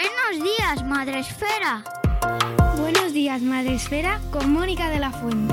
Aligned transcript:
Buenos 0.00 0.42
días, 0.42 0.82
Madre 0.86 1.18
Esfera. 1.18 1.84
Buenos 2.78 3.12
días, 3.12 3.42
Madre 3.42 3.74
Esfera, 3.74 4.18
con 4.30 4.50
Mónica 4.50 4.88
de 4.88 4.98
la 4.98 5.10
Fuente. 5.10 5.52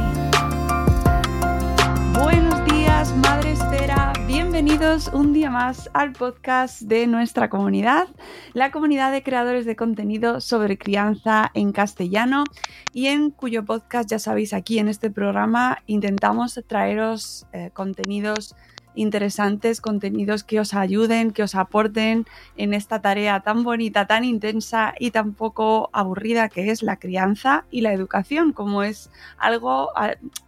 Buenos 2.14 2.64
días, 2.64 3.14
Madre 3.18 3.52
Esfera. 3.52 4.14
Bienvenidos 4.26 5.10
un 5.10 5.34
día 5.34 5.50
más 5.50 5.90
al 5.94 6.14
podcast 6.14 6.84
de 6.84 7.08
nuestra 7.08 7.50
comunidad, 7.50 8.08
la 8.54 8.72
comunidad 8.72 9.12
de 9.12 9.22
creadores 9.22 9.66
de 9.66 9.76
contenido 9.76 10.40
sobre 10.40 10.78
crianza 10.78 11.52
en 11.54 11.74
castellano 11.74 12.46
y 12.94 13.08
en 13.08 13.32
cuyo 13.32 13.66
podcast, 13.66 14.10
ya 14.10 14.20
sabéis, 14.20 14.54
aquí 14.54 14.80
en 14.80 14.88
este 14.88 15.12
programa 15.12 15.80
intentamos 15.88 16.64
traeros 16.68 17.48
eh, 17.52 17.72
contenidos 17.74 18.56
interesantes, 18.98 19.80
contenidos 19.80 20.44
que 20.44 20.60
os 20.60 20.74
ayuden, 20.74 21.32
que 21.32 21.44
os 21.44 21.56
aporten 21.56 22.26
en 22.58 22.74
esta 22.74 23.02
tarea 23.02 23.40
tan 23.42 23.64
bonita, 23.64 24.08
tan 24.08 24.24
intensa 24.24 24.94
y 25.00 25.12
tan 25.12 25.34
poco 25.34 25.90
aburrida 25.94 26.50
que 26.50 26.72
es 26.72 26.84
la 26.84 26.98
crianza 26.98 27.66
y 27.72 27.82
la 27.82 27.94
educación, 27.94 28.52
como 28.52 28.84
es 28.84 29.10
algo 29.38 29.92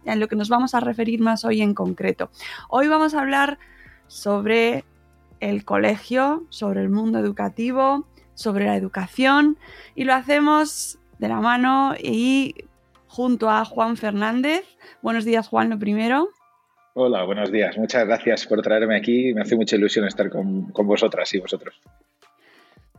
en 0.04 0.20
lo 0.20 0.28
que 0.28 0.36
nos 0.36 0.48
vamos 0.48 0.74
a 0.74 0.80
referir 0.80 1.20
más 1.20 1.44
hoy 1.44 1.62
en 1.62 1.74
concreto. 1.74 2.30
Hoy 2.68 2.88
vamos 2.88 3.14
a 3.14 3.20
hablar 3.20 3.58
sobre 4.08 4.84
el 5.38 5.64
colegio, 5.64 6.44
sobre 6.50 6.82
el 6.82 6.90
mundo 6.90 7.18
educativo, 7.18 8.06
sobre 8.34 8.66
la 8.66 8.76
educación 8.76 9.58
y 9.94 10.04
lo 10.04 10.14
hacemos 10.14 10.98
de 11.18 11.28
la 11.28 11.40
mano 11.40 11.94
y 11.98 12.54
junto 13.06 13.50
a 13.50 13.64
Juan 13.64 13.96
Fernández. 13.96 14.64
Buenos 15.02 15.24
días 15.24 15.48
Juan, 15.48 15.70
lo 15.70 15.78
primero. 15.78 16.30
Hola, 16.94 17.22
buenos 17.22 17.52
días. 17.52 17.78
Muchas 17.78 18.04
gracias 18.04 18.46
por 18.46 18.62
traerme 18.62 18.96
aquí. 18.96 19.32
Me 19.32 19.42
hace 19.42 19.54
mucha 19.54 19.76
ilusión 19.76 20.06
estar 20.06 20.28
con, 20.28 20.72
vosotras 20.72 21.32
y 21.34 21.38
vosotros. 21.38 21.80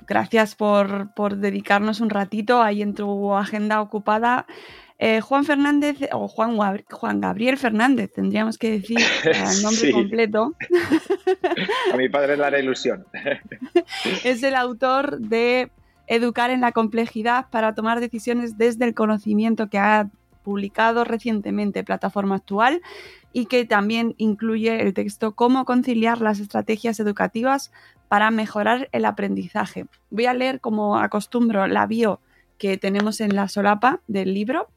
Gracias 0.08 0.56
por, 0.56 1.36
dedicarnos 1.38 2.00
un 2.00 2.10
ratito 2.10 2.62
ahí 2.62 2.82
en 2.82 2.94
tu 2.94 3.34
agenda 3.34 3.82
ocupada. 3.82 4.46
Eh, 4.98 5.20
Juan 5.20 5.44
Fernández, 5.44 5.98
o 6.14 6.28
Juan, 6.28 6.58
Juan, 6.90 7.22
Gabriel 7.22 7.58
Fernández, 7.58 8.14
tendríamos 8.14 8.58
que 8.58 8.72
decir 8.72 9.00
el 9.26 9.62
nombre 9.62 9.92
completo. 9.92 10.54
A 11.92 11.98
mi 11.98 12.08
padre 12.08 12.38
le 12.38 12.46
hará 12.46 12.60
ilusión. 12.60 13.06
es 14.24 14.44
el 14.44 14.56
autor 14.56 15.20
de 15.20 15.70
Educar 16.08 16.50
en 16.50 16.62
la 16.62 16.72
complejidad 16.72 17.46
para 17.52 17.74
tomar 17.74 18.02
decisiones 18.02 18.58
desde 18.58 18.84
el 18.86 18.94
conocimiento 18.94 19.68
que 19.68 19.78
ha 19.78 20.10
publicado 20.44 21.04
recientemente 21.06 21.84
Plataforma 21.84 22.36
Actual 22.36 22.82
y 23.34 23.46
que 23.46 23.66
también 23.66 24.16
incluye 24.18 24.82
el 24.82 24.94
texto 24.94 25.36
Cómo 25.36 25.66
conciliar 25.66 26.22
las 26.22 26.40
estrategias 26.40 27.00
educativas 27.00 27.72
para 28.08 28.32
mejorar 28.32 28.90
el 28.92 29.06
aprendizaje. 29.06 29.86
Voy 30.10 30.26
a 30.26 30.34
leer, 30.34 30.60
como 30.60 30.98
acostumbro, 30.98 31.68
la 31.68 31.88
bio 31.88 32.20
que 32.58 32.78
tenemos 32.78 33.22
en 33.22 33.36
la 33.36 33.48
solapa 33.48 34.02
del 34.08 34.36
libro 34.36 34.70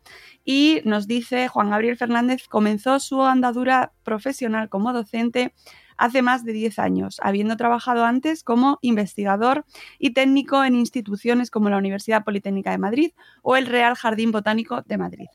y 0.42 0.80
nos 0.86 1.06
dice 1.06 1.48
Juan 1.48 1.68
Gabriel 1.68 1.98
Fernández 1.98 2.48
comenzó 2.48 2.98
su 2.98 3.20
andadura 3.22 3.92
profesional 4.04 4.70
como 4.70 4.94
docente 4.94 5.52
hace 5.98 6.22
más 6.22 6.44
de 6.44 6.54
10 6.54 6.78
años, 6.78 7.20
habiendo 7.22 7.58
trabajado 7.58 8.06
antes 8.06 8.42
como 8.42 8.78
investigador 8.80 9.66
y 9.98 10.14
técnico 10.14 10.64
en 10.64 10.76
instituciones 10.76 11.50
como 11.50 11.68
la 11.68 11.76
Universidad 11.76 12.24
Politécnica 12.24 12.70
de 12.70 12.78
Madrid 12.78 13.10
o 13.42 13.56
el 13.56 13.66
Real 13.66 13.94
Jardín 13.96 14.32
Botánico 14.32 14.80
de 14.86 14.96
Madrid 14.96 15.26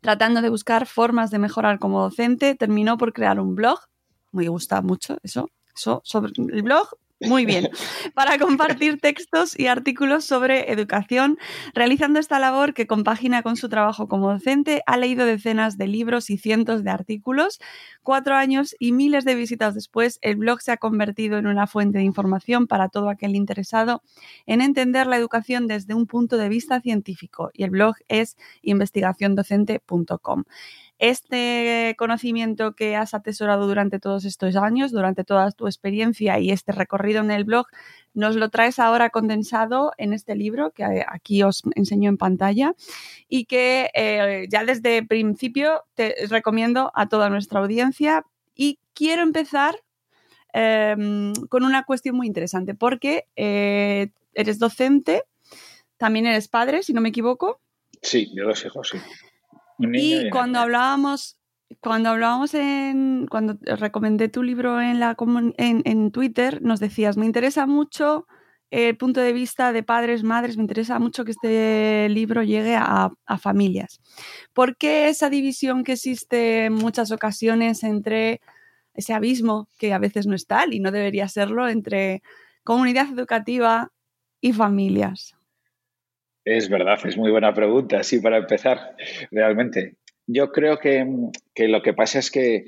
tratando 0.00 0.42
de 0.42 0.50
buscar 0.50 0.86
formas 0.86 1.30
de 1.30 1.38
mejorar 1.38 1.78
como 1.78 2.00
docente, 2.02 2.54
terminó 2.54 2.98
por 2.98 3.12
crear 3.12 3.40
un 3.40 3.54
blog. 3.54 3.78
Me 4.32 4.48
gusta 4.48 4.82
mucho 4.82 5.18
eso, 5.22 5.50
eso 5.74 6.00
sobre 6.04 6.32
el 6.36 6.62
blog 6.62 6.88
muy 7.20 7.46
bien. 7.46 7.68
Para 8.14 8.38
compartir 8.38 9.00
textos 9.00 9.58
y 9.58 9.66
artículos 9.66 10.24
sobre 10.24 10.70
educación, 10.72 11.36
realizando 11.74 12.20
esta 12.20 12.38
labor 12.38 12.74
que 12.74 12.86
compagina 12.86 13.42
con 13.42 13.56
su 13.56 13.68
trabajo 13.68 14.06
como 14.06 14.30
docente, 14.30 14.82
ha 14.86 14.96
leído 14.96 15.26
decenas 15.26 15.76
de 15.76 15.88
libros 15.88 16.30
y 16.30 16.38
cientos 16.38 16.84
de 16.84 16.90
artículos. 16.90 17.58
Cuatro 18.04 18.36
años 18.36 18.76
y 18.78 18.92
miles 18.92 19.24
de 19.24 19.34
visitas 19.34 19.74
después, 19.74 20.18
el 20.22 20.36
blog 20.36 20.60
se 20.60 20.70
ha 20.70 20.76
convertido 20.76 21.38
en 21.38 21.48
una 21.48 21.66
fuente 21.66 21.98
de 21.98 22.04
información 22.04 22.68
para 22.68 22.88
todo 22.88 23.08
aquel 23.08 23.34
interesado 23.34 24.02
en 24.46 24.60
entender 24.60 25.06
la 25.08 25.16
educación 25.16 25.66
desde 25.66 25.94
un 25.94 26.06
punto 26.06 26.36
de 26.36 26.48
vista 26.48 26.80
científico. 26.80 27.50
Y 27.52 27.64
el 27.64 27.70
blog 27.70 27.96
es 28.06 28.36
investigaciondocente.com 28.62 30.44
este 30.98 31.94
conocimiento 31.96 32.74
que 32.74 32.96
has 32.96 33.14
atesorado 33.14 33.66
durante 33.68 34.00
todos 34.00 34.24
estos 34.24 34.56
años, 34.56 34.90
durante 34.90 35.24
toda 35.24 35.50
tu 35.52 35.66
experiencia 35.66 36.38
y 36.40 36.50
este 36.50 36.72
recorrido 36.72 37.20
en 37.20 37.30
el 37.30 37.44
blog, 37.44 37.66
nos 38.14 38.34
lo 38.34 38.50
traes 38.50 38.80
ahora 38.80 39.10
condensado 39.10 39.92
en 39.96 40.12
este 40.12 40.34
libro 40.34 40.72
que 40.72 41.04
aquí 41.06 41.42
os 41.44 41.62
enseño 41.76 42.08
en 42.08 42.18
pantalla 42.18 42.74
y 43.28 43.44
que 43.44 43.90
eh, 43.94 44.46
ya 44.50 44.64
desde 44.64 45.06
principio 45.06 45.84
te 45.94 46.14
recomiendo 46.28 46.90
a 46.94 47.08
toda 47.08 47.30
nuestra 47.30 47.60
audiencia. 47.60 48.24
Y 48.56 48.80
quiero 48.92 49.22
empezar 49.22 49.76
em, 50.52 51.32
con 51.48 51.64
una 51.64 51.84
cuestión 51.84 52.16
muy 52.16 52.26
interesante 52.26 52.74
porque 52.74 53.26
eh, 53.36 54.10
eres 54.34 54.58
docente, 54.58 55.22
también 55.96 56.26
eres 56.26 56.48
padre, 56.48 56.82
si 56.82 56.92
no 56.92 57.00
me 57.00 57.10
equivoco. 57.10 57.60
Sí, 58.02 58.32
de 58.34 58.42
dos 58.42 58.64
hijos, 58.64 58.88
sí 58.88 58.98
y 59.78 60.30
cuando 60.30 60.58
hablábamos, 60.58 61.38
cuando 61.80 62.10
hablábamos 62.10 62.54
en, 62.54 63.26
cuando 63.28 63.58
recomendé 63.62 64.28
tu 64.28 64.42
libro 64.42 64.80
en, 64.80 65.00
la, 65.00 65.16
en, 65.56 65.82
en 65.84 66.10
Twitter, 66.10 66.60
nos 66.62 66.80
decías, 66.80 67.16
me 67.16 67.26
interesa 67.26 67.66
mucho 67.66 68.26
el 68.70 68.96
punto 68.96 69.20
de 69.20 69.32
vista 69.32 69.72
de 69.72 69.82
padres, 69.82 70.22
madres, 70.22 70.56
me 70.56 70.62
interesa 70.62 70.98
mucho 70.98 71.24
que 71.24 71.30
este 71.30 72.08
libro 72.10 72.42
llegue 72.42 72.74
a, 72.74 73.10
a, 73.24 73.38
familias. 73.38 74.00
¿Por 74.52 74.76
qué 74.76 75.08
esa 75.08 75.30
división 75.30 75.84
que 75.84 75.92
existe 75.92 76.66
en 76.66 76.74
muchas 76.74 77.10
ocasiones 77.10 77.82
entre 77.82 78.40
ese 78.92 79.14
abismo, 79.14 79.68
que 79.78 79.94
a 79.94 79.98
veces 79.98 80.26
no 80.26 80.34
es 80.34 80.46
tal 80.46 80.74
y 80.74 80.80
no 80.80 80.90
debería 80.90 81.28
serlo, 81.28 81.68
entre 81.68 82.22
comunidad 82.62 83.08
educativa 83.10 83.90
y 84.40 84.52
familias? 84.52 85.37
Es 86.50 86.70
verdad, 86.70 86.98
es 87.04 87.18
muy 87.18 87.30
buena 87.30 87.52
pregunta, 87.52 88.02
sí, 88.02 88.20
para 88.20 88.38
empezar, 88.38 88.96
realmente. 89.30 89.96
Yo 90.26 90.50
creo 90.50 90.78
que, 90.78 91.04
lo 91.58 91.82
que 91.82 91.92
pasa 91.92 92.20
es 92.20 92.30
que 92.30 92.64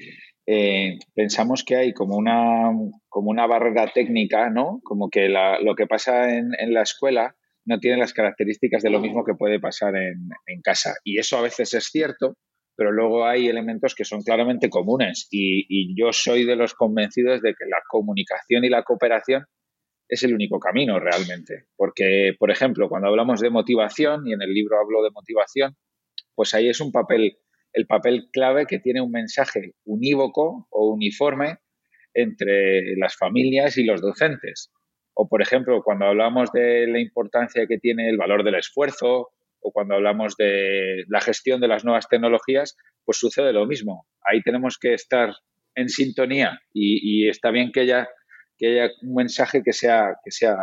eh, 0.46 0.98
pensamos 1.14 1.64
que 1.64 1.76
hay 1.76 1.94
como 1.94 2.16
una, 2.16 2.72
como 3.08 3.30
una 3.30 3.46
barrera 3.46 3.90
técnica, 3.90 4.50
¿no? 4.50 4.80
Como 4.84 5.08
que 5.08 5.30
lo 5.30 5.74
que 5.76 5.86
pasa 5.86 6.28
en, 6.28 6.50
la 6.74 6.82
escuela 6.82 7.34
no 7.64 7.78
tiene 7.78 7.96
las 7.96 8.12
características 8.12 8.82
de 8.82 8.90
lo 8.90 9.00
mismo 9.00 9.24
que 9.24 9.32
puede 9.32 9.58
pasar 9.60 9.96
en, 9.96 10.60
casa. 10.62 10.96
Y 11.02 11.18
eso 11.18 11.38
a 11.38 11.42
veces 11.42 11.72
es 11.72 11.86
cierto, 11.86 12.36
pero 12.76 12.92
luego 12.92 13.24
hay 13.24 13.48
elementos 13.48 13.94
que 13.94 14.04
son 14.04 14.20
claramente 14.20 14.68
comunes. 14.68 15.26
y 15.30 15.98
yo 15.98 16.12
soy 16.12 16.44
de 16.44 16.56
los 16.56 16.74
convencidos 16.74 17.40
de 17.40 17.54
que 17.54 17.64
la 17.64 17.80
comunicación 17.88 18.62
y 18.62 18.68
la 18.68 18.82
cooperación 18.82 19.46
es 20.10 20.22
el 20.24 20.34
único 20.34 20.58
camino 20.58 20.98
realmente. 20.98 21.66
Porque, 21.76 22.34
por 22.38 22.50
ejemplo, 22.50 22.88
cuando 22.88 23.08
hablamos 23.08 23.40
de 23.40 23.50
motivación, 23.50 24.26
y 24.26 24.32
en 24.32 24.42
el 24.42 24.52
libro 24.52 24.78
hablo 24.78 25.02
de 25.02 25.10
motivación, 25.10 25.76
pues 26.34 26.52
ahí 26.54 26.68
es 26.68 26.80
un 26.80 26.92
papel, 26.92 27.38
el 27.72 27.86
papel 27.86 28.28
clave 28.32 28.66
que 28.66 28.80
tiene 28.80 29.00
un 29.00 29.12
mensaje 29.12 29.74
unívoco 29.84 30.66
o 30.70 30.92
uniforme 30.92 31.58
entre 32.12 32.96
las 32.96 33.16
familias 33.16 33.78
y 33.78 33.84
los 33.84 34.00
docentes. 34.00 34.72
O, 35.14 35.28
por 35.28 35.42
ejemplo, 35.42 35.82
cuando 35.82 36.06
hablamos 36.06 36.50
de 36.52 36.86
la 36.88 37.00
importancia 37.00 37.66
que 37.66 37.78
tiene 37.78 38.08
el 38.08 38.16
valor 38.16 38.42
del 38.42 38.56
esfuerzo, 38.56 39.28
o 39.62 39.72
cuando 39.72 39.94
hablamos 39.94 40.36
de 40.36 41.04
la 41.08 41.20
gestión 41.20 41.60
de 41.60 41.68
las 41.68 41.84
nuevas 41.84 42.08
tecnologías, 42.08 42.76
pues 43.04 43.18
sucede 43.18 43.52
lo 43.52 43.66
mismo. 43.66 44.06
Ahí 44.24 44.42
tenemos 44.42 44.78
que 44.78 44.94
estar 44.94 45.34
en 45.74 45.88
sintonía 45.88 46.60
y, 46.72 47.28
está 47.28 47.50
bien 47.50 47.70
que 47.72 47.82
ella 47.82 48.08
que 48.60 48.68
haya 48.68 48.92
un 49.02 49.14
mensaje 49.14 49.62
que 49.64 49.72
sea, 49.72 50.16
que 50.22 50.30
sea 50.30 50.54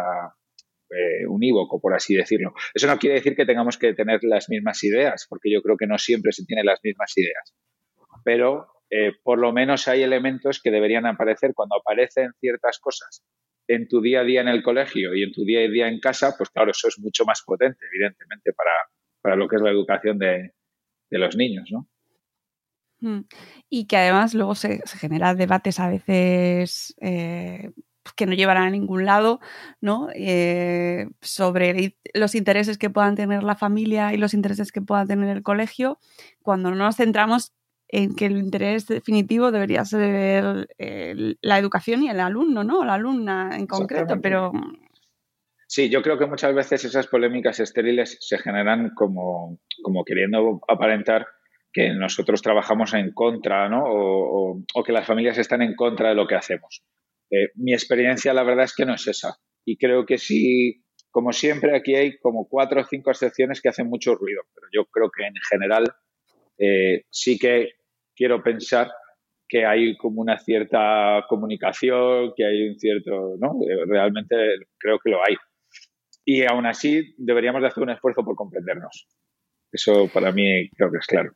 eh, 0.91 1.25
unívoco, 1.27 1.81
por 1.81 1.95
así 1.95 2.15
decirlo. 2.15 2.53
Eso 2.73 2.85
no 2.85 2.99
quiere 2.99 3.15
decir 3.15 3.35
que 3.35 3.45
tengamos 3.45 3.77
que 3.77 3.93
tener 3.95 4.19
las 4.21 4.49
mismas 4.49 4.83
ideas, 4.83 5.25
porque 5.27 5.51
yo 5.51 5.63
creo 5.63 5.77
que 5.77 5.87
no 5.87 5.97
siempre 5.97 6.31
se 6.31 6.45
tienen 6.45 6.67
las 6.67 6.79
mismas 6.83 7.11
ideas. 7.17 7.55
Pero 8.23 8.67
eh, 8.91 9.13
por 9.23 9.39
lo 9.39 9.51
menos 9.51 9.87
hay 9.87 10.03
elementos 10.03 10.61
que 10.61 10.69
deberían 10.69 11.07
aparecer 11.07 11.53
cuando 11.55 11.75
aparecen 11.77 12.31
ciertas 12.39 12.77
cosas 12.79 13.23
en 13.67 13.87
tu 13.87 13.99
día 13.99 14.21
a 14.21 14.23
día 14.23 14.41
en 14.41 14.47
el 14.47 14.63
colegio 14.63 15.13
y 15.15 15.23
en 15.23 15.33
tu 15.33 15.43
día 15.43 15.61
a 15.61 15.67
día 15.67 15.87
en 15.87 15.99
casa, 15.99 16.35
pues 16.37 16.51
claro, 16.51 16.71
eso 16.71 16.87
es 16.87 16.99
mucho 16.99 17.25
más 17.25 17.41
potente, 17.45 17.83
evidentemente, 17.91 18.53
para, 18.53 18.71
para 19.21 19.35
lo 19.35 19.47
que 19.47 19.57
es 19.57 19.61
la 19.61 19.71
educación 19.71 20.19
de, 20.19 20.51
de 21.09 21.17
los 21.17 21.35
niños, 21.35 21.67
¿no? 21.71 21.89
Mm. 22.99 23.27
Y 23.69 23.87
que 23.87 23.97
además 23.97 24.33
luego 24.33 24.55
se, 24.55 24.79
se 24.85 24.97
generan 24.97 25.37
debates 25.37 25.79
a 25.79 25.89
veces 25.89 26.95
eh, 27.01 27.71
que 28.15 28.25
no 28.25 28.33
llevarán 28.33 28.63
a 28.63 28.69
ningún 28.69 29.05
lado, 29.05 29.39
¿no? 29.81 30.09
Eh, 30.13 31.07
sobre 31.21 31.95
los 32.13 32.35
intereses 32.35 32.77
que 32.77 32.89
puedan 32.89 33.15
tener 33.15 33.43
la 33.43 33.55
familia 33.55 34.13
y 34.13 34.17
los 34.17 34.33
intereses 34.33 34.71
que 34.71 34.81
pueda 34.81 35.05
tener 35.05 35.35
el 35.35 35.43
colegio, 35.43 35.99
cuando 36.41 36.69
no 36.69 36.77
nos 36.77 36.97
centramos 36.97 37.53
en 37.89 38.15
que 38.15 38.25
el 38.25 38.37
interés 38.37 38.85
definitivo 38.87 39.51
debería 39.51 39.85
ser 39.85 40.67
la 40.77 41.57
educación 41.57 42.03
y 42.03 42.09
el 42.09 42.19
alumno, 42.19 42.65
¿no? 42.65 42.83
La 42.83 42.95
alumna 42.95 43.51
en 43.57 43.65
concreto, 43.65 44.19
pero 44.21 44.51
Sí, 45.67 45.89
yo 45.89 46.01
creo 46.01 46.17
que 46.17 46.25
muchas 46.25 46.55
veces 46.55 46.85
esas 46.85 47.07
polémicas 47.07 47.59
estériles 47.59 48.17
se 48.21 48.37
generan 48.37 48.91
como, 48.95 49.59
como 49.83 50.05
queriendo 50.05 50.61
aparentar 50.67 51.27
que 51.73 51.93
nosotros 51.93 52.41
trabajamos 52.41 52.93
en 52.93 53.11
contra, 53.11 53.67
¿no? 53.67 53.83
O, 53.85 54.83
que 54.85 54.93
las 54.93 55.05
familias 55.05 55.37
están 55.37 55.61
en 55.61 55.75
contra 55.75 56.09
de 56.09 56.15
lo 56.15 56.25
que 56.25 56.35
hacemos. 56.35 56.83
Eh, 57.29 57.49
mi 57.55 57.73
experiencia, 57.73 58.33
la 58.33 58.43
verdad 58.43 58.65
es 58.65 58.75
que 58.75 58.85
no 58.85 58.93
es 58.93 59.07
esa. 59.07 59.37
Y 59.65 59.77
creo 59.77 60.05
que 60.05 60.17
sí, 60.17 60.83
como 61.09 61.33
siempre, 61.33 61.75
aquí 61.75 61.95
hay 61.95 62.17
como 62.19 62.47
cuatro 62.47 62.81
o 62.81 62.85
cinco 62.85 63.11
excepciones 63.11 63.61
que 63.61 63.69
hacen 63.69 63.87
mucho 63.87 64.15
ruido. 64.15 64.41
Pero 64.53 64.67
yo 64.71 64.85
creo 64.85 65.09
que 65.09 65.25
en 65.25 65.33
general 65.49 65.85
eh, 66.57 67.03
sí 67.09 67.37
que 67.37 67.71
quiero 68.15 68.41
pensar 68.41 68.89
que 69.49 69.65
hay 69.65 69.95
como 69.97 70.21
una 70.21 70.37
cierta 70.37 71.25
comunicación, 71.29 72.33
que 72.35 72.45
hay 72.45 72.69
un 72.69 72.79
cierto, 72.79 73.35
¿no? 73.39 73.59
Eh, 73.67 73.85
realmente 73.87 74.35
creo 74.77 74.99
que 75.03 75.11
lo 75.11 75.17
hay. 75.23 75.35
Y 76.25 76.43
aún 76.43 76.65
así 76.65 77.15
deberíamos 77.17 77.61
de 77.61 77.67
hacer 77.67 77.83
un 77.83 77.91
esfuerzo 77.91 78.23
por 78.23 78.35
comprendernos. 78.35 79.07
Eso 79.71 80.09
para 80.13 80.31
mí 80.31 80.69
creo 80.71 80.91
que 80.91 80.97
es 80.97 81.05
claro. 81.05 81.31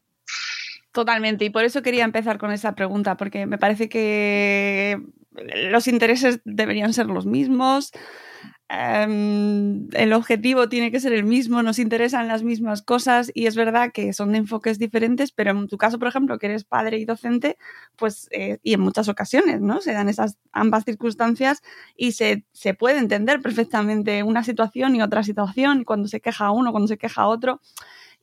Totalmente, 0.91 1.45
y 1.45 1.49
por 1.49 1.63
eso 1.63 1.81
quería 1.81 2.03
empezar 2.03 2.37
con 2.37 2.51
esa 2.51 2.75
pregunta, 2.75 3.15
porque 3.15 3.45
me 3.45 3.57
parece 3.57 3.87
que 3.87 5.01
los 5.71 5.87
intereses 5.87 6.41
deberían 6.43 6.93
ser 6.93 7.07
los 7.07 7.25
mismos, 7.25 7.91
Em, 8.73 9.89
el 9.91 10.13
objetivo 10.13 10.69
tiene 10.69 10.91
que 10.91 11.01
ser 11.01 11.11
el 11.11 11.25
mismo, 11.25 11.61
nos 11.61 11.77
interesan 11.77 12.29
las 12.29 12.41
mismas 12.41 12.81
cosas 12.81 13.29
y 13.33 13.47
es 13.47 13.57
verdad 13.57 13.91
que 13.91 14.13
son 14.13 14.33
enfoques 14.33 14.79
diferentes, 14.79 15.33
pero 15.33 15.51
en 15.51 15.67
tu 15.67 15.77
caso, 15.77 15.99
por 15.99 16.07
ejemplo, 16.07 16.39
que 16.39 16.45
eres 16.45 16.63
padre 16.63 16.97
y 16.97 17.03
docente, 17.03 17.57
pues, 17.97 18.29
eh, 18.31 18.59
y 18.63 18.73
en 18.73 18.79
muchas 18.79 19.09
ocasiones, 19.09 19.59
¿no? 19.59 19.81
Se 19.81 19.91
dan 19.91 20.07
esas 20.07 20.37
ambas 20.53 20.85
circunstancias 20.85 21.61
y 21.97 22.13
se, 22.13 22.45
se, 22.53 22.73
puede 22.73 22.99
entender 22.99 23.41
perfectamente 23.41 24.23
una 24.23 24.41
situación 24.41 24.95
y 24.95 25.01
otra 25.01 25.23
situación, 25.23 25.83
cuando 25.83 26.07
se 26.07 26.21
queja 26.21 26.51
uno, 26.51 26.71
cuando 26.71 26.87
se 26.87 26.97
queja 26.97 27.27
otro, 27.27 27.59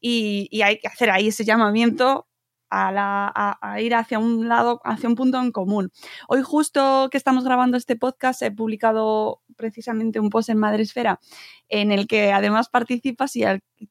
y 0.01 0.63
hay 0.63 0.79
que 0.79 0.89
hacer 0.89 1.11
ahí 1.11 1.29
ese 1.29 1.45
llamamiento 1.45 2.28
a, 2.71 3.77
ir 3.81 3.95
hacia 3.95 4.19
un 4.19 4.49
lado, 4.49 4.81
hacia 4.85 5.09
un 5.09 5.15
punto 5.15 5.41
en 5.41 5.53
común. 5.53 5.91
Hoy 6.29 6.43
justo 6.43 7.09
que 7.11 7.19
estamos 7.19 7.45
grabando 7.45 7.77
este 7.77 7.97
podcast 7.97 8.43
he 8.43 8.51
publicado 8.51 9.43
precisamente 9.57 10.21
un 10.21 10.31
post 10.31 10.49
en 10.51 10.59
Madresfera 10.59 11.21
en 11.69 11.93
el 11.93 12.07
que 12.07 12.33
además 12.33 12.69
participas 12.69 13.37
y 13.37 13.45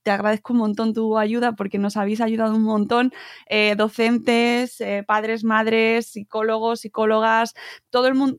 te 0.04 0.12
agradezco 0.12 0.54
un 0.54 0.60
montón 0.60 0.94
tu 0.94 1.18
ayuda 1.18 1.54
porque 1.54 1.78
nos 1.78 1.98
habéis 1.98 2.22
ayudado 2.22 2.56
un 2.56 2.64
montón, 2.64 3.14
eh, 3.48 3.76
docentes, 3.78 4.82
eh, 4.82 5.04
padres, 5.06 5.44
madres, 5.44 6.08
psicólogos, 6.08 6.82
psicólogas, 6.82 7.54
todo 7.90 8.08
el 8.08 8.16
mundo, 8.16 8.38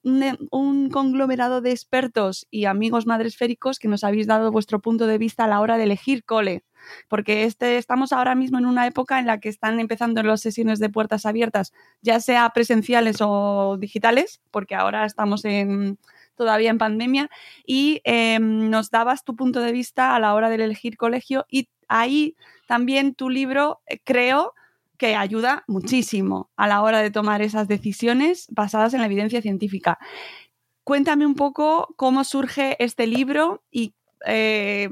un, 0.50 0.90
conglomerado 0.90 1.60
de 1.60 1.70
expertos 1.70 2.46
y 2.50 2.64
amigos 2.64 3.06
madresféricos 3.06 3.78
que 3.78 3.88
nos 3.88 4.04
habéis 4.04 4.26
dado 4.26 4.50
vuestro 4.50 4.80
punto 4.80 5.06
de 5.06 5.18
vista 5.18 5.44
a 5.44 5.48
la 5.48 5.60
hora 5.60 5.76
de 5.76 5.84
elegir 5.84 6.24
cole 6.24 6.64
porque 7.08 7.44
este, 7.44 7.78
estamos 7.78 8.12
ahora 8.12 8.34
mismo 8.34 8.58
en 8.58 8.66
una 8.66 8.86
época 8.86 9.18
en 9.18 9.26
la 9.26 9.40
que 9.40 9.48
están 9.48 9.80
empezando 9.80 10.22
las 10.22 10.40
sesiones 10.40 10.78
de 10.78 10.88
puertas 10.90 11.26
abiertas, 11.26 11.72
ya 12.02 12.20
sea 12.20 12.48
presenciales 12.50 13.16
o 13.20 13.76
digitales, 13.78 14.40
porque 14.50 14.74
ahora 14.74 15.04
estamos 15.04 15.44
en, 15.44 15.98
todavía 16.34 16.70
en 16.70 16.78
pandemia, 16.78 17.30
y 17.66 18.00
em, 18.04 18.70
nos 18.70 18.90
dabas 18.90 19.24
tu 19.24 19.36
punto 19.36 19.60
de 19.60 19.72
vista 19.72 20.14
a 20.14 20.20
la 20.20 20.34
hora 20.34 20.48
de 20.48 20.56
elegir 20.56 20.96
colegio 20.96 21.46
y 21.50 21.68
ahí 21.88 22.36
también 22.66 23.14
tu 23.14 23.30
libro, 23.30 23.80
eh, 23.86 23.98
creo, 24.04 24.54
que 24.98 25.14
ayuda 25.14 25.64
muchísimo 25.68 26.50
a 26.56 26.66
la 26.66 26.82
hora 26.82 27.00
de 27.00 27.10
tomar 27.10 27.40
esas 27.40 27.68
decisiones 27.68 28.48
basadas 28.50 28.92
en 28.92 29.00
la 29.00 29.06
evidencia 29.06 29.40
científica. 29.40 29.98
Cuéntame 30.84 31.24
un 31.24 31.36
poco 31.36 31.94
cómo 31.96 32.24
surge 32.24 32.76
este 32.82 33.06
libro 33.06 33.62
y 33.70 33.94
eh, 34.26 34.88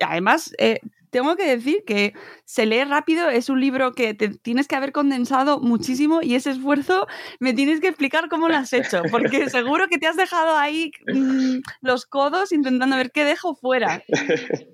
además, 0.00 0.54
eh, 0.58 0.78
tengo 1.12 1.36
que 1.36 1.44
decir 1.44 1.84
que 1.86 2.14
se 2.46 2.64
lee 2.64 2.84
rápido, 2.84 3.28
es 3.28 3.50
un 3.50 3.60
libro 3.60 3.92
que 3.92 4.14
te 4.14 4.30
tienes 4.30 4.66
que 4.66 4.76
haber 4.76 4.92
condensado 4.92 5.60
muchísimo 5.60 6.20
y 6.22 6.34
ese 6.34 6.50
esfuerzo 6.50 7.06
me 7.38 7.52
tienes 7.52 7.80
que 7.80 7.88
explicar 7.88 8.30
cómo 8.30 8.48
lo 8.48 8.56
has 8.56 8.72
hecho, 8.72 9.02
porque 9.10 9.50
seguro 9.50 9.88
que 9.88 9.98
te 9.98 10.06
has 10.06 10.16
dejado 10.16 10.56
ahí 10.56 10.90
mm, 11.06 11.58
los 11.82 12.06
codos 12.06 12.50
intentando 12.50 12.96
ver 12.96 13.10
qué 13.12 13.24
dejo 13.24 13.54
fuera. 13.54 14.02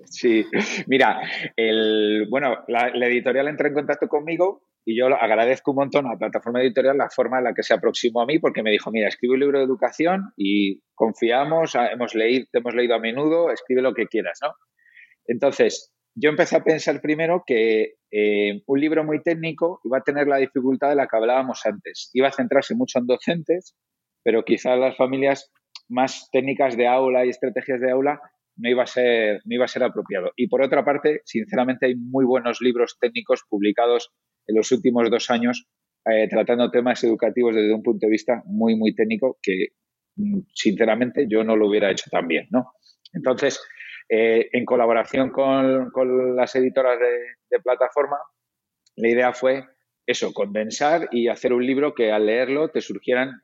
Sí, 0.05 0.45
mira, 0.87 1.21
el, 1.57 2.25
bueno, 2.29 2.63
la, 2.67 2.87
editorial 2.87 3.47
entró 3.47 3.67
en 3.67 3.73
contacto 3.73 4.07
conmigo 4.07 4.63
y 4.85 4.97
yo 4.97 5.07
agradezco 5.07 5.71
un 5.71 5.77
montón 5.77 6.07
a 6.07 6.13
la 6.13 6.17
plataforma 6.17 6.61
editorial 6.61 6.97
la 6.97 7.09
forma 7.09 7.39
en 7.39 7.43
la 7.43 7.53
que 7.53 7.63
se 7.63 7.73
aproximó 7.73 8.21
a 8.21 8.25
mí, 8.25 8.39
porque 8.39 8.63
me 8.63 8.71
dijo, 8.71 8.91
mira, 8.91 9.09
escribe 9.09 9.33
un 9.33 9.41
libro 9.41 9.59
de 9.59 9.65
educación 9.65 10.31
y 10.37 10.81
confiamos, 10.95 11.75
hemos 11.75 12.15
leído, 12.15 12.47
te 12.51 12.59
hemos 12.59 12.73
leído 12.73 12.95
a 12.95 12.99
menudo, 12.99 13.51
escribe 13.51 13.81
lo 13.81 13.93
que 13.93 14.07
quieras, 14.07 14.39
¿no? 14.41 14.53
Entonces, 15.29 15.93
yo 16.15 16.29
empecé 16.29 16.57
a 16.57 16.63
pensar 16.63 17.01
primero 17.01 17.43
que 17.45 17.93
eh, 18.11 18.61
un 18.65 18.79
libro 18.79 19.03
muy 19.03 19.21
técnico 19.21 19.79
iba 19.85 19.99
a 19.99 20.03
tener 20.03 20.27
la 20.27 20.37
dificultad 20.37 20.89
de 20.89 20.95
la 20.95 21.07
que 21.07 21.15
hablábamos 21.15 21.61
antes. 21.65 22.09
Iba 22.13 22.29
a 22.29 22.33
centrarse 22.33 22.75
mucho 22.75 22.99
en 22.99 23.05
docentes, 23.05 23.75
pero 24.23 24.43
quizás 24.43 24.77
las 24.79 24.97
familias 24.97 25.51
más 25.87 26.29
técnicas 26.31 26.75
de 26.75 26.87
aula 26.87 27.25
y 27.25 27.29
estrategias 27.29 27.79
de 27.79 27.91
aula 27.91 28.19
no 28.57 28.69
iba 28.69 28.83
a 28.83 28.87
ser, 28.87 29.41
no 29.45 29.55
iba 29.55 29.65
a 29.65 29.69
ser 29.69 29.83
apropiado. 29.83 30.31
Y 30.35 30.47
por 30.47 30.63
otra 30.63 30.83
parte, 30.83 31.21
sinceramente, 31.25 31.85
hay 31.85 31.95
muy 31.95 32.25
buenos 32.25 32.59
libros 32.59 32.97
técnicos 32.99 33.43
publicados 33.47 34.11
en 34.47 34.55
los 34.55 34.71
últimos 34.71 35.09
dos 35.11 35.29
años 35.29 35.67
eh, 36.05 36.27
tratando 36.27 36.71
temas 36.71 37.03
educativos 37.03 37.53
desde 37.55 37.73
un 37.73 37.83
punto 37.83 38.07
de 38.07 38.11
vista 38.11 38.41
muy, 38.45 38.75
muy 38.75 38.95
técnico 38.95 39.37
que, 39.43 39.67
mm, 40.15 40.39
sinceramente, 40.53 41.27
yo 41.29 41.43
no 41.43 41.55
lo 41.55 41.67
hubiera 41.67 41.91
hecho 41.91 42.09
tan 42.09 42.27
bien, 42.27 42.47
¿no? 42.49 42.73
Entonces, 43.13 43.61
eh, 44.09 44.49
en 44.53 44.65
colaboración 44.65 45.29
con, 45.29 46.35
las 46.35 46.55
editoras 46.55 46.97
de, 46.99 47.59
plataforma, 47.61 48.17
la 48.95 49.07
idea 49.07 49.33
fue 49.33 49.65
eso, 50.05 50.33
condensar 50.33 51.07
y 51.11 51.27
hacer 51.27 51.53
un 51.53 51.65
libro 51.65 51.93
que 51.93 52.11
al 52.11 52.25
leerlo 52.25 52.69
te 52.69 52.81
surgieran 52.81 53.41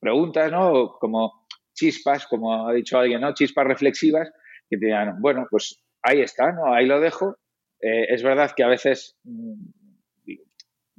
preguntas, 0.00 0.50
¿no? 0.50 0.96
Como 0.98 1.46
chispas, 1.72 2.26
como 2.26 2.66
ha 2.66 2.72
dicho 2.72 2.98
alguien, 2.98 3.20
¿no? 3.20 3.32
Chispas 3.32 3.66
reflexivas 3.66 4.28
que 4.68 4.76
te 4.76 4.86
digan, 4.86 5.20
bueno, 5.20 5.46
pues 5.48 5.80
ahí 6.02 6.20
está, 6.20 6.50
¿no? 6.52 6.74
Ahí 6.74 6.86
lo 6.86 7.00
dejo. 7.00 7.36
Eh, 7.80 8.12
es 8.12 8.24
verdad 8.24 8.50
que 8.56 8.64
a 8.64 8.68
veces 8.68 9.16
mm, 9.22 9.54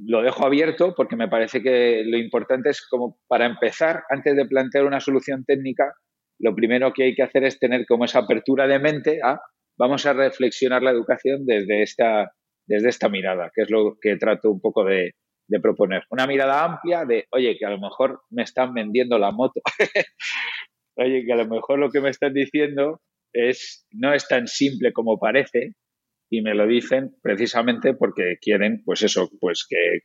lo 0.06 0.22
dejo 0.22 0.46
abierto 0.46 0.94
porque 0.96 1.18
me 1.18 1.28
parece 1.28 1.62
que 1.62 2.04
lo 2.06 2.18
importante 2.18 2.70
es 2.70 2.88
como 2.88 3.20
para 3.28 3.46
empezar, 3.46 4.04
antes 4.10 4.36
de 4.36 4.46
plantear 4.46 4.86
una 4.86 5.02
solución 5.02 5.44
técnica, 5.44 5.94
lo 6.40 6.56
primero 6.56 6.94
que 6.94 7.04
hay 7.04 7.16
que 7.16 7.24
hacer 7.24 7.44
es 7.44 7.60
tener 7.60 7.86
como 7.86 8.06
esa 8.06 8.20
apertura 8.20 8.68
de 8.68 8.80
mente 8.80 9.20
a 9.24 9.40
vamos 9.78 10.06
a 10.06 10.14
reflexionar 10.14 10.84
la 10.84 10.92
educación 10.92 11.46
desde 11.46 11.82
esta, 11.82 12.32
desde 12.68 12.90
esta 12.90 13.10
mirada, 13.10 13.52
que 13.56 13.64
es 13.64 13.70
lo 13.72 13.98
que 14.00 14.18
trato 14.18 14.52
un 14.52 14.60
poco 14.60 14.84
de, 14.84 15.14
proponer. 15.64 16.04
Una 16.12 16.28
mirada 16.28 16.64
amplia 16.64 17.06
de, 17.06 17.26
oye, 17.32 17.58
que 17.58 17.66
a 17.66 17.72
lo 17.72 17.80
mejor 17.80 18.22
me 18.30 18.44
están 18.44 18.72
vendiendo 18.72 19.18
la 19.18 19.32
moto. 19.32 19.62
oye, 20.96 21.26
que 21.26 21.34
a 21.34 21.38
lo 21.38 21.48
mejor 21.48 21.80
lo 21.80 21.90
que 21.90 22.02
me 22.02 22.12
están 22.12 22.34
diciendo 22.34 23.02
es 23.34 23.88
no 23.92 24.14
es 24.14 24.28
tan 24.28 24.48
simple 24.48 24.94
como 24.94 25.18
parece 25.18 25.72
y 26.30 26.42
me 26.44 26.54
lo 26.54 26.68
dicen 26.68 27.16
precisamente 27.24 27.96
porque 27.96 28.38
quieren, 28.40 28.84
pues 28.86 29.02
eso, 29.02 29.28
pues 29.40 29.66
que, 29.68 30.02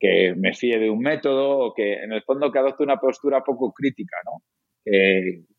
que 0.00 0.34
me 0.36 0.54
fíe 0.54 0.80
de 0.80 0.90
un 0.90 0.98
método 0.98 1.58
o 1.58 1.72
que 1.72 2.02
en 2.02 2.12
el 2.12 2.22
fondo 2.22 2.50
que 2.50 2.58
adopte 2.58 2.82
una 2.82 2.98
postura 2.98 3.44
poco 3.44 3.72
crítica, 3.72 4.16
¿no? 4.24 4.42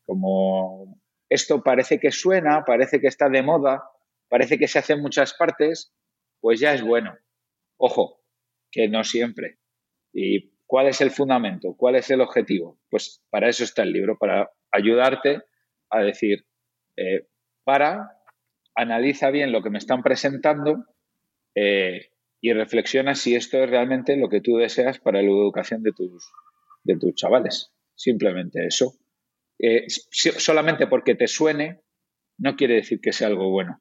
Como 0.06 1.00
esto 1.28 1.62
parece 1.62 1.98
que 1.98 2.12
suena, 2.12 2.64
parece 2.64 3.00
que 3.00 3.08
está 3.08 3.28
de 3.28 3.42
moda, 3.42 3.82
parece 4.28 4.58
que 4.58 4.68
se 4.68 4.78
hace 4.78 4.94
en 4.94 5.02
muchas 5.02 5.34
partes, 5.34 5.92
pues 6.40 6.60
ya 6.60 6.72
es 6.72 6.82
bueno. 6.82 7.16
Ojo, 7.76 8.22
que 8.70 8.88
no 8.88 9.04
siempre. 9.04 9.58
¿Y 10.12 10.52
cuál 10.66 10.86
es 10.86 11.00
el 11.00 11.10
fundamento? 11.10 11.74
¿Cuál 11.76 11.96
es 11.96 12.10
el 12.10 12.20
objetivo? 12.20 12.78
Pues 12.88 13.22
para 13.30 13.48
eso 13.48 13.64
está 13.64 13.82
el 13.82 13.92
libro, 13.92 14.16
para 14.18 14.50
ayudarte 14.72 15.42
a 15.90 16.00
decir, 16.00 16.46
eh, 16.96 17.26
para, 17.64 18.12
analiza 18.74 19.30
bien 19.30 19.52
lo 19.52 19.62
que 19.62 19.70
me 19.70 19.78
están 19.78 20.02
presentando 20.02 20.84
eh, 21.54 22.10
y 22.40 22.52
reflexiona 22.52 23.14
si 23.14 23.34
esto 23.34 23.58
es 23.62 23.70
realmente 23.70 24.16
lo 24.16 24.28
que 24.28 24.40
tú 24.40 24.56
deseas 24.56 24.98
para 24.98 25.20
la 25.22 25.28
educación 25.28 25.82
de 25.82 25.92
tus, 25.92 26.30
de 26.84 26.96
tus 26.96 27.14
chavales. 27.14 27.72
Simplemente 27.94 28.66
eso. 28.66 28.94
Eh, 29.58 29.86
solamente 29.88 30.86
porque 30.86 31.14
te 31.14 31.26
suene, 31.26 31.80
no 32.38 32.56
quiere 32.56 32.74
decir 32.74 33.00
que 33.00 33.12
sea 33.12 33.28
algo 33.28 33.50
bueno. 33.50 33.80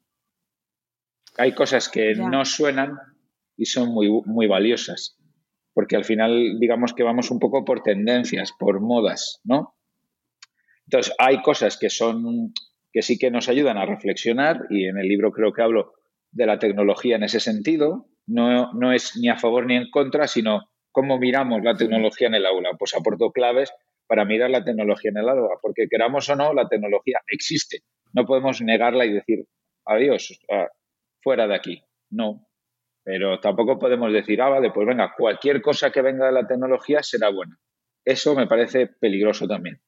Hay 1.38 1.53
cosas 1.53 1.89
que 1.89 2.15
no 2.15 2.46
suenan 2.46 2.94
y 3.58 3.65
son 3.65 3.89
muy, 3.89 4.10
muy 4.25 4.48
valiosas, 4.48 5.17
porque 5.74 5.96
al 5.96 6.05
final 6.05 6.60
digamos 6.60 6.94
que 6.94 7.03
vamos 7.03 7.29
un 7.29 7.39
poco 7.39 7.65
por 7.65 7.84
tendencias, 7.84 8.53
por 8.58 8.79
modas, 8.79 9.41
¿no? 9.44 9.75
Entonces, 10.86 11.13
hay 11.17 11.41
cosas 11.41 11.77
que 11.77 11.89
son 11.89 12.53
que 12.94 13.01
sí 13.01 13.17
que 13.17 13.29
nos 13.29 13.50
ayudan 13.50 13.77
a 13.77 13.86
reflexionar 13.86 14.67
y 14.70 14.88
en 14.88 14.98
el 14.98 15.10
libro 15.10 15.34
creo 15.34 15.51
que 15.51 15.62
hablo 15.62 15.96
de 16.32 16.46
la 16.46 16.60
tecnología 16.60 17.17
en 17.17 17.24
ese 17.24 17.41
sentido. 17.41 18.08
No, 18.25 18.72
no 18.72 18.94
es 18.94 19.17
ni 19.17 19.27
a 19.27 19.36
favor 19.36 19.65
ni 19.65 19.75
en 19.75 19.89
contra, 19.91 20.29
sino 20.29 20.70
cómo 20.94 21.20
miramos 21.20 21.62
la 21.62 21.75
tecnología 21.75 22.27
en 22.27 22.36
el 22.36 22.46
aula. 22.46 22.70
Pues 22.79 22.96
aporto 22.96 23.32
claves 23.34 23.74
para 24.08 24.26
mirar 24.26 24.50
la 24.50 24.64
tecnología 24.64 25.12
en 25.12 25.18
el 25.18 25.30
aula, 25.30 25.56
porque 25.62 25.88
queramos 25.90 26.30
o 26.30 26.36
no, 26.36 26.54
la 26.54 26.68
tecnología 26.68 27.20
existe 27.28 27.80
No 28.14 28.26
podemos 28.26 28.62
negarla 28.62 29.06
y 29.06 29.14
decir, 29.14 29.46
adiós, 29.86 30.40
fuera 31.22 31.48
de 31.48 31.56
aquí. 31.56 31.84
No. 32.10 32.48
Pero 33.04 33.40
tampoco 33.40 33.78
podemos 33.78 34.12
decir, 34.12 34.42
ah, 34.42 34.50
vale, 34.50 34.72
pues 34.72 34.88
venga, 34.88 35.14
cualquier 35.16 35.62
cosa 35.62 35.92
que 35.92 36.02
venga 36.02 36.26
de 36.26 36.32
la 36.32 36.48
tecnología 36.48 37.04
será 37.04 37.30
buena. 37.30 37.58
Eso 38.04 38.36
me 38.36 38.48
parece 38.48 38.88
peligroso 38.88 39.48
también. 39.48 39.82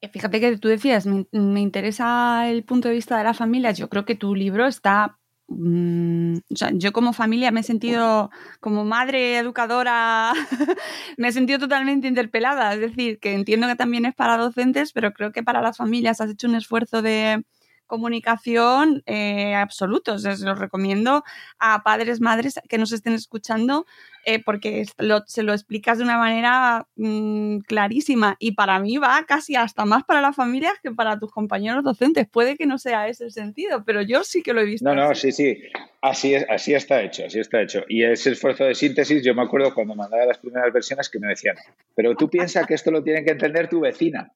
Eh, 0.00 0.08
fíjate 0.08 0.40
que 0.40 0.56
tú 0.58 0.68
decías, 0.68 1.06
me, 1.06 1.60
interesa 1.60 2.48
el 2.48 2.64
punto 2.64 2.88
de 2.88 2.94
vista 2.94 3.18
de 3.18 3.24
la 3.24 3.34
familia. 3.34 3.72
Yo 3.72 3.88
creo 3.88 4.04
que 4.04 4.14
tu 4.14 4.34
libro 4.34 4.66
está 4.66 5.18
mm, 5.50 6.36
o 6.52 6.56
sea, 6.56 6.70
yo 6.72 6.92
como 6.92 7.12
familia 7.12 7.50
me 7.50 7.60
he 7.60 7.62
sentido, 7.62 8.30
como 8.60 8.84
madre 8.84 9.38
educadora, 9.38 10.32
me 11.18 11.28
he 11.28 11.32
sentido 11.32 11.58
totalmente 11.58 12.08
interpelada. 12.08 12.74
Es 12.74 12.80
decir, 12.80 13.18
que 13.20 13.34
entiendo 13.34 13.66
que 13.66 13.76
también 13.76 14.06
es 14.06 14.14
para 14.14 14.36
docentes, 14.36 14.92
pero 14.92 15.12
creo 15.12 15.32
que 15.32 15.42
para 15.42 15.60
las 15.60 15.76
familias 15.76 16.20
has 16.20 16.30
hecho 16.30 16.48
un 16.48 16.54
esfuerzo 16.54 17.02
de, 17.02 17.44
comunicación 17.90 19.02
eh, 19.04 19.54
absolutos. 19.54 20.22
Se 20.22 20.44
los 20.46 20.58
recomiendo 20.58 21.22
a 21.58 21.82
padres, 21.82 22.22
madres 22.22 22.58
que 22.68 22.78
nos 22.78 22.92
estén 22.92 23.12
escuchando 23.12 23.84
eh, 24.24 24.42
porque 24.42 24.84
se 25.26 25.42
lo 25.42 25.52
explicas 25.52 25.98
de 25.98 26.04
una 26.04 26.18
manera 26.18 26.86
mm, 26.96 27.58
clarísima 27.60 28.36
y 28.38 28.52
para 28.52 28.78
mí 28.78 28.98
va 28.98 29.24
casi 29.26 29.56
hasta 29.56 29.84
más 29.84 30.04
para 30.04 30.20
las 30.20 30.36
familias 30.36 30.74
que 30.82 30.90
para 30.90 31.18
tus 31.18 31.32
compañeros 31.32 31.84
docentes. 31.84 32.28
Puede 32.28 32.56
que 32.56 32.66
no 32.66 32.78
sea 32.78 33.08
ese 33.08 33.24
el 33.24 33.32
sentido, 33.32 33.84
pero 33.84 34.02
yo 34.02 34.22
sí 34.24 34.42
que 34.42 34.52
lo 34.52 34.60
he 34.60 34.64
visto. 34.64 34.88
No, 34.88 34.94
no, 34.94 35.14
sí, 35.14 35.32
sí. 35.32 35.58
Así, 36.02 36.34
es, 36.34 36.46
así 36.48 36.74
está 36.74 37.02
hecho, 37.02 37.26
así 37.26 37.40
está 37.40 37.60
hecho. 37.60 37.84
Y 37.88 38.04
ese 38.04 38.30
esfuerzo 38.30 38.64
de 38.64 38.74
síntesis, 38.74 39.22
yo 39.22 39.34
me 39.34 39.42
acuerdo 39.42 39.74
cuando 39.74 39.94
mandaba 39.94 40.24
las 40.24 40.38
primeras 40.38 40.72
versiones 40.72 41.10
que 41.10 41.18
me 41.18 41.28
decían, 41.28 41.56
pero 41.94 42.14
tú 42.14 42.30
piensas 42.30 42.66
que 42.66 42.74
esto 42.74 42.90
lo 42.90 43.02
tiene 43.02 43.24
que 43.24 43.32
entender 43.32 43.68
tu 43.68 43.80
vecina 43.80 44.32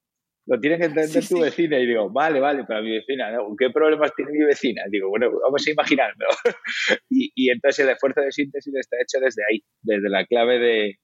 lo 0.46 0.60
tiene 0.60 0.78
que 0.78 0.84
entender 0.84 1.26
tu 1.26 1.40
vecina. 1.40 1.78
Y 1.78 1.86
digo, 1.86 2.10
vale, 2.10 2.40
vale, 2.40 2.64
para 2.64 2.82
mi 2.82 2.92
vecina, 2.92 3.30
¿qué 3.58 3.70
problemas 3.70 4.12
tiene 4.14 4.32
mi 4.32 4.44
vecina? 4.44 4.82
Digo, 4.90 5.08
bueno, 5.08 5.30
vamos 5.42 5.66
a 5.66 5.70
imaginarlo. 5.70 6.26
y, 7.10 7.32
y, 7.34 7.50
entonces 7.50 7.84
el 7.84 7.92
esfuerzo 7.92 8.20
de 8.20 8.32
síntesis 8.32 8.74
está 8.74 8.96
hecho 9.00 9.24
desde 9.24 9.42
ahí, 9.50 9.62
desde 9.82 10.08
la 10.08 10.26
clave 10.26 10.58
de, 10.58 10.98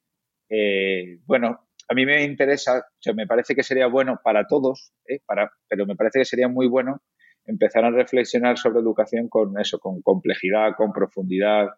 eh, 0.51 1.19
bueno, 1.27 1.69
a 1.89 1.95
mí 1.95 2.05
me 2.05 2.23
interesa, 2.25 2.79
o 2.79 3.01
sea, 3.01 3.15
me 3.15 3.27
parece 3.27 3.55
que 3.55 3.63
sería 3.63 3.87
bueno 3.87 4.21
para 4.23 4.47
todos, 4.47 4.93
¿eh? 5.07 5.21
para, 5.27 5.51
pero 5.69 5.87
me 5.87 5.97
parece 5.97 6.19
que 6.21 6.25
sería 6.25 6.49
muy 6.49 6.69
bueno 6.69 7.01
empezar 7.47 7.85
a 7.85 7.91
reflexionar 7.91 8.59
sobre 8.59 8.81
educación 8.81 9.29
con 9.29 9.59
eso, 9.59 9.79
con 9.79 10.03
complejidad, 10.03 10.75
con 10.77 10.93
profundidad, 10.93 11.69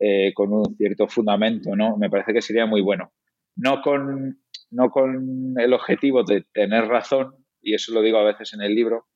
eh, 0.00 0.32
con 0.34 0.52
un 0.52 0.74
cierto 0.76 1.06
fundamento, 1.06 1.76
¿no? 1.76 1.96
Me 1.96 2.10
parece 2.10 2.32
que 2.32 2.42
sería 2.42 2.66
muy 2.66 2.82
bueno. 2.82 3.12
No 3.56 3.80
con 3.80 4.43
no 4.74 4.90
con 4.90 5.54
el 5.56 5.72
objetivo 5.72 6.24
de 6.24 6.44
tener 6.52 6.86
razón, 6.86 7.34
y 7.62 7.74
eso 7.74 7.92
lo 7.94 8.02
digo 8.02 8.18
a 8.18 8.24
veces 8.24 8.52
en 8.54 8.60
el 8.60 8.74
libro, 8.74 9.06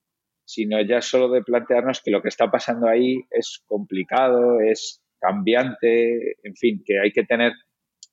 sino 0.45 0.81
ya 0.81 1.03
solo 1.03 1.29
de 1.29 1.43
plantearnos 1.43 2.01
que 2.03 2.11
lo 2.11 2.23
que 2.23 2.29
está 2.29 2.51
pasando 2.51 2.89
ahí 2.89 3.19
es 3.31 3.63
complicado, 3.67 4.61
es 4.61 5.03
cambiante, 5.21 6.37
en 6.43 6.55
fin, 6.55 6.83
que 6.87 7.01
hay 7.01 7.13
que 7.13 7.25
tener, 7.25 7.53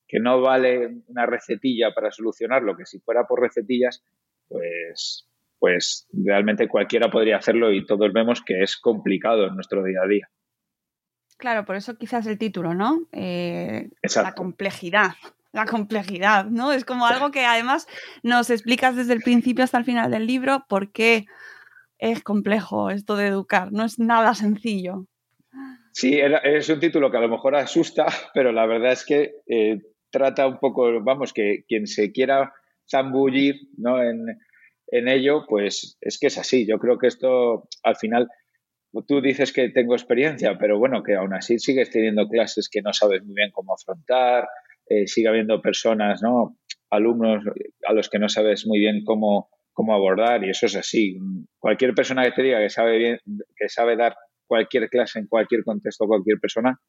que 0.08 0.20
no 0.20 0.42
vale 0.42 1.04
una 1.08 1.26
recetilla 1.26 1.94
para 1.94 2.12
solucionarlo, 2.12 2.76
que 2.76 2.86
si 2.86 3.00
fuera 3.00 3.26
por 3.26 3.42
recetillas, 3.42 4.04
pues, 4.50 5.30
pues 5.60 6.08
realmente 6.12 6.68
cualquiera 6.68 7.10
podría 7.10 7.38
hacerlo 7.38 7.72
y 7.72 7.86
todos 7.86 8.12
vemos 8.12 8.42
que 8.44 8.64
es 8.64 8.76
complicado 8.76 9.48
en 9.48 9.56
nuestro 9.56 9.84
día 9.84 10.00
a 10.04 10.08
día. 10.08 10.30
Claro, 11.38 11.64
por 11.66 11.76
eso 11.76 11.98
quizás 11.98 12.26
el 12.28 12.38
título, 12.38 12.74
¿no? 12.74 13.08
Eh, 13.12 13.90
la 14.16 14.34
complejidad 14.34 15.12
la 15.56 15.66
complejidad, 15.66 16.46
¿no? 16.46 16.72
Es 16.74 16.86
como 16.86 17.06
algo 17.06 17.32
que 17.32 17.46
además 17.46 17.88
nos 18.24 18.50
explicas 18.50 18.96
desde 18.96 19.14
el 19.14 19.22
principio 19.22 19.64
hasta 19.64 19.78
el 19.78 19.86
final 19.86 20.12
del 20.12 20.28
libro 20.28 20.66
por 20.68 20.92
qué 20.92 21.26
es 21.98 22.22
complejo 22.22 22.90
esto 22.90 23.16
de 23.16 23.28
educar, 23.28 23.72
no 23.72 23.86
es 23.86 23.98
nada 23.98 24.36
sencillo. 24.36 25.08
Sí, 25.94 26.20
es 26.20 26.68
un 26.68 26.80
título 26.82 27.10
que 27.10 27.18
a 27.18 27.22
lo 27.22 27.30
mejor 27.30 27.56
asusta, 27.56 28.06
pero 28.34 28.52
la 28.52 28.66
verdad 28.66 28.92
es 28.92 29.06
que 29.06 29.36
eh, 29.48 29.80
trata 30.12 30.46
un 30.46 30.60
poco, 30.60 31.02
vamos, 31.02 31.32
que 31.32 31.64
quien 31.68 31.88
se 31.88 32.12
quiera 32.12 32.54
zambullir 32.90 33.56
¿no? 33.78 34.04
en, 34.04 34.38
en 34.88 35.08
ello, 35.08 35.46
pues 35.48 35.98
es 36.02 36.20
que 36.20 36.28
es 36.28 36.38
así. 36.38 36.68
Yo 36.68 36.80
creo 36.80 36.98
que 36.98 37.08
esto 37.08 37.70
al 37.84 37.96
final 37.96 38.28
tú 39.08 39.22
dices 39.22 39.52
que 39.52 39.70
tengo 39.70 39.94
experiencia, 39.94 40.58
pero 40.58 40.78
bueno, 40.78 41.04
que 41.04 41.16
aún 41.16 41.34
así 41.34 41.60
sigues 41.60 41.90
teniendo 41.90 42.28
clases 42.28 42.70
que 42.70 42.82
no 42.82 42.94
sabes 42.94 43.24
muy 43.24 43.36
bien 43.36 43.52
cómo 43.52 43.74
afrontar, 43.74 44.48
eh, 44.88 45.08
sigue 45.08 45.28
habiendo 45.28 45.62
personas, 45.62 46.22
¿no? 46.22 46.58
alumnos 46.92 47.44
a 47.88 47.94
los 47.94 48.10
que 48.10 48.20
no 48.20 48.30
sabes 48.30 48.66
muy 48.66 48.80
bien 48.80 49.04
cómo, 49.04 49.50
cómo 49.74 49.94
abordar 49.94 50.44
y 50.44 50.50
eso 50.50 50.66
es 50.66 50.76
así. 50.76 51.18
Cualquier 51.60 51.94
persona 51.94 52.24
que 52.24 52.32
te 52.32 52.44
diga 52.44 52.60
que 52.60 52.70
sabe 52.70 52.98
bien, 52.98 53.20
que 53.56 53.70
sabe 53.70 53.96
dar 53.96 54.16
cualquier 54.48 54.90
clase 54.90 55.20
en 55.20 55.28
cualquier 55.28 55.64
contexto, 55.64 56.08
cualquier 56.08 56.40
persona, 56.40 56.80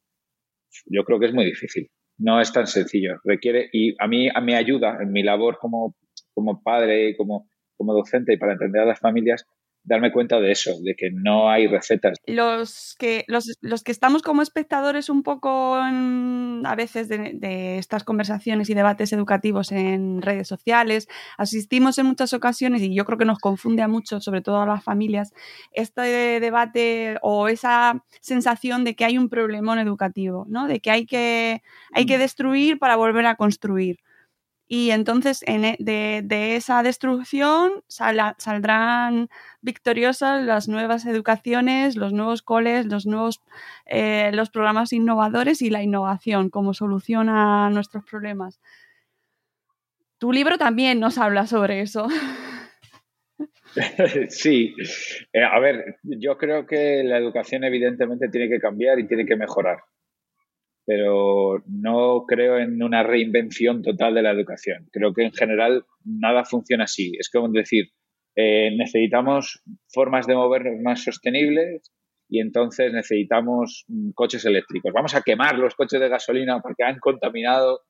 yo 0.85 1.03
creo 1.03 1.19
que 1.19 1.27
es 1.27 1.33
muy 1.33 1.45
difícil. 1.45 1.89
No 2.19 2.41
es 2.41 2.51
tan 2.51 2.67
sencillo. 2.67 3.19
Requiere, 3.23 3.69
y 3.71 3.95
a 3.99 4.07
mí 4.07 4.29
me 4.43 4.55
ayuda 4.55 4.97
en 5.01 5.11
mi 5.11 5.23
labor 5.23 5.57
como, 5.59 5.95
como 6.33 6.61
padre, 6.63 7.15
como, 7.15 7.49
como 7.75 7.93
docente 7.93 8.33
y 8.33 8.37
para 8.37 8.53
entender 8.53 8.81
a 8.81 8.85
las 8.85 8.99
familias, 8.99 9.45
darme 9.87 10.11
cuenta 10.11 10.39
de 10.39 10.51
eso, 10.51 10.77
de 10.81 10.95
que 10.95 11.09
no 11.11 11.49
hay 11.49 11.65
recetas. 11.67 12.19
Los 12.27 12.95
que, 12.99 13.23
los, 13.27 13.57
los 13.61 13.83
que 13.83 13.93
estamos 13.93 14.21
como 14.21 14.41
espectadores 14.41 15.09
un 15.09 15.23
poco 15.23 15.75
a 15.75 16.75
veces 16.75 17.07
de, 17.07 17.77
estas 17.77 18.03
conversaciones 18.03 18.69
y 18.69 18.73
debates 18.73 19.13
educativos 19.13 19.71
en 19.71 20.21
redes 20.21 20.47
sociales, 20.47 21.07
asistimos 21.37 21.97
en 21.97 22.05
muchas 22.05 22.33
ocasiones, 22.33 22.81
y 22.81 22.93
yo 22.93 23.05
creo 23.05 23.17
que 23.17 23.25
nos 23.25 23.39
confunde 23.39 23.81
a 23.81 23.87
mucho, 23.87 24.19
sobre 24.19 24.41
todo 24.41 24.61
a 24.61 24.65
las 24.65 24.83
familias, 24.83 25.33
este 25.71 26.01
debate 26.41 27.17
o 27.21 27.47
esa 27.47 28.03
sensación 28.19 28.83
de 28.83 28.95
que 28.95 29.05
hay 29.05 29.17
un 29.17 29.29
problemón 29.29 29.79
educativo, 29.79 30.45
¿no? 30.49 30.67
de 30.67 30.81
que 30.81 30.91
hay 30.91 31.05
que, 31.05 31.61
hay 31.93 32.05
que 32.05 32.17
mm. 32.17 32.19
destruir 32.19 32.79
para 32.79 32.97
volver 32.97 33.25
a 33.25 33.35
construir. 33.35 33.99
Y 34.67 34.91
entonces 34.91 35.43
e, 35.47 35.77
de, 35.79 36.55
esa 36.55 36.83
destrucción 36.83 37.83
saldrán 37.87 39.29
victoriosas 39.61 40.43
las 40.43 40.67
nuevas 40.67 41.05
educaciones, 41.05 41.95
los 41.95 42.11
nuevos 42.11 42.41
coles, 42.41 42.85
los 42.85 43.05
nuevos 43.05 43.41
eh, 43.85 44.31
los 44.33 44.49
programas 44.49 44.91
innovadores 44.91 45.61
y 45.61 45.69
la 45.69 45.83
innovación 45.83 46.49
como 46.49 46.73
solución 46.73 47.29
a 47.29 47.69
nuestros 47.69 48.03
problemas. 48.03 48.59
Tu 50.17 50.33
libro 50.33 50.57
también 50.57 50.99
nos 50.99 51.17
habla 51.17 51.47
sobre 51.47 51.81
eso. 51.81 52.07
Sí, 54.29 54.73
eh, 55.33 55.43
a 55.43 55.59
ver, 55.59 55.97
yo 56.01 56.35
creo 56.37 56.65
que 56.65 57.03
la 57.03 57.19
educación 57.19 57.63
evidentemente 57.63 58.27
tiene 58.29 58.49
que 58.49 58.59
cambiar 58.59 58.97
y 58.97 59.07
tiene 59.07 59.23
que 59.27 59.35
mejorar 59.35 59.77
pero 60.87 61.61
no 61.67 62.23
creo 62.25 62.57
en 62.57 62.81
una 62.81 63.03
reinvención 63.03 63.81
total 63.81 64.13
de 64.15 64.21
la 64.21 64.31
educación. 64.31 64.87
Creo 64.93 65.13
que 65.13 65.25
en 65.25 65.33
general 65.33 65.83
nada 66.05 66.45
funciona 66.45 66.85
así. 66.85 67.11
Es 67.19 67.29
como 67.29 67.49
decir, 67.49 67.89
eh, 68.37 68.71
necesitamos 68.71 69.61
formas 69.89 70.27
de 70.27 70.35
movernos 70.35 70.79
más 70.81 71.03
sostenibles 71.03 71.91
y 72.29 72.39
entonces 72.39 72.93
necesitamos 72.93 73.83
mm, 73.89 74.11
coches 74.11 74.45
eléctricos. 74.45 74.93
Vamos 74.93 75.13
a 75.13 75.23
quemar 75.23 75.59
los 75.59 75.75
coches 75.75 75.99
de 75.99 76.07
gasolina 76.07 76.61
porque 76.61 76.85
han 76.85 76.99
contaminado. 76.99 77.81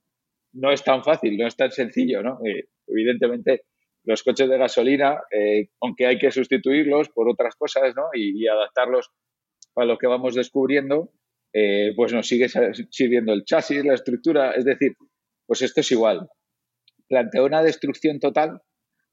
No 0.53 0.71
es 0.71 0.83
tan 0.83 1.03
fácil, 1.03 1.37
no 1.37 1.45
es 1.45 1.55
tan 1.55 1.69
sencillo, 1.69 2.23
¿no? 2.23 2.39
Eh, 2.43 2.69
evidentemente, 2.87 3.65
los 4.05 4.23
coches 4.23 4.49
de 4.49 4.57
gasolina, 4.57 5.19
eh, 5.29 5.69
aunque 5.81 6.07
hay 6.07 6.17
que 6.17 6.31
sustituirlos 6.31 7.09
por 7.09 7.29
otras 7.29 7.55
cosas, 7.55 7.93
¿no? 7.95 8.05
y 8.13 8.47
adaptarlos 8.47 9.11
a 9.75 9.85
lo 9.85 9.97
que 9.99 10.07
vamos 10.07 10.33
descubriendo, 10.33 11.11
eh, 11.53 11.93
pues 11.95 12.13
nos 12.13 12.27
sigue 12.27 12.47
sirviendo 12.89 13.33
el 13.33 13.43
chasis, 13.43 13.83
la 13.85 13.93
estructura, 13.93 14.51
es 14.51 14.65
decir, 14.65 14.93
pues 15.45 15.61
esto 15.61 15.81
es 15.81 15.91
igual. 15.91 16.27
Plantea 17.07 17.43
una 17.43 17.63
destrucción 17.63 18.19
total 18.19 18.61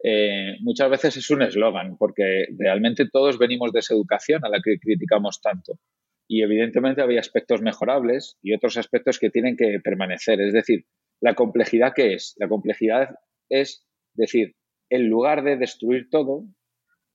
eh, 0.07 0.59
muchas 0.61 0.91
veces 0.91 1.17
es 1.17 1.31
un 1.31 1.41
eslogan, 1.41 1.97
porque 1.97 2.47
realmente 2.59 3.09
todos 3.11 3.39
venimos 3.39 3.73
de 3.73 3.79
esa 3.79 3.95
educación 3.95 4.45
a 4.45 4.51
la 4.51 4.61
que 4.63 4.79
criticamos 4.79 5.41
tanto. 5.41 5.79
Y 6.29 6.43
evidentemente 6.43 7.01
había 7.01 7.21
aspectos 7.21 7.63
mejorables 7.63 8.37
y 8.43 8.53
otros 8.55 8.77
aspectos 8.77 9.19
que 9.19 9.31
tienen 9.31 9.57
que 9.57 9.81
permanecer. 9.83 10.43
Es 10.43 10.53
decir, 10.53 10.85
la 11.23 11.35
complejidad 11.35 11.95
que 11.95 12.13
es. 12.13 12.35
La 12.37 12.49
complejidad 12.49 13.15
es 13.49 13.87
decir, 14.13 14.57
en 14.91 15.09
lugar 15.09 15.43
de 15.43 15.57
destruir 15.57 16.09
todo, 16.11 16.45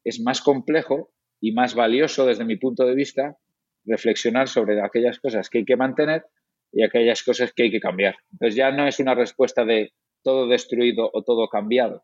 es 0.04 0.20
más 0.20 0.42
complejo 0.42 1.12
y 1.40 1.52
más 1.52 1.76
valioso 1.76 2.26
desde 2.26 2.46
mi 2.46 2.58
punto 2.58 2.86
de 2.88 2.96
vista 2.96 3.38
reflexionar 3.86 4.48
sobre 4.48 4.82
aquellas 4.82 5.20
cosas 5.20 5.50
que 5.50 5.60
hay 5.60 5.66
que 5.66 5.76
mantener 5.76 6.26
y 6.72 6.84
aquellas 6.84 7.24
cosas 7.24 7.54
que 7.54 7.64
hay 7.64 7.72
que 7.72 7.80
cambiar. 7.80 8.16
Entonces 8.32 8.56
ya 8.56 8.72
no 8.72 8.88
es 8.88 9.00
una 9.00 9.16
respuesta 9.16 9.66
de 9.66 9.94
todo 10.24 10.48
destruido 10.48 11.10
o 11.14 11.24
todo 11.24 11.48
cambiado. 11.48 12.04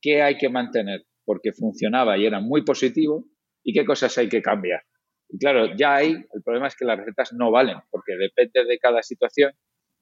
¿Qué 0.00 0.22
hay 0.22 0.36
que 0.36 0.48
mantener? 0.48 1.04
Porque 1.24 1.52
funcionaba 1.52 2.18
y 2.18 2.26
era 2.26 2.40
muy 2.40 2.62
positivo 2.62 3.24
y 3.62 3.72
qué 3.72 3.84
cosas 3.84 4.16
hay 4.18 4.28
que 4.28 4.42
cambiar. 4.42 4.82
Y 5.28 5.38
claro, 5.38 5.74
ya 5.76 5.96
hay, 5.96 6.12
el 6.12 6.42
problema 6.44 6.68
es 6.68 6.76
que 6.76 6.84
las 6.84 6.98
recetas 6.98 7.32
no 7.32 7.50
valen, 7.50 7.78
porque 7.90 8.14
depende 8.16 8.64
de 8.64 8.78
cada 8.78 9.02
situación 9.02 9.52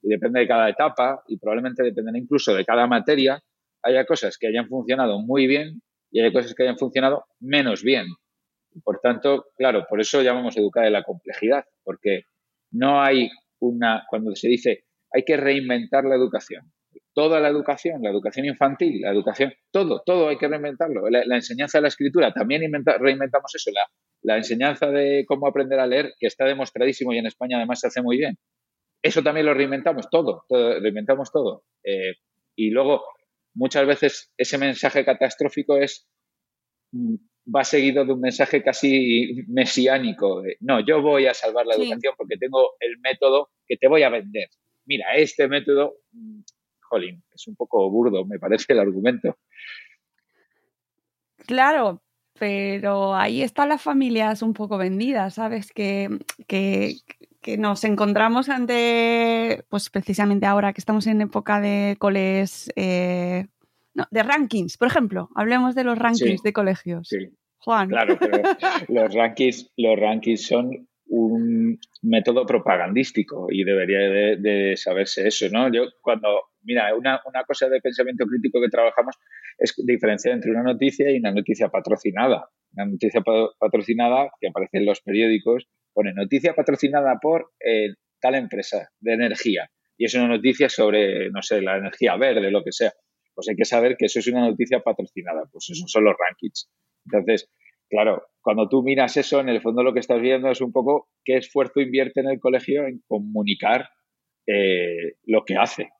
y 0.02 0.08
depende 0.08 0.40
de 0.40 0.48
cada 0.48 0.68
etapa 0.68 1.22
y 1.28 1.38
probablemente 1.38 1.82
dependerá 1.82 2.18
incluso 2.18 2.54
de 2.54 2.64
cada 2.64 2.86
materia. 2.86 3.42
Haya 3.82 4.04
cosas 4.04 4.36
que 4.38 4.48
hayan 4.48 4.68
funcionado 4.68 5.20
muy 5.20 5.46
bien 5.46 5.82
y 6.10 6.20
hay 6.20 6.32
cosas 6.32 6.54
que 6.54 6.64
hayan 6.64 6.78
funcionado 6.78 7.24
menos 7.40 7.82
bien. 7.82 8.06
Por 8.84 9.00
tanto, 9.00 9.46
claro, 9.56 9.86
por 9.88 10.00
eso 10.00 10.22
llamamos 10.22 10.56
educar 10.56 10.86
en 10.86 10.92
la 10.92 11.02
complejidad, 11.02 11.64
porque 11.84 12.24
no 12.70 13.02
hay 13.02 13.30
una, 13.60 14.04
cuando 14.08 14.34
se 14.34 14.48
dice 14.48 14.84
hay 15.12 15.24
que 15.24 15.36
reinventar 15.36 16.04
la 16.04 16.14
educación, 16.14 16.72
toda 17.14 17.38
la 17.40 17.48
educación, 17.48 18.02
la 18.02 18.10
educación 18.10 18.46
infantil, 18.46 19.02
la 19.02 19.10
educación, 19.10 19.52
todo, 19.70 20.02
todo 20.04 20.28
hay 20.28 20.38
que 20.38 20.48
reinventarlo. 20.48 21.08
La, 21.10 21.36
enseñanza 21.36 21.78
de 21.78 21.82
la 21.82 21.88
escritura, 21.88 22.32
también 22.32 22.62
reinventamos 22.62 23.54
eso, 23.54 23.70
la, 24.22 24.36
enseñanza 24.36 24.90
de 24.90 25.24
cómo 25.26 25.46
aprender 25.46 25.78
a 25.80 25.86
leer, 25.86 26.14
que 26.18 26.26
está 26.26 26.46
demostradísimo 26.46 27.12
y 27.12 27.18
en 27.18 27.26
España 27.26 27.58
además 27.58 27.80
se 27.80 27.88
hace 27.88 28.02
muy 28.02 28.16
bien. 28.16 28.38
Eso 29.02 29.22
también 29.22 29.46
lo 29.46 29.54
reinventamos 29.54 30.08
todo, 30.10 30.44
reinventamos 30.48 31.30
todo. 31.30 31.64
Eh, 31.84 32.14
y 32.56 32.70
luego, 32.70 33.04
muchas 33.54 33.86
veces 33.86 34.32
ese 34.36 34.58
mensaje 34.58 35.04
catastrófico 35.04 35.76
es 35.76 36.08
mm, 36.92 37.16
va 37.44 37.64
seguido 37.64 38.04
de 38.04 38.12
un 38.12 38.20
mensaje 38.20 38.62
casi 38.62 39.44
mesiánico. 39.48 40.42
no, 40.60 40.80
yo 40.84 41.02
voy 41.02 41.26
a 41.26 41.34
salvar 41.34 41.66
la 41.66 41.74
educación 41.74 42.14
porque 42.16 42.36
tengo 42.36 42.72
el 42.80 42.98
método 43.00 43.50
que 43.66 43.76
te 43.76 43.88
voy 43.88 44.02
a 44.02 44.10
vender. 44.10 44.48
Mira, 44.84 45.14
este 45.16 45.48
método 45.48 45.94
mm, 46.12 46.40
jolín, 46.80 47.24
es 47.32 47.46
un 47.48 47.56
poco 47.56 47.90
burdo, 47.90 48.24
me 48.24 48.38
parece 48.38 48.72
el 48.72 48.80
argumento. 48.80 49.36
Claro, 51.46 52.02
pero 52.38 53.14
ahí 53.14 53.42
están 53.42 53.68
las 53.68 53.82
familias 53.82 54.42
un 54.42 54.52
poco 54.52 54.78
vendidas, 54.78 55.34
¿sabes? 55.34 55.72
Que, 55.72 56.08
que, 56.46 56.96
nos 57.58 57.82
encontramos 57.84 58.48
ante, 58.48 59.64
pues 59.68 59.90
precisamente 59.90 60.46
ahora 60.46 60.72
que 60.72 60.80
estamos 60.80 61.06
en 61.08 61.22
época 61.22 61.60
de 61.60 61.96
coles, 61.98 62.70
eh, 62.76 63.48
no, 63.94 64.06
de 64.10 64.22
rankings, 64.22 64.76
por 64.76 64.88
ejemplo, 64.88 65.28
hablemos 65.34 65.74
de 65.74 65.84
los 65.84 65.98
rankings 65.98 66.42
de 66.42 66.52
colegios. 66.52 67.08
Sí. 67.08 67.28
Juan. 67.58 67.88
Claro, 67.88 68.16
pero 68.18 68.42
los 68.88 69.14
rankings, 69.14 69.70
los 69.76 69.98
rankings 69.98 70.46
son 70.46 70.88
un 71.06 71.78
método 72.00 72.46
propagandístico 72.46 73.46
y 73.50 73.64
debería 73.64 73.98
de, 74.36 74.74
saberse 74.76 75.28
eso, 75.28 75.46
¿no? 75.50 75.70
Yo 75.70 75.84
cuando, 76.00 76.28
mira, 76.62 76.94
una, 76.96 77.20
una, 77.26 77.44
cosa 77.44 77.68
de 77.68 77.80
pensamiento 77.80 78.24
crítico 78.24 78.60
que 78.60 78.70
trabajamos 78.70 79.16
es 79.58 79.74
diferenciar 79.86 80.34
entre 80.34 80.50
una 80.50 80.62
noticia 80.62 81.10
y 81.10 81.18
una 81.18 81.32
noticia 81.32 81.68
patrocinada. 81.68 82.48
Una 82.72 82.86
noticia 82.86 83.20
patrocinada 83.58 84.30
que 84.40 84.48
aparece 84.48 84.78
en 84.78 84.86
los 84.86 85.02
periódicos 85.02 85.68
pone 85.92 86.14
noticia 86.14 86.54
patrocinada 86.54 87.18
por 87.20 87.52
eh, 87.60 87.94
tal 88.18 88.34
empresa 88.34 88.88
de 88.98 89.12
energía 89.12 89.70
y 89.98 90.06
es 90.06 90.14
una 90.14 90.28
noticia 90.28 90.68
sobre, 90.68 91.30
no 91.30 91.42
sé, 91.42 91.60
la 91.60 91.76
energía 91.76 92.16
verde, 92.16 92.50
lo 92.50 92.64
que 92.64 92.72
sea. 92.72 92.92
Pues 93.34 93.48
hay 93.48 93.56
que 93.56 93.64
saber 93.64 93.96
que 93.96 94.06
eso 94.06 94.18
es 94.18 94.26
una 94.28 94.48
noticia 94.48 94.80
patrocinada, 94.80 95.48
pues 95.50 95.70
esos 95.70 95.90
son 95.90 96.04
los 96.04 96.14
rankings. 96.18 96.70
Entonces, 97.06 97.50
Claro, 97.92 98.26
cuando 98.40 98.70
tú 98.70 98.82
miras 98.82 99.18
eso, 99.18 99.40
en 99.40 99.50
el 99.50 99.60
fondo 99.60 99.82
lo 99.82 99.92
que 99.92 100.00
estás 100.00 100.18
viendo 100.18 100.50
es 100.50 100.62
un 100.62 100.72
poco 100.72 101.10
qué 101.22 101.36
esfuerzo 101.36 101.78
invierte 101.78 102.20
en 102.20 102.30
el 102.30 102.40
colegio 102.40 102.86
en 102.86 103.02
comunicar 103.06 103.90
eh, 104.46 105.16
lo 105.24 105.44
que 105.44 105.56
hace. 105.56 105.90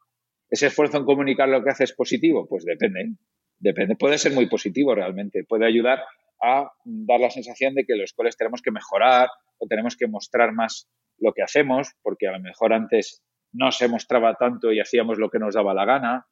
¿Ese 0.49 0.69
esfuerzo 0.69 0.97
en 0.97 1.05
comunicar 1.05 1.51
lo 1.51 1.63
que 1.63 1.69
hace 1.69 1.85
es 1.85 1.93
positivo? 1.93 2.49
Pues 2.49 2.65
depende. 2.65 3.13
Depende. 3.59 3.95
Puede 3.97 4.17
ser 4.17 4.33
muy 4.33 4.49
positivo 4.49 4.95
realmente. 4.95 5.45
Puede 5.45 5.67
ayudar 5.67 6.03
a 6.43 6.73
dar 6.83 7.21
la 7.21 7.29
sensación 7.29 7.75
de 7.75 7.85
que 7.85 7.95
los 7.95 8.15
coles 8.15 8.39
tenemos 8.39 8.63
que 8.63 8.71
mejorar 8.71 9.29
o 9.59 9.67
tenemos 9.67 9.95
que 9.95 10.07
mostrar 10.07 10.55
más 10.55 10.89
lo 11.19 11.35
que 11.35 11.43
hacemos, 11.43 11.91
porque 12.01 12.27
a 12.27 12.33
lo 12.33 12.41
mejor 12.41 12.73
antes 12.73 13.23
no 13.53 13.71
se 13.71 13.87
mostraba 13.87 14.37
tanto 14.37 14.73
y 14.73 14.81
hacíamos 14.81 15.19
lo 15.19 15.29
que 15.29 15.39
nos 15.39 15.55
daba 15.55 15.75
la 15.75 15.85
gana. 15.85 16.27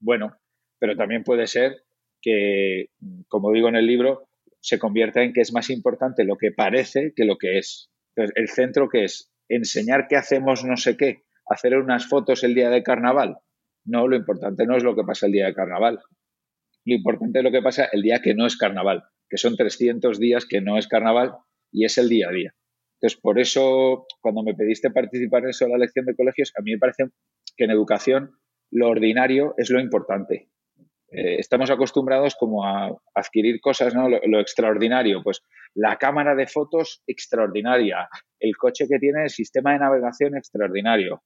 Bueno, 0.00 0.36
pero 0.78 0.96
también 0.96 1.24
puede 1.24 1.46
ser 1.46 1.84
que, 2.20 2.86
como 3.28 3.52
digo 3.52 3.68
en 3.68 3.76
el 3.76 3.86
libro, 3.86 4.28
se 4.60 4.78
convierta 4.78 5.22
en 5.22 5.32
que 5.32 5.40
es 5.40 5.52
más 5.52 5.70
importante 5.70 6.24
lo 6.24 6.36
que 6.36 6.50
parece 6.50 7.12
que 7.14 7.24
lo 7.24 7.38
que 7.38 7.58
es. 7.58 7.90
Entonces, 8.14 8.36
el 8.36 8.48
centro 8.48 8.88
que 8.88 9.04
es 9.04 9.30
enseñar 9.48 10.08
que 10.08 10.16
hacemos 10.16 10.64
no 10.64 10.76
sé 10.76 10.96
qué, 10.96 11.22
hacer 11.46 11.76
unas 11.76 12.08
fotos 12.08 12.42
el 12.44 12.54
día 12.54 12.70
de 12.70 12.82
carnaval. 12.82 13.38
No, 13.84 14.08
lo 14.08 14.16
importante 14.16 14.66
no 14.66 14.76
es 14.76 14.82
lo 14.82 14.96
que 14.96 15.04
pasa 15.04 15.26
el 15.26 15.32
día 15.32 15.46
de 15.46 15.54
carnaval. 15.54 16.00
Lo 16.84 16.94
importante 16.94 17.38
es 17.38 17.44
lo 17.44 17.52
que 17.52 17.62
pasa 17.62 17.88
el 17.92 18.02
día 18.02 18.20
que 18.20 18.34
no 18.34 18.46
es 18.46 18.56
carnaval, 18.56 19.04
que 19.28 19.38
son 19.38 19.56
300 19.56 20.18
días 20.18 20.46
que 20.46 20.60
no 20.60 20.78
es 20.78 20.88
carnaval 20.88 21.34
y 21.70 21.84
es 21.84 21.98
el 21.98 22.08
día 22.08 22.28
a 22.28 22.32
día. 22.32 22.54
Entonces, 22.96 23.20
por 23.20 23.38
eso, 23.38 24.06
cuando 24.20 24.42
me 24.42 24.54
pediste 24.54 24.90
participar 24.90 25.44
en 25.44 25.50
eso, 25.50 25.68
la 25.68 25.78
lección 25.78 26.06
de 26.06 26.16
colegios, 26.16 26.52
a 26.58 26.62
mí 26.62 26.72
me 26.72 26.78
parece 26.78 27.04
que 27.56 27.64
en 27.64 27.70
educación 27.70 28.32
lo 28.70 28.88
ordinario 28.88 29.54
es 29.56 29.70
lo 29.70 29.80
importante. 29.80 30.48
Eh, 31.08 31.36
estamos 31.38 31.70
acostumbrados 31.70 32.34
como 32.34 32.66
a 32.66 32.90
adquirir 33.14 33.60
cosas, 33.60 33.94
¿no? 33.94 34.08
Lo, 34.08 34.40
extraordinario, 34.40 35.22
pues 35.22 35.42
la 35.74 35.96
cámara 35.96 36.34
de 36.34 36.46
fotos 36.46 37.02
extraordinaria, 37.06 38.08
el 38.40 38.56
coche 38.56 38.86
que 38.88 38.98
tiene 38.98 39.24
el 39.24 39.30
sistema 39.30 39.72
de 39.72 39.78
navegación 39.78 40.36
extraordinario. 40.36 41.22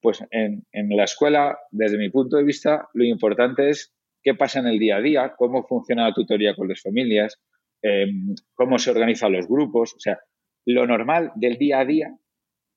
Pues 0.00 0.22
en, 0.30 0.64
la 0.90 1.04
escuela, 1.04 1.58
desde 1.70 1.96
mi 1.96 2.10
punto 2.10 2.36
de 2.36 2.44
vista, 2.44 2.88
lo 2.92 3.04
importante 3.04 3.70
es 3.70 3.94
qué 4.22 4.34
pasa 4.34 4.60
en 4.60 4.66
el 4.66 4.78
día 4.78 4.96
a 4.96 5.00
día, 5.00 5.34
cómo 5.36 5.66
funciona 5.66 6.08
la 6.08 6.14
tutoría 6.14 6.54
con 6.54 6.68
las 6.68 6.82
familias, 6.82 7.40
em, 7.82 8.34
cómo 8.52 8.78
se 8.78 8.90
organizan 8.90 9.32
los 9.32 9.48
grupos. 9.48 9.94
O 9.94 10.00
sea, 10.00 10.18
lo 10.66 10.86
normal 10.86 11.32
del 11.36 11.56
día 11.56 11.80
a 11.80 11.84
día 11.86 12.14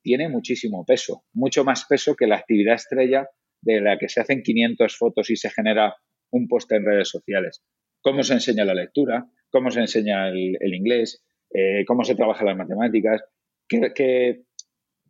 tiene 0.02 0.30
muchísimo 0.30 0.86
peso, 0.86 1.24
mucho 1.34 1.64
más 1.64 1.84
peso 1.84 2.16
que 2.16 2.26
la 2.26 2.36
actividad 2.36 2.76
estrella 2.76 3.28
de 3.60 3.80
la 3.80 3.98
que 3.98 4.08
se 4.08 4.20
hacen 4.20 4.42
500 4.42 4.96
fotos 4.96 5.30
y 5.30 5.36
se 5.36 5.50
genera 5.50 5.96
un 6.30 6.48
post 6.48 6.70
en 6.72 6.84
redes 6.84 7.08
sociales. 7.08 7.62
Cómo 8.02 8.22
se 8.22 8.34
enseña 8.34 8.64
la 8.64 8.74
lectura, 8.74 9.26
cómo 9.50 9.70
se 9.70 9.80
enseña 9.80 10.28
el, 10.28 10.74
inglés, 10.74 11.24
eh, 11.52 11.84
cómo 11.86 12.04
se 12.04 12.14
trabaja 12.14 12.44
las 12.44 12.56
matemáticas, 12.56 13.22
qué, 13.68 14.44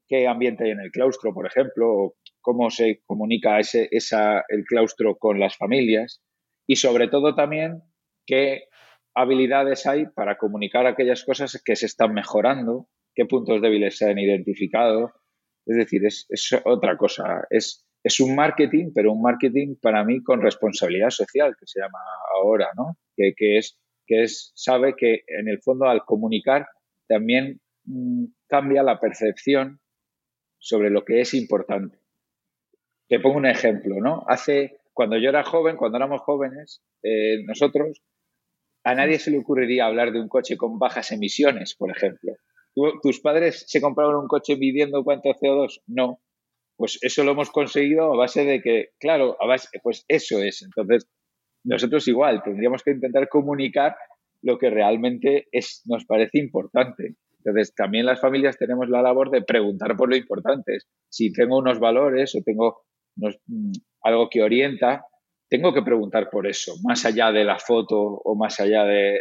qué, 0.07 0.27
ambiente 0.27 0.65
hay 0.65 0.71
en 0.71 0.81
el 0.81 0.91
claustro, 0.91 1.35
por 1.35 1.47
ejemplo, 1.47 2.15
cómo 2.41 2.71
se 2.71 3.03
comunica 3.05 3.59
ese, 3.59 3.89
esa, 3.91 4.45
el 4.49 4.65
claustro 4.65 5.17
con 5.19 5.39
las 5.39 5.57
familias 5.57 6.23
y 6.67 6.77
sobre 6.77 7.09
todo 7.09 7.35
también 7.35 7.83
qué 8.27 8.65
habilidades 9.15 9.87
hay 9.87 10.07
para 10.07 10.39
comunicar 10.39 10.87
aquellas 10.87 11.25
cosas 11.25 11.61
que 11.65 11.77
se 11.77 11.87
están 11.87 12.15
mejorando, 12.15 12.89
qué 13.15 13.25
puntos 13.27 13.61
débiles 13.61 13.99
se 13.99 14.09
han 14.09 14.19
identificado. 14.19 15.13
Es 15.67 15.77
decir, 15.77 16.07
es, 16.07 16.27
es 16.31 16.57
otra 16.65 16.97
cosa. 16.97 17.47
Es, 17.51 17.88
es 18.09 18.21
un 18.21 18.35
marketing, 18.35 18.90
pero 18.94 19.12
un 19.12 19.21
marketing 19.21 19.77
para 19.81 20.03
mí 20.03 20.23
con 20.23 20.40
responsabilidad 20.40 21.11
social, 21.11 21.55
que 21.59 21.66
se 21.66 21.81
llama 21.81 21.99
ahora, 22.35 22.68
¿no? 22.75 22.97
Que, 23.14 23.35
es, 23.59 23.79
que 24.07 24.23
es, 24.23 24.51
sabe 24.55 24.94
que 24.97 25.25
en 25.27 25.49
el 25.49 25.61
fondo 25.61 25.85
al 25.87 26.05
comunicar 26.07 26.66
también 27.07 27.61
mm, 27.85 28.25
cambia 28.49 28.83
la 28.83 28.99
percepción 28.99 29.81
sobre 30.59 30.88
lo 30.88 31.05
que 31.05 31.21
es 31.21 31.35
importante. 31.35 31.99
Te 33.09 33.21
pongo 33.21 33.37
un 33.37 33.47
ejemplo, 33.47 33.97
¿no? 34.01 34.25
Hace, 34.27 34.81
cuando 34.94 35.18
yo 35.18 35.29
era 35.29 35.44
joven, 35.44 35.77
cuando 35.77 35.99
éramos 35.99 36.23
jóvenes, 36.23 36.83
eh, 37.03 37.44
nosotros, 37.44 38.03
a 38.85 38.94
nadie 38.94 39.18
se 39.18 39.31
le 39.31 39.38
ocurriría 39.38 39.85
hablar 39.85 40.12
de 40.12 40.21
un 40.21 40.29
coche 40.29 40.57
con 40.57 40.79
bajas 40.79 41.12
emisiones, 41.12 41.75
por 41.75 41.90
ejemplo. 41.90 42.33
¿Tus 43.03 43.21
padres 43.21 43.64
se 43.66 43.83
compraron 43.83 44.16
un 44.16 44.29
coche 44.29 44.57
midiendo 44.57 45.05
cuánto 45.05 45.31
CO2? 45.31 45.83
No 45.88 46.21
pues 46.79 46.99
eso 47.03 47.25
lo 47.25 47.33
hemos 47.33 47.51
conseguido 47.51 48.12
a 48.12 48.17
base 48.17 48.45
de 48.45 48.62
que, 48.62 48.91
claro, 49.01 49.37
a 49.43 49.47
base, 49.47 49.69
pues 49.83 50.05
eso 50.07 50.41
es. 50.41 50.62
Entonces, 50.62 51.11
nosotros 51.64 52.07
igual 52.07 52.41
tendríamos 52.45 52.85
que 52.85 52.93
intentar 52.93 53.29
comunicar 53.29 53.97
lo 54.43 54.59
que 54.59 54.71
realmente 54.71 55.49
es, 55.51 55.83
nos 55.87 56.05
parece 56.07 56.38
importante. 56.38 57.17
Entonces, 57.38 57.75
también 57.75 58.07
las 58.07 58.21
familias 58.21 58.57
tenemos 58.57 58.88
la 58.88 59.03
labor 59.03 59.31
de 59.31 59.43
preguntar 59.43 59.97
por 59.97 60.09
lo 60.09 60.17
importante. 60.17 60.79
Si 61.11 61.33
tengo 61.33 61.59
unos 61.59 61.81
valores 61.81 62.37
o 62.37 62.43
tengo 62.45 62.83
mm, 63.17 63.73
algo 64.05 64.29
que 64.31 64.45
orienta, 64.45 65.05
tengo 65.51 65.75
que 65.75 65.83
preguntar 65.83 66.31
por 66.31 66.47
eso, 66.47 66.75
más 66.85 67.05
allá 67.05 67.33
de 67.33 67.45
la 67.45 67.59
foto 67.59 67.99
o 67.99 68.37
más 68.37 68.61
allá 68.61 68.85
del, 68.85 69.17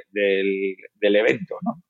evento, 1.02 1.58
¿no? 1.64 1.82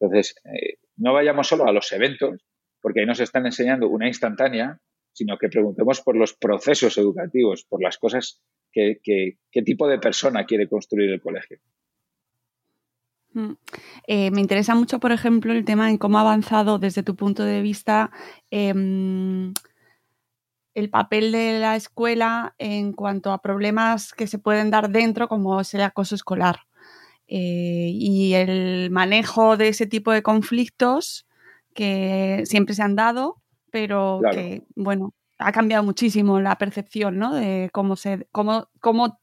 Entonces, 0.00 0.34
eh, 0.46 0.78
no 0.96 1.12
vayamos 1.12 1.46
solo 1.46 1.64
a 1.66 1.72
los 1.72 1.92
eventos, 1.92 2.44
porque 2.80 3.00
ahí 3.00 3.06
nos 3.06 3.20
están 3.20 3.46
enseñando 3.46 3.88
una 3.88 4.08
instantánea, 4.08 4.80
sino 5.12 5.38
que 5.38 5.48
preguntemos 5.48 6.00
por 6.00 6.16
los 6.16 6.34
procesos 6.34 6.96
educativos, 6.98 7.64
por 7.64 7.82
las 7.82 7.98
cosas 7.98 8.40
que, 8.72 9.00
qué 9.02 9.62
tipo 9.62 9.86
de 9.86 9.98
persona 9.98 10.44
quiere 10.44 10.68
construir 10.68 11.10
el 11.10 11.20
colegio. 11.20 11.58
Mm. 13.34 13.52
Eh, 14.06 14.30
me 14.30 14.40
interesa 14.40 14.74
mucho, 14.74 15.00
por 15.00 15.12
ejemplo, 15.12 15.52
el 15.52 15.64
tema 15.64 15.90
en 15.90 15.98
cómo 15.98 16.18
ha 16.18 16.22
avanzado 16.22 16.78
desde 16.78 17.02
tu 17.02 17.16
punto 17.16 17.44
de 17.44 17.62
vista 17.62 18.10
em, 18.50 19.52
el 20.74 20.90
papel 20.90 21.32
de 21.32 21.58
la 21.58 21.76
escuela 21.76 22.54
en 22.58 22.92
cuanto 22.92 23.32
a 23.32 23.42
problemas 23.42 24.12
que 24.12 24.26
se 24.26 24.38
pueden 24.38 24.70
dar 24.70 24.90
dentro, 24.90 25.28
como 25.28 25.60
es 25.60 25.74
el 25.74 25.82
acoso 25.82 26.14
escolar. 26.14 26.60
Eh, 27.26 27.90
y 27.92 28.34
el 28.34 28.90
manejo 28.90 29.56
de 29.56 29.68
ese 29.68 29.86
tipo 29.86 30.12
de 30.12 30.22
conflictos 30.22 31.26
que 31.74 32.42
siempre 32.44 32.74
se 32.74 32.82
han 32.82 32.96
dado 32.96 33.41
pero 33.72 34.20
que, 34.30 34.62
bueno, 34.76 35.14
ha 35.38 35.50
cambiado 35.50 35.82
muchísimo 35.82 36.40
la 36.40 36.56
percepción, 36.56 37.18
¿no? 37.18 37.34
De 37.34 37.70
cómo 37.72 37.96
se, 37.96 38.28
cómo, 38.30 38.68
cómo 38.80 39.18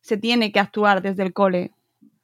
se 0.00 0.18
tiene 0.18 0.52
que 0.52 0.60
actuar 0.60 1.00
desde 1.00 1.22
el 1.22 1.32
cole. 1.32 1.70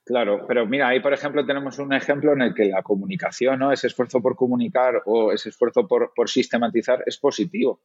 Claro, 0.04 0.44
pero 0.48 0.66
mira, 0.66 0.88
ahí 0.88 0.98
por 1.00 1.14
ejemplo 1.14 1.46
tenemos 1.46 1.78
un 1.78 1.92
ejemplo 1.92 2.32
en 2.32 2.42
el 2.42 2.54
que 2.54 2.64
la 2.64 2.82
comunicación, 2.82 3.60
¿no? 3.60 3.70
ese 3.70 3.86
esfuerzo 3.86 4.20
por 4.20 4.34
comunicar 4.34 5.02
o 5.06 5.32
ese 5.32 5.50
esfuerzo 5.50 5.86
por, 5.86 6.28
sistematizar 6.28 7.04
es 7.06 7.16
positivo. 7.16 7.80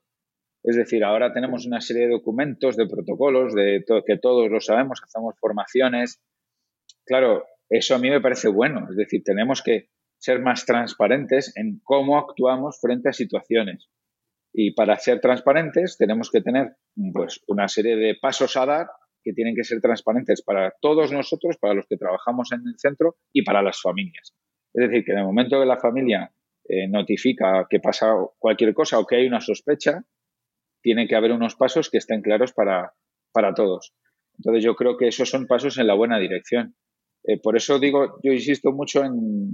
Es 0.63 0.76
decir, 0.76 1.04
ahora 1.04 1.32
tenemos 1.32 1.67
una 1.67 1.80
serie 1.80 2.08
de 2.08 2.13
documentos, 2.13 2.76
de 2.76 2.88
protocolos, 2.88 3.54
de 3.54 3.86
que 4.08 4.17
todos 4.17 4.50
lo 4.50 4.60
sabemos, 4.60 5.04
hacemos 5.04 5.36
formaciones. 5.39 6.19
Claro, 7.06 7.45
eso 7.69 7.93
a 7.93 8.00
mí 8.00 8.10
me 8.10 8.21
parece 8.21 8.48
bueno. 8.48 8.88
Es 8.89 8.95
decir, 8.95 9.21
tenemos 9.24 9.62
que 9.62 9.89
ser 10.26 10.42
más 10.42 10.66
transparentes 10.66 11.54
en 11.56 11.80
cómo 11.84 12.18
actuamos 12.18 12.80
frente 12.82 13.10
a 13.10 13.14
situaciones. 13.14 13.90
Y 14.52 14.74
para 14.74 14.98
ser 14.98 15.20
transparentes 15.20 15.98
tenemos 15.98 16.32
que 16.32 16.42
tener 16.42 16.78
pues, 17.14 17.42
una 17.48 17.68
serie 17.68 17.96
de 17.96 18.16
pasos 18.20 18.58
a 18.58 18.66
dar 18.66 18.88
que 19.24 19.34
tienen 19.34 19.56
que 19.56 19.64
ser 19.64 19.82
transparentes 19.82 20.42
para 20.42 20.74
todos 20.82 21.12
nosotros, 21.12 21.58
para 21.58 21.76
los 21.76 21.86
que 21.88 21.98
trabajamos 21.98 22.52
en 22.54 22.62
el 22.66 22.74
centro 22.80 23.18
y 23.32 23.44
para 23.44 23.62
las 23.62 23.80
familias. 23.80 24.34
Es 24.74 24.88
decir, 24.88 25.04
que 25.06 25.12
en 25.12 25.20
el 25.20 25.26
momento 25.26 25.60
que 25.60 25.66
la 25.66 25.80
familia 25.80 26.32
eh, 26.68 26.88
notifica 26.88 27.68
que 27.70 27.80
pasa 27.80 28.16
cualquier 28.40 28.74
cosa 28.74 28.98
o 28.98 29.06
que 29.06 29.18
hay 29.18 29.28
una 29.28 29.42
sospecha, 29.42 30.06
tiene 30.82 31.08
que 31.08 31.16
haber 31.16 31.34
unos 31.34 31.56
pasos 31.56 31.92
que 31.92 32.00
estén 32.00 32.22
claros 32.22 32.52
para, 32.54 32.94
para 33.32 33.54
todos. 33.54 33.94
Entonces 34.38 34.64
yo 34.64 34.76
creo 34.76 34.98
que 34.98 35.08
esos 35.08 35.30
son 35.30 35.46
pasos 35.46 35.78
en 35.78 35.86
la 35.86 35.94
buena 35.94 36.18
dirección. 36.18 36.76
Eh, 37.24 37.40
por 37.40 37.56
eso 37.56 37.78
digo, 37.80 38.20
yo 38.24 38.32
insisto 38.32 38.72
mucho 38.72 39.04
en, 39.04 39.50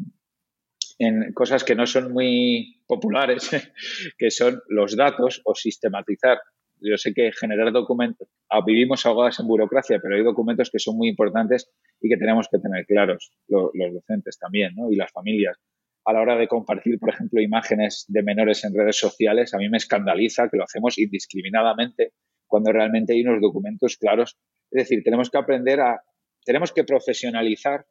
en 1.04 1.34
cosas 1.34 1.64
que 1.64 1.76
no 1.76 1.86
son 1.86 2.12
muy 2.14 2.82
populares, 2.88 3.50
que 4.18 4.32
son 4.32 4.62
los 4.70 4.96
datos 4.96 5.42
o 5.46 5.56
sistematizar 5.56 6.40
yo 6.82 6.98
sé 6.98 7.14
que 7.14 7.32
generar 7.32 7.72
documentos, 7.72 8.28
ah, 8.50 8.62
vivimos 8.66 9.06
ahogadas 9.06 9.40
en 9.40 9.48
burocracia, 9.48 10.00
pero 10.02 10.16
hay 10.16 10.24
documentos 10.24 10.70
que 10.72 10.80
son 10.80 10.98
muy 10.98 11.10
importantes 11.10 11.70
y 12.02 12.10
que 12.10 12.18
tenemos 12.18 12.48
que 12.52 12.58
tener 12.60 12.86
claros, 12.86 13.32
los, 13.48 13.72
docentes 13.74 14.40
también, 14.40 14.74
¿no? 14.76 14.92
Y 14.92 14.96
las 14.96 15.12
familias. 15.12 15.58
A 16.06 16.14
la 16.14 16.22
hora 16.22 16.36
de 16.36 16.48
compartir, 16.48 16.98
por 16.98 17.10
ejemplo, 17.10 17.40
imágenes 17.40 18.06
de 18.08 18.24
menores 18.24 18.64
en 18.64 18.74
redes 18.74 18.98
sociales, 18.98 19.54
a 19.54 19.60
mí 19.60 19.70
me 19.70 19.78
escandaliza 19.78 20.50
que 20.50 20.58
lo 20.58 20.64
hacemos 20.64 20.98
indiscriminadamente 20.98 22.14
cuando 22.48 22.72
realmente 22.72 23.14
hay 23.14 23.22
unos 23.22 23.40
documentos 23.40 23.98
claros. 23.98 24.38
Es 24.72 24.84
decir, 24.84 25.04
tenemos 25.04 25.30
que 25.30 25.38
aprender 25.38 25.80
a, 25.80 26.02
tenemos 26.44 26.72
que 26.72 26.84
profesionalizar 26.84 27.86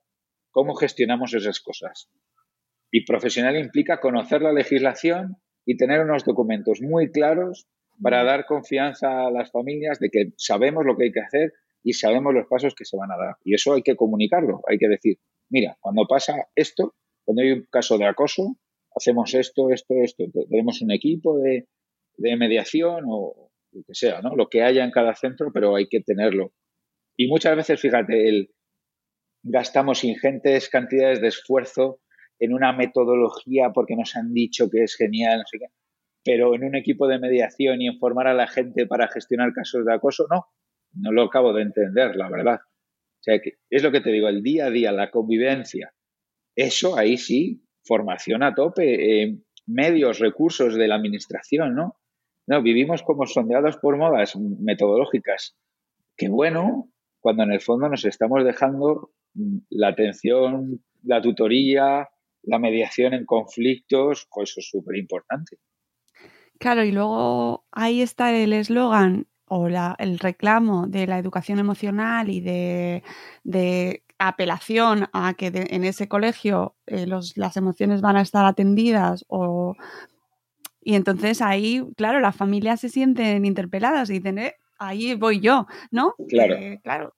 cómo 0.51 0.75
gestionamos 0.75 1.33
esas 1.35 1.61
cosas. 1.61 2.11
Y 2.91 3.05
profesional 3.05 3.57
implica 3.57 4.01
conocer 4.01 4.43
la 4.43 4.53
legislación 4.53 5.37
y 5.65 5.77
tener 5.77 6.01
unos 6.01 6.25
documentos 6.25 6.81
muy 6.81 7.11
claros 7.11 7.69
para 8.03 8.25
dar 8.25 8.47
confianza 8.47 9.27
a 9.27 9.31
las 9.31 9.51
familias 9.51 9.99
de 10.01 10.11
que 10.11 10.33
sabemos 10.37 10.85
lo 10.85 10.97
que 10.97 11.05
hay 11.05 11.13
que 11.13 11.21
hacer 11.21 11.53
y 11.83 11.93
sabemos 11.93 12.35
los 12.35 12.47
pasos 12.47 12.75
que 12.75 12.85
se 12.85 12.97
van 12.97 13.11
a 13.13 13.17
dar. 13.17 13.37
Y 13.45 13.55
eso 13.55 13.75
hay 13.75 13.83
que 13.83 13.97
comunicarlo, 13.97 14.63
hay 14.69 14.79
que 14.79 14.89
decir, 14.89 15.19
mira, 15.49 15.77
cuando 15.81 16.07
pasa 16.07 16.35
esto, 16.55 16.95
cuando 17.25 17.43
hay 17.43 17.53
un 17.53 17.67
caso 17.71 17.99
de 17.99 18.07
acoso, 18.07 18.57
hacemos 18.95 19.35
esto, 19.35 19.71
esto, 19.71 19.95
esto. 20.03 20.25
Tenemos 20.49 20.83
un 20.83 20.91
equipo 20.91 21.39
de, 21.39 21.67
mediación 22.19 23.05
o 23.09 23.51
lo 23.73 23.83
que 23.87 23.95
sea, 23.95 24.21
¿no? 24.21 24.35
Lo 24.37 24.49
que 24.49 24.63
haya 24.63 24.85
en 24.85 24.91
cada 24.91 25.15
centro, 25.15 25.51
pero 25.53 25.77
hay 25.77 25.89
que 25.89 26.01
tenerlo. 26.01 26.53
Y 27.17 27.29
muchas 27.29 27.57
veces, 27.57 27.81
fíjate, 27.81 28.29
el, 28.29 28.51
gastamos 29.43 30.05
ingentes 30.05 30.69
cantidades 30.69 31.21
de 31.21 31.29
esfuerzo 31.29 32.01
en 32.41 32.53
una 32.55 32.73
metodología 32.73 33.71
porque 33.73 33.95
nos 33.95 34.17
han 34.17 34.33
dicho 34.33 34.69
que 34.69 34.83
es 34.83 34.97
genial, 34.97 35.39
no 35.39 35.45
sé 35.47 35.59
qué 35.59 35.67
pero 36.25 36.55
en 36.55 36.65
un 36.65 36.77
equipo 36.77 37.09
de 37.09 37.19
mediación 37.19 37.81
y 37.81 37.87
en 37.87 37.99
formar 37.99 38.27
a 38.27 38.35
la 38.35 38.47
gente 38.47 38.87
para 38.87 39.09
gestionar 39.09 39.53
casos 39.53 39.85
de 39.85 39.95
acoso, 39.95 40.27
no, 40.31 40.47
no 40.95 41.13
lo 41.13 41.25
acabo 41.25 41.53
de 41.53 41.63
entender, 41.63 42.17
la 42.17 42.29
verdad. 42.29 42.61
O 42.63 43.23
sea, 43.23 43.41
que 43.41 43.59
es 43.69 43.83
lo 43.83 43.91
que 43.91 44.01
te 44.01 44.11
digo, 44.11 44.29
el 44.29 44.43
día 44.43 44.67
a 44.67 44.71
día, 44.71 44.93
la 44.93 45.11
convivencia, 45.11 45.95
eso 46.55 46.97
ahí 46.97 47.17
sí, 47.17 47.63
formación 47.85 48.43
a 48.43 48.55
tope, 48.55 49.23
eh, 49.23 49.39
medios, 49.67 50.19
recursos 50.19 50.75
de 50.75 50.89
la 50.89 50.97
administración, 50.97 51.75
¿no? 51.75 51.97
No, 52.47 52.63
vivimos 52.63 53.03
como 53.03 53.27
sondeados 53.27 53.77
por 53.77 53.97
modas 53.97 54.37
metodológicas. 54.37 55.57
Qué 56.17 56.29
bueno, 56.29 56.91
cuando 57.21 57.45
en 57.45 57.53
el 57.53 57.61
fondo 57.61 57.89
nos 57.89 58.05
estamos 58.05 58.45
dejando 58.45 59.13
la 59.69 59.89
atención, 59.89 60.83
la 61.05 61.23
tutoría, 61.23 62.09
la 62.43 62.59
mediación 62.59 63.15
en 63.15 63.25
conflictos, 63.25 64.27
pues 64.31 64.51
eso 64.51 64.61
es 64.61 64.69
súper 64.69 64.97
importante. 64.97 65.59
Claro, 66.59 66.85
y 66.85 66.93
luego 66.93 67.65
ahí 67.73 68.03
está 68.03 68.33
el 68.33 68.53
eslogan 68.53 69.27
o 69.47 69.67
el 69.67 70.19
reclamo 70.19 70.87
de 70.87 71.07
la 71.07 71.19
educación 71.19 71.59
emocional 71.59 72.29
y 72.29 72.41
de, 72.41 73.03
apelación 74.23 75.09
a 75.15 75.33
que 75.33 75.47
en 75.47 75.83
ese 75.83 76.07
colegio 76.07 76.77
eh, 76.87 77.07
las 77.07 77.57
emociones 77.57 78.03
van 78.03 78.17
a 78.17 78.21
estar 78.21 78.45
atendidas 78.45 79.25
o 79.29 79.77
y 80.83 80.95
entonces 80.95 81.43
ahí, 81.43 81.83
claro, 81.97 82.21
las 82.21 82.37
familias 82.37 82.81
se 82.81 82.89
sienten 82.89 83.45
interpeladas 83.45 84.09
y 84.11 84.15
dicen, 84.15 84.39
eh, 84.39 84.55
ahí 84.79 85.15
voy 85.15 85.41
yo, 85.41 85.67
¿no? 85.91 86.15
Claro. 86.29 86.55
Eh, 86.57 86.81
claro. 86.83 87.15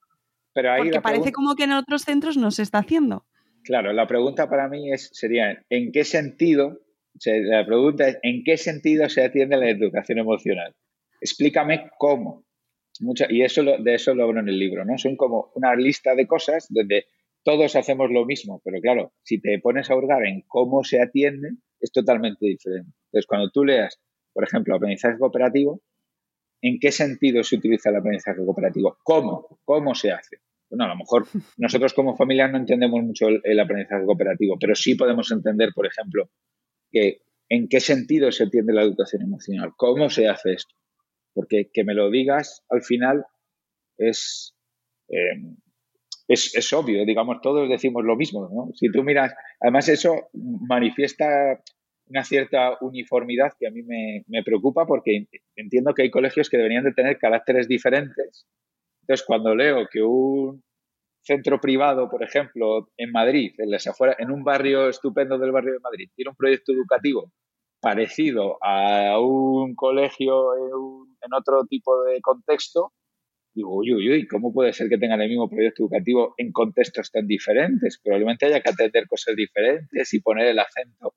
Pero 0.52 0.72
ahí 0.72 0.82
Porque 0.82 1.00
parece 1.00 1.32
como 1.32 1.54
que 1.54 1.64
en 1.64 1.72
otros 1.72 2.02
centros 2.02 2.36
no 2.36 2.50
se 2.50 2.62
está 2.62 2.78
haciendo. 2.78 3.24
Claro, 3.64 3.92
la 3.92 4.06
pregunta 4.06 4.48
para 4.48 4.68
mí 4.68 4.92
es, 4.92 5.10
sería, 5.12 5.64
¿en 5.70 5.92
qué 5.92 6.04
sentido 6.04 6.80
la 7.24 7.64
pregunta 7.66 8.08
es, 8.08 8.18
¿en 8.22 8.42
qué 8.44 8.56
sentido 8.56 9.08
se 9.08 9.24
atiende 9.24 9.56
la 9.56 9.68
educación 9.68 10.18
emocional? 10.18 10.74
Explícame 11.20 11.90
cómo. 11.98 12.44
y 13.28 13.42
eso 13.42 13.62
de 13.62 13.94
eso 13.94 14.14
lo 14.14 14.24
hablo 14.24 14.40
en 14.40 14.48
el 14.48 14.58
libro, 14.58 14.84
¿no? 14.84 14.98
Son 14.98 15.16
como 15.16 15.50
una 15.54 15.74
lista 15.76 16.14
de 16.14 16.26
cosas 16.26 16.66
donde 16.68 17.06
todos 17.44 17.74
hacemos 17.76 18.10
lo 18.10 18.24
mismo, 18.24 18.60
pero 18.64 18.80
claro, 18.80 19.12
si 19.22 19.40
te 19.40 19.58
pones 19.58 19.90
a 19.90 19.96
hurgar 19.96 20.24
en 20.24 20.42
cómo 20.46 20.84
se 20.84 21.00
atiende, 21.00 21.50
es 21.80 21.90
totalmente 21.90 22.46
diferente. 22.46 22.92
Entonces, 23.06 23.26
cuando 23.26 23.50
tú 23.50 23.64
leas, 23.64 24.00
por 24.32 24.44
ejemplo, 24.44 24.74
aprendizaje 24.74 25.18
cooperativo, 25.18 25.82
¿en 26.60 26.78
qué 26.78 26.92
sentido 26.92 27.42
se 27.42 27.56
utiliza 27.56 27.90
el 27.90 27.96
aprendizaje 27.96 28.44
cooperativo? 28.44 28.96
¿Cómo? 29.02 29.58
¿Cómo 29.64 29.94
se 29.94 30.12
hace? 30.12 30.38
Bueno, 30.72 30.86
a 30.86 30.88
lo 30.88 30.96
mejor 30.96 31.26
nosotros 31.58 31.92
como 31.92 32.16
familia 32.16 32.48
no 32.48 32.56
entendemos 32.56 33.02
mucho 33.02 33.28
el 33.28 33.60
aprendizaje 33.60 34.06
cooperativo, 34.06 34.56
pero 34.58 34.74
sí 34.74 34.94
podemos 34.94 35.30
entender, 35.30 35.68
por 35.74 35.86
ejemplo, 35.86 36.30
que 36.90 37.18
en 37.50 37.68
qué 37.68 37.78
sentido 37.78 38.32
se 38.32 38.44
entiende 38.44 38.72
la 38.72 38.82
educación 38.82 39.20
emocional, 39.20 39.72
cómo 39.76 40.08
se 40.08 40.28
hace 40.28 40.54
esto. 40.54 40.74
Porque 41.34 41.70
que 41.70 41.84
me 41.84 41.92
lo 41.92 42.10
digas 42.10 42.64
al 42.70 42.82
final 42.82 43.26
es, 43.98 44.54
eh, 45.10 45.36
es, 46.26 46.72
obvio, 46.72 47.04
digamos, 47.04 47.42
todos 47.42 47.68
decimos 47.68 48.04
lo 48.04 48.16
mismo. 48.16 48.48
¿no? 48.50 48.72
Si 48.74 48.90
tú 48.90 49.04
miras, 49.04 49.34
además 49.60 49.90
eso 49.90 50.30
manifiesta 50.32 51.62
una 52.06 52.24
cierta 52.24 52.78
uniformidad 52.80 53.52
que 53.60 53.66
a 53.66 53.70
mí 53.70 53.82
me, 53.82 54.24
me, 54.26 54.42
preocupa 54.42 54.86
porque 54.86 55.26
entiendo 55.54 55.92
que 55.92 56.02
hay 56.02 56.10
colegios 56.10 56.48
que 56.48 56.56
deberían 56.56 56.84
de 56.84 56.94
tener 56.94 57.18
caracteres 57.18 57.68
diferentes. 57.68 58.46
Entonces, 59.02 59.26
cuando 59.26 59.54
leo 59.54 59.86
que 59.90 60.02
un 60.02 60.62
centro 61.22 61.60
privado, 61.60 62.08
por 62.08 62.22
ejemplo, 62.22 62.88
en 62.96 63.12
Madrid, 63.12 63.52
en, 63.58 63.70
las 63.70 63.86
afueras, 63.86 64.16
en 64.18 64.30
un 64.30 64.44
barrio 64.44 64.88
estupendo 64.88 65.38
del 65.38 65.52
barrio 65.52 65.74
de 65.74 65.80
Madrid, 65.80 66.10
tiene 66.14 66.30
un 66.30 66.36
proyecto 66.36 66.72
educativo 66.72 67.32
parecido 67.80 68.58
a 68.62 69.18
un 69.20 69.74
colegio 69.74 70.54
en, 70.54 71.34
otro 71.34 71.64
tipo 71.66 72.04
de 72.04 72.20
contexto, 72.20 72.92
digo, 73.54 73.76
uy, 73.76 73.92
uy, 73.92 74.10
uy, 74.10 74.26
¿cómo 74.26 74.52
puede 74.52 74.72
ser 74.72 74.88
que 74.88 74.98
tengan 74.98 75.20
el 75.20 75.28
mismo 75.28 75.48
proyecto 75.48 75.84
educativo 75.84 76.34
en 76.36 76.52
contextos 76.52 77.10
tan 77.10 77.26
diferentes? 77.26 78.00
Probablemente 78.02 78.46
haya 78.46 78.60
que 78.60 78.70
atender 78.70 79.06
cosas 79.08 79.34
diferentes 79.36 80.14
y 80.14 80.20
poner 80.20 80.48
el 80.48 80.58
acento. 80.58 81.14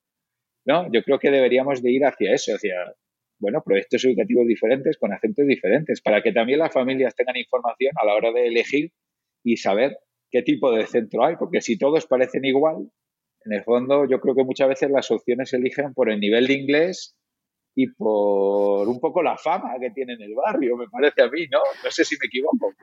¿No? 0.67 0.91
Yo 0.91 1.03
creo 1.03 1.19
que 1.19 1.29
deberíamos 1.29 1.83
de 1.83 1.91
ir 1.91 2.05
hacia 2.05 2.33
eso, 2.33 2.55
hacia, 2.55 2.75
bueno, 3.39 3.61
proyectos 3.63 4.03
educativos 4.05 4.47
diferentes 4.47 4.97
con 4.97 5.13
acentos 5.13 5.45
diferentes, 5.47 6.01
para 6.01 6.21
que 6.21 6.31
también 6.31 6.59
las 6.59 6.73
familias 6.73 7.15
tengan 7.15 7.37
información 7.37 7.91
a 8.01 8.05
la 8.05 8.15
hora 8.15 8.31
de 8.31 8.47
elegir 8.47 8.91
y 9.43 9.57
saber 9.57 9.97
qué 10.31 10.41
tipo 10.41 10.71
de 10.71 10.85
centro 10.87 11.25
hay, 11.25 11.35
porque 11.35 11.61
si 11.61 11.77
todos 11.77 12.07
parecen 12.07 12.45
igual, 12.45 12.89
en 13.45 13.53
el 13.53 13.63
fondo 13.63 14.07
yo 14.09 14.19
creo 14.19 14.35
que 14.35 14.43
muchas 14.43 14.67
veces 14.67 14.89
las 14.89 15.11
opciones 15.11 15.49
se 15.49 15.57
eligen 15.57 15.93
por 15.93 16.09
el 16.09 16.19
nivel 16.19 16.47
de 16.47 16.53
inglés 16.53 17.15
y 17.75 17.87
por 17.93 18.87
un 18.87 18.99
poco 18.99 19.21
la 19.21 19.37
fama 19.37 19.75
que 19.79 19.91
tiene 19.91 20.13
en 20.13 20.21
el 20.21 20.33
barrio, 20.33 20.77
me 20.77 20.87
parece 20.87 21.21
a 21.21 21.29
mí, 21.29 21.45
¿no? 21.51 21.59
No 21.83 21.91
sé 21.91 22.05
si 22.05 22.15
me 22.15 22.27
equivoco. 22.27 22.73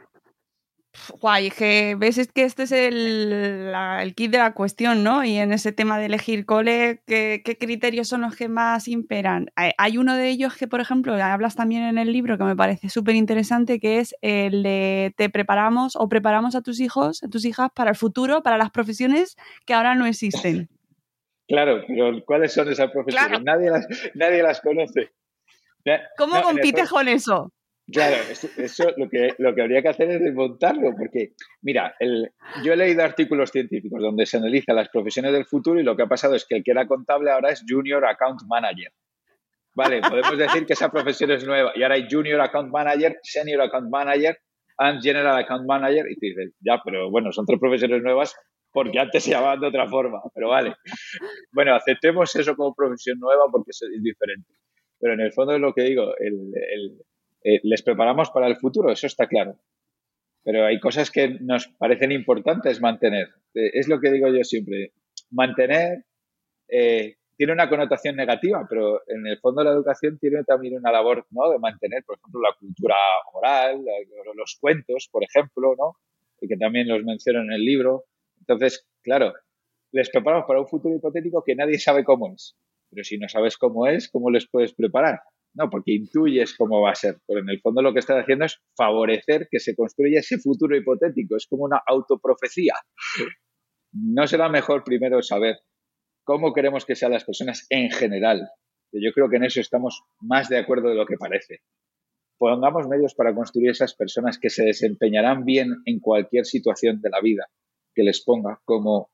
Guay, 1.21 1.51
que 1.51 1.97
ves 1.99 2.19
es 2.19 2.31
que 2.31 2.45
este 2.45 2.65
es 2.65 2.73
el, 2.73 4.15
kit 4.15 4.31
de 4.31 4.39
la 4.39 4.53
cuestión, 4.53 5.03
¿no? 5.03 5.25
Y 5.25 5.39
en 5.39 5.53
ese 5.53 5.73
tema 5.73 5.99
de 5.99 6.07
elegir 6.07 6.45
cole, 6.45 7.03
¿qué, 7.07 7.43
criterios 7.59 8.09
son 8.09 8.21
los 8.21 8.37
que 8.37 8.49
más 8.49 8.89
imperan? 8.89 9.51
Hay 9.57 9.97
uno 9.97 10.17
de 10.17 10.29
ellos 10.29 10.55
que, 10.55 10.69
por 10.69 10.81
ejemplo, 10.81 11.15
hablas 11.15 11.57
también 11.57 11.85
en 11.85 11.97
el 11.97 12.13
libro 12.13 12.37
que 12.37 12.45
me 12.45 12.55
parece 12.55 12.91
súper 12.91 13.15
interesante, 13.15 13.81
que 13.81 14.01
es 14.01 14.15
el 14.21 14.63
de 14.63 15.15
te 15.17 15.31
preparamos 15.31 15.97
o 15.97 16.09
preparamos 16.09 16.55
a 16.55 16.61
tus 16.61 16.79
hijos, 16.79 17.23
a 17.23 17.29
tus 17.29 17.47
hijas 17.47 17.71
para 17.75 17.91
el 17.91 17.97
futuro, 17.97 18.43
para 18.43 18.59
las 18.59 18.71
profesiones 18.71 19.37
que 19.65 19.75
ahora 19.75 19.95
no 19.95 20.07
existen. 20.07 20.69
Claro, 21.49 21.83
pero 21.87 22.25
¿cuáles 22.25 22.53
son 22.55 22.71
esas 22.71 22.91
profesiones? 22.91 23.43
Nadie, 23.43 23.69
las, 23.69 23.87
nadie 24.15 24.43
las 24.43 24.61
conoce. 24.63 25.11
¿Cómo 26.17 26.41
compites 26.41 26.89
con 26.89 27.09
eso? 27.09 27.53
Claro, 27.91 28.17
eso, 28.31 28.85
lo, 28.97 29.09
que, 29.09 29.35
lo 29.39 29.55
que 29.55 29.63
habría 29.63 29.83
que 29.83 29.89
hacer 29.89 30.11
es 30.11 30.21
desmontarlo, 30.21 30.95
porque, 30.97 31.33
mira, 31.63 31.95
el, 31.99 32.31
yo 32.65 32.73
he 32.73 32.77
leído 32.77 33.03
artículos 33.03 33.51
científicos 33.51 34.01
donde 34.01 34.25
se 34.25 34.37
analiza 34.37 34.73
las 34.73 34.89
profesiones 34.89 35.33
del 35.33 35.47
futuro 35.47 35.81
y 35.81 35.83
lo 35.83 35.97
que 35.97 36.05
ha 36.05 36.07
pasado 36.07 36.35
es 36.35 36.47
que 36.47 36.57
el 36.57 36.65
que 36.65 36.71
era 36.71 36.87
contable 36.87 37.31
ahora 37.31 37.51
es 37.51 37.65
Junior 37.69 38.05
Account 38.07 38.43
Manager. 38.47 38.93
Vale, 39.75 40.01
podemos 40.01 40.39
decir 40.39 40.67
que 40.67 40.75
esa 40.75 40.91
profesión 40.91 41.31
es 41.31 41.47
nueva 41.47 41.73
y 41.75 41.83
ahora 41.83 41.95
hay 41.95 42.07
Junior 42.11 42.41
Account 42.41 42.71
Manager, 42.71 43.19
Senior 43.23 43.63
Account 43.63 43.91
Manager 43.91 44.39
and 44.79 45.03
General 45.03 45.37
Account 45.39 45.67
Manager 45.67 46.11
y 46.11 46.17
te 46.17 46.27
dices, 46.27 46.55
ya, 46.61 46.81
pero 46.85 47.11
bueno, 47.11 47.33
son 47.33 47.47
tres 47.47 47.59
profesiones 47.59 48.03
nuevas 48.03 48.35
porque 48.71 48.99
antes 48.99 49.25
se 49.25 49.31
llamaban 49.31 49.61
de 49.61 49.67
otra 49.69 49.89
forma, 49.89 50.21
pero 50.35 50.49
vale. 50.49 50.75
Bueno, 51.53 51.75
aceptemos 51.75 52.35
eso 52.37 52.55
como 52.55 52.75
profesión 52.75 53.19
nueva 53.19 53.45
porque 53.51 53.71
es 53.71 53.81
diferente. 54.03 54.51
Pero 54.99 55.15
en 55.15 55.21
el 55.21 55.33
fondo 55.33 55.55
es 55.55 55.61
lo 55.61 55.75
que 55.75 55.83
digo, 55.83 56.15
el, 56.19 56.97
eh, 57.45 57.61
les 57.63 57.83
preparamos 57.83 58.31
para 58.31 58.47
el 58.47 58.57
futuro, 58.57 58.91
eso 58.91 59.07
está 59.07 59.27
claro. 59.27 59.59
Pero 60.45 60.67
hay 60.67 60.81
cosas 60.81 61.11
que 61.11 61.29
nos 61.41 61.69
parecen 61.69 62.13
importantes 62.13 62.81
mantener. 62.81 63.29
Eh, 63.55 63.71
es 63.75 63.89
lo 63.89 64.01
que 64.01 64.11
digo 64.11 64.29
yo 64.29 64.43
siempre. 64.45 64.93
Mantener 65.31 66.05
eh, 66.69 67.17
tiene 67.37 67.53
una 67.53 67.69
connotación 67.69 68.17
negativa, 68.17 68.67
pero 68.69 69.03
en 69.07 69.27
el 69.27 69.39
fondo 69.39 69.63
la 69.65 69.73
educación 69.73 70.19
tiene 70.19 70.45
también 70.45 70.77
una 70.77 70.93
labor 70.93 71.27
¿no? 71.31 71.51
de 71.51 71.59
mantener, 71.59 72.05
por 72.05 72.19
ejemplo, 72.19 72.41
la 72.41 72.55
cultura 72.59 72.97
oral, 73.33 73.85
los 74.35 74.59
cuentos, 74.61 75.09
por 75.11 75.25
ejemplo, 75.25 75.75
¿no? 75.77 75.97
y 76.41 76.49
que 76.49 76.57
también 76.57 76.89
los 76.89 77.05
menciono 77.05 77.41
en 77.43 77.53
el 77.53 77.65
libro. 77.65 78.05
Entonces, 78.41 78.87
claro, 79.03 79.33
les 79.93 80.11
preparamos 80.11 80.47
para 80.47 80.61
un 80.61 80.69
futuro 80.69 80.95
hipotético 80.95 81.43
que 81.45 81.55
nadie 81.55 81.79
sabe 81.79 82.05
cómo 82.05 82.33
es. 82.33 82.57
Pero 82.91 83.05
si 83.05 83.19
no 83.19 83.29
sabes 83.29 83.57
cómo 83.57 83.87
es, 83.87 84.11
¿cómo 84.11 84.31
les 84.31 84.49
puedes 84.49 84.75
preparar? 84.75 85.21
No, 85.55 85.69
porque 85.69 85.93
intuyes 85.93 86.57
cómo 86.57 86.81
va 86.81 86.93
a 86.93 86.95
ser. 86.95 87.19
Pero 87.27 87.41
en 87.41 87.49
el 87.51 87.61
fondo 87.61 87.83
lo 87.83 87.93
que 87.93 88.01
estás 88.01 88.23
haciendo 88.23 88.47
es 88.47 88.59
favorecer 88.77 89.49
que 89.51 89.61
se 89.61 89.77
construya 89.77 90.21
ese 90.21 90.39
futuro 90.39 90.77
hipotético. 90.77 91.37
Es 91.37 91.47
como 91.47 91.65
una 91.65 91.83
autoprofecía. 91.87 92.75
¿No 93.93 94.27
será 94.27 94.49
mejor 94.49 94.85
primero 94.85 95.21
saber 95.23 95.57
cómo 96.25 96.55
queremos 96.55 96.87
que 96.87 96.95
sean 96.95 97.13
las 97.13 97.25
personas 97.25 97.67
en 97.69 97.91
general? 97.91 98.49
Yo 98.93 99.13
creo 99.13 99.29
que 99.29 99.37
en 99.37 99.45
eso 99.45 99.61
estamos 99.61 100.03
más 100.21 100.49
de 100.49 100.59
acuerdo 100.59 100.89
de 100.89 100.95
lo 100.95 101.07
que 101.07 101.17
parece. 101.17 101.61
Pongamos 102.39 102.89
medios 102.89 103.15
para 103.15 103.35
construir 103.35 103.71
esas 103.71 103.95
personas 103.95 104.39
que 104.39 104.51
se 104.51 104.65
desempeñarán 104.65 105.45
bien 105.45 105.83
en 105.85 106.01
cualquier 106.01 106.45
situación 106.45 107.01
de 107.01 107.11
la 107.11 107.21
vida 107.21 107.47
que 107.95 108.03
les 108.03 108.25
ponga, 108.25 108.61
como 108.65 109.11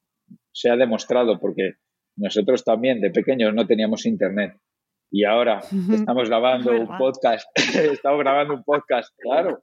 se 0.52 0.70
ha 0.70 0.76
demostrado, 0.76 1.38
porque 1.40 1.74
nosotros 2.16 2.64
también 2.64 3.00
de 3.00 3.10
pequeños 3.10 3.54
no 3.54 3.66
teníamos 3.66 4.06
internet 4.06 4.56
y 5.10 5.24
ahora 5.24 5.60
estamos 5.92 6.28
grabando 6.28 6.72
un 6.72 6.98
podcast, 6.98 7.48
estamos 7.74 8.20
grabando 8.20 8.54
un 8.54 8.64
podcast, 8.64 9.14
claro, 9.18 9.62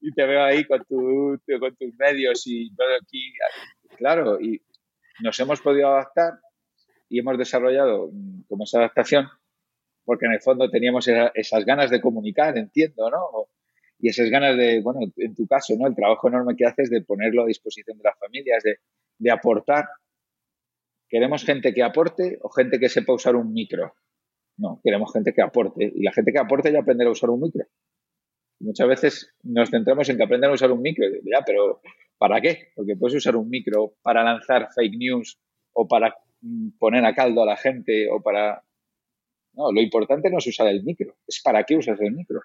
y 0.00 0.12
te 0.12 0.26
veo 0.26 0.44
ahí 0.44 0.64
con, 0.64 0.84
tu, 0.84 1.40
con 1.58 1.76
tus 1.76 1.94
medios 1.98 2.42
y 2.46 2.74
todo 2.74 2.88
aquí, 3.00 3.32
claro, 3.96 4.40
y 4.40 4.62
nos 5.22 5.38
hemos 5.40 5.60
podido 5.60 5.88
adaptar 5.88 6.34
y 7.08 7.18
hemos 7.20 7.38
desarrollado 7.38 8.10
mm, 8.12 8.42
como 8.48 8.64
esa 8.64 8.78
adaptación 8.78 9.28
porque 10.06 10.24
en 10.24 10.32
el 10.32 10.40
fondo 10.40 10.70
teníamos 10.70 11.06
esas 11.34 11.64
ganas 11.66 11.90
de 11.90 12.00
comunicar, 12.00 12.56
entiendo, 12.56 13.10
¿no? 13.10 13.48
Y 13.98 14.08
esas 14.08 14.30
ganas 14.30 14.56
de, 14.56 14.80
bueno, 14.80 15.00
en 15.16 15.34
tu 15.34 15.46
caso, 15.48 15.74
¿no? 15.76 15.88
El 15.88 15.96
trabajo 15.96 16.28
enorme 16.28 16.54
que 16.56 16.64
haces 16.64 16.88
de 16.90 17.02
ponerlo 17.02 17.42
a 17.42 17.46
disposición 17.46 17.98
de 17.98 18.04
las 18.04 18.18
familias, 18.18 18.62
de, 18.62 18.78
de 19.18 19.30
aportar. 19.30 19.86
¿Queremos 21.08 21.44
gente 21.44 21.74
que 21.74 21.82
aporte 21.82 22.38
o 22.40 22.48
gente 22.50 22.78
que 22.78 22.88
sepa 22.88 23.14
usar 23.14 23.34
un 23.34 23.52
micro? 23.52 23.94
No, 24.58 24.80
queremos 24.82 25.12
gente 25.12 25.32
que 25.32 25.42
aporte. 25.42 25.92
Y 25.94 26.02
la 26.02 26.12
gente 26.12 26.32
que 26.32 26.38
aporte 26.38 26.72
ya 26.72 26.80
aprenderá 26.80 27.08
a 27.08 27.12
usar 27.12 27.30
un 27.30 27.40
micro. 27.40 27.64
Muchas 28.60 28.88
veces 28.88 29.34
nos 29.42 29.70
centramos 29.70 30.08
en 30.08 30.16
que 30.16 30.24
aprendan 30.24 30.50
a 30.50 30.54
usar 30.54 30.72
un 30.72 30.80
micro. 30.80 31.06
Ya, 31.24 31.44
pero 31.44 31.80
¿para 32.18 32.40
qué? 32.40 32.68
Porque 32.74 32.96
puedes 32.96 33.16
usar 33.16 33.36
un 33.36 33.48
micro 33.48 33.94
para 34.02 34.24
lanzar 34.24 34.68
fake 34.74 34.96
news 34.96 35.38
o 35.72 35.86
para 35.86 36.16
mm, 36.40 36.70
poner 36.78 37.04
a 37.04 37.14
caldo 37.14 37.42
a 37.42 37.46
la 37.46 37.56
gente 37.56 38.08
o 38.10 38.22
para... 38.22 38.62
No, 39.52 39.72
lo 39.72 39.80
importante 39.80 40.30
no 40.30 40.38
es 40.38 40.46
usar 40.46 40.68
el 40.68 40.84
micro, 40.84 41.16
es 41.26 41.40
para 41.42 41.64
qué 41.64 41.76
usas 41.76 41.98
el 42.00 42.12
micro. 42.12 42.40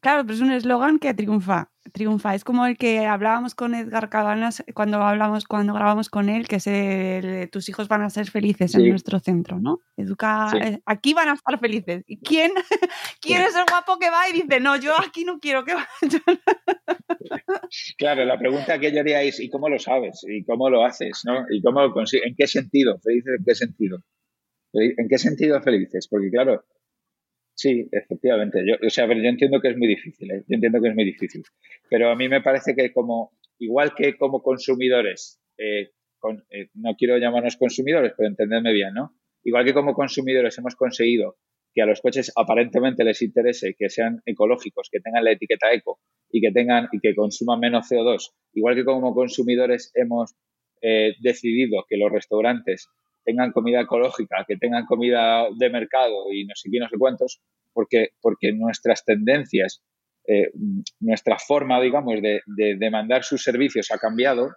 Claro, 0.00 0.22
pero 0.22 0.34
es 0.34 0.40
un 0.40 0.52
eslogan 0.52 0.98
que 0.98 1.12
triunfa, 1.12 1.69
triunfa. 1.90 2.34
Es 2.34 2.44
como 2.44 2.66
el 2.66 2.76
que 2.76 3.06
hablábamos 3.06 3.54
con 3.54 3.74
Edgar 3.74 4.08
Cabanas 4.08 4.62
cuando 4.74 5.02
hablamos, 5.02 5.44
cuando 5.44 5.74
grabamos 5.74 6.08
con 6.08 6.28
él, 6.28 6.48
que 6.48 6.56
es 6.56 6.66
el, 6.66 7.50
tus 7.50 7.68
hijos 7.68 7.88
van 7.88 8.02
a 8.02 8.10
ser 8.10 8.30
felices 8.30 8.74
en 8.74 8.88
nuestro 8.88 9.20
centro, 9.20 9.60
¿no? 9.60 9.80
Educa, 9.96 10.50
eh, 10.60 10.80
aquí 10.86 11.14
van 11.14 11.28
a 11.28 11.34
estar 11.34 11.58
felices. 11.58 12.04
¿Y 12.06 12.18
quién, 12.18 12.52
quién 13.20 13.42
es 13.42 13.54
el 13.54 13.64
guapo 13.68 13.98
que 13.98 14.10
va 14.10 14.28
y 14.28 14.32
dice, 14.32 14.60
no, 14.60 14.76
yo 14.76 14.92
aquí 14.98 15.24
no 15.24 15.38
quiero 15.38 15.64
que 15.64 15.74
vayan? 15.74 16.22
Claro, 17.98 18.24
la 18.24 18.38
pregunta 18.38 18.78
que 18.78 18.92
yo 18.92 19.00
haría 19.00 19.22
es, 19.22 19.38
¿y 19.38 19.48
cómo 19.48 19.68
lo 19.68 19.78
sabes? 19.78 20.24
¿Y 20.26 20.42
cómo 20.44 20.68
lo 20.68 20.84
haces? 20.84 21.22
¿no? 21.24 21.44
¿Y 21.50 21.62
cómo 21.62 21.80
lo 21.80 21.92
consigues? 21.92 22.26
¿En 22.26 22.34
qué 22.34 22.46
sentido? 22.46 22.98
¿Felices 22.98 23.34
en 23.38 23.44
qué 23.44 23.54
sentido? 23.54 24.02
¿En 24.72 25.08
qué 25.08 25.18
sentido 25.18 25.60
felices? 25.60 26.08
Porque 26.08 26.30
claro, 26.30 26.64
Sí, 27.60 27.86
efectivamente. 27.92 28.64
Yo, 28.66 28.76
o 28.86 28.88
sea, 28.88 29.06
yo 29.06 29.12
entiendo 29.12 29.60
que 29.60 29.68
es 29.68 29.76
muy 29.76 29.86
difícil, 29.86 30.30
¿eh? 30.30 30.44
yo 30.48 30.54
entiendo 30.54 30.80
que 30.80 30.88
es 30.88 30.94
muy 30.94 31.04
difícil. 31.04 31.42
Pero 31.90 32.08
a 32.08 32.16
mí 32.16 32.26
me 32.26 32.40
parece 32.40 32.74
que 32.74 32.90
como, 32.90 33.32
igual 33.58 33.92
que 33.94 34.16
como 34.16 34.40
consumidores, 34.42 35.42
eh, 35.58 35.90
eh, 36.48 36.68
no 36.72 36.94
quiero 36.96 37.18
llamarnos 37.18 37.58
consumidores, 37.58 38.14
pero 38.16 38.30
entendedme 38.30 38.72
bien, 38.72 38.94
¿no? 38.94 39.14
Igual 39.44 39.66
que 39.66 39.74
como 39.74 39.92
consumidores 39.92 40.56
hemos 40.56 40.74
conseguido 40.74 41.36
que 41.74 41.82
a 41.82 41.86
los 41.86 42.00
coches 42.00 42.32
aparentemente 42.34 43.04
les 43.04 43.20
interese 43.20 43.74
que 43.78 43.90
sean 43.90 44.22
ecológicos, 44.24 44.88
que 44.90 45.00
tengan 45.00 45.24
la 45.24 45.32
etiqueta 45.32 45.70
eco 45.70 46.00
y 46.30 46.40
que 46.40 46.52
tengan 46.52 46.88
y 46.92 46.98
que 46.98 47.14
consuman 47.14 47.60
menos 47.60 47.90
CO2, 47.90 48.32
igual 48.54 48.74
que 48.74 48.84
como 48.86 49.14
consumidores 49.14 49.92
hemos 49.94 50.34
decidido 51.20 51.84
que 51.86 51.98
los 51.98 52.10
restaurantes 52.10 52.88
tengan 53.24 53.52
comida 53.52 53.80
ecológica, 53.82 54.44
que 54.46 54.56
tengan 54.56 54.86
comida 54.86 55.46
de 55.56 55.70
mercado 55.70 56.32
y 56.32 56.44
no 56.44 56.54
sé 56.54 56.70
qué, 56.70 56.78
no 56.78 56.88
sé 56.88 56.96
cuántos, 56.98 57.40
porque, 57.72 58.10
porque 58.20 58.52
nuestras 58.52 59.04
tendencias, 59.04 59.82
eh, 60.26 60.50
nuestra 61.00 61.38
forma, 61.38 61.80
digamos, 61.80 62.20
de, 62.20 62.42
de 62.46 62.76
demandar 62.76 63.24
sus 63.24 63.42
servicios 63.42 63.90
ha 63.90 63.98
cambiado, 63.98 64.50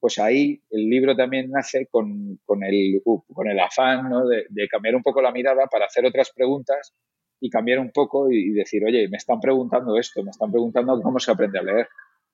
pues 0.00 0.18
ahí 0.18 0.60
el 0.70 0.88
libro 0.88 1.16
también 1.16 1.50
nace 1.50 1.86
con, 1.86 2.38
con 2.44 2.62
el, 2.62 3.00
uh, 3.04 3.22
con 3.32 3.48
el 3.48 3.58
afán 3.58 4.08
¿no? 4.08 4.26
de, 4.26 4.46
de, 4.50 4.68
cambiar 4.68 4.94
un 4.94 5.02
poco 5.02 5.22
la 5.22 5.32
mirada 5.32 5.66
para 5.66 5.86
hacer 5.86 6.04
otras 6.04 6.30
preguntas 6.34 6.94
y 7.40 7.50
cambiar 7.50 7.80
un 7.80 7.90
poco 7.90 8.30
y, 8.30 8.50
decir, 8.52 8.84
oye, 8.84 9.08
me 9.08 9.16
están 9.16 9.40
preguntando 9.40 9.98
esto, 9.98 10.22
me 10.22 10.30
están 10.30 10.50
preguntando 10.50 11.00
cómo 11.02 11.18
se 11.18 11.30
aprende 11.30 11.58
a 11.58 11.62
leer, 11.62 11.88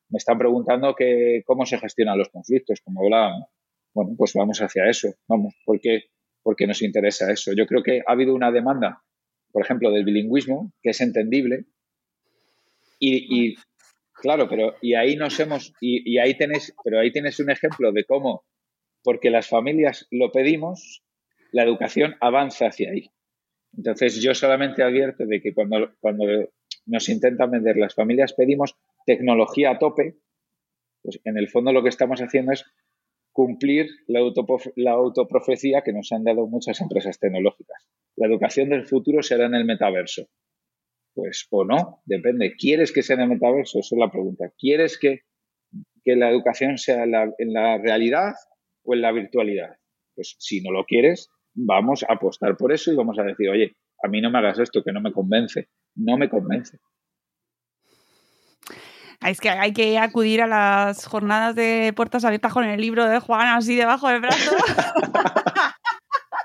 me 0.09 0.18
están 0.18 0.38
preguntando 0.38 0.95
que, 0.95 1.42
cómo 1.45 1.66
se 1.66 1.79
gestionan 1.79 2.18
los 2.18 2.29
conflictos, 2.29 2.81
como 2.85 3.03
hablábamos 3.03 3.49
bueno, 3.94 4.14
pues 4.16 4.33
vamos 4.35 4.61
hacia 4.61 4.88
eso, 4.88 5.14
vamos, 5.28 5.55
porque, 5.64 6.05
porque 6.42 6.66
nos 6.66 6.83
interesa 6.83 7.31
eso. 7.31 7.52
Yo 7.55 7.66
creo 7.66 7.83
que 7.83 8.02
ha 8.07 8.12
habido 8.12 8.35
una 8.35 8.50
demanda, 8.50 9.02
por 9.52 9.62
ejemplo, 9.64 9.90
del 9.90 10.05
bilingüismo, 10.05 10.72
que 10.83 10.90
es 10.90 11.00
entendible, 11.00 11.66
y, 13.05 13.57
claro, 14.14 14.48
pero 14.48 14.76
y 14.81 14.94
ahí 14.94 15.16
nos 15.16 15.38
hemos, 15.40 15.72
y, 15.81 16.18
ahí 16.18 16.37
tenés, 16.37 16.72
pero 16.85 17.00
ahí 17.00 17.11
tienes 17.11 17.40
un 17.40 17.50
ejemplo 17.50 17.90
de 17.90 18.05
cómo, 18.05 18.44
porque 19.02 19.28
las 19.28 19.48
familias 19.48 20.07
lo 20.12 20.31
pedimos, 20.31 21.02
la 21.50 21.64
educación 21.64 22.14
avanza 22.20 22.66
hacia 22.66 22.92
ahí. 22.92 23.11
Entonces 23.76 24.22
yo 24.22 24.35
solamente 24.35 24.85
advierto 24.85 25.26
de 25.26 25.40
que 25.40 25.52
cuando, 25.52 25.92
cuando 25.98 26.26
nos 26.87 27.09
intentan 27.09 27.50
vender 27.50 27.76
las 27.76 27.94
familias 27.94 28.35
pedimos 28.35 28.76
tecnología 29.05 29.72
a 29.72 29.78
tope, 29.78 30.18
pues 31.02 31.20
en 31.24 31.37
el 31.37 31.48
fondo 31.48 31.72
lo 31.72 31.83
que 31.83 31.88
estamos 31.88 32.20
haciendo 32.20 32.52
es 32.52 32.64
cumplir 33.33 33.88
la, 34.07 34.21
la 34.77 34.92
autoprofecía 34.92 35.83
que 35.83 35.92
nos 35.92 36.12
han 36.12 36.25
dado 36.25 36.47
muchas 36.47 36.81
empresas 36.81 37.18
tecnológicas. 37.18 37.88
La 38.16 38.27
educación 38.27 38.68
del 38.68 38.87
futuro 38.87 39.23
será 39.23 39.47
en 39.47 39.55
el 39.55 39.64
metaverso. 39.64 40.29
Pues 41.14 41.47
o 41.51 41.64
no, 41.64 42.03
depende. 42.05 42.55
¿Quieres 42.57 42.92
que 42.92 43.03
sea 43.03 43.16
en 43.16 43.23
el 43.23 43.29
metaverso? 43.29 43.81
Esa 43.81 43.95
es 43.95 43.99
la 43.99 44.11
pregunta. 44.11 44.53
¿Quieres 44.59 44.99
que, 44.99 45.21
que 46.05 46.16
la 46.16 46.31
educación 46.31 46.79
sea 46.79 47.05
en 47.05 47.53
la 47.53 47.79
realidad 47.79 48.35
o 48.85 48.95
en 48.95 49.03
la 49.03 49.12
virtualidad? 49.12 49.77
Pues 50.14 50.37
si 50.38 50.62
no 50.62 50.71
lo 50.71 50.85
quieres, 50.85 51.31
vamos 51.55 52.05
a 52.05 52.14
apostar 52.14 52.57
por 52.57 52.73
eso 52.73 52.92
y 52.92 52.97
vamos 52.97 53.18
a 53.18 53.25
decir, 53.25 53.49
oye, 53.49 53.77
a 54.03 54.09
mí 54.09 54.21
no 54.21 54.31
me 54.31 54.38
hagas 54.38 54.59
esto 54.59 54.83
que 54.83 54.92
no 54.92 55.01
me 55.01 55.12
convence. 55.12 55.68
No 55.95 56.16
me 56.16 56.29
convence. 56.29 56.79
Es 59.27 59.41
que 59.41 59.51
hay 59.51 59.73
que 59.73 59.99
acudir 59.99 60.43
a 60.43 60.47
las 60.47 61.07
jornadas 61.07 61.55
de 61.55 61.93
puertas 61.95 62.25
abiertas 62.25 62.53
con 62.53 62.65
el 62.65 62.81
libro 62.81 63.09
de 63.09 63.19
Juan 63.19 63.49
así 63.49 63.77
debajo 63.77 64.09
del 64.09 64.21
brazo. 64.21 64.57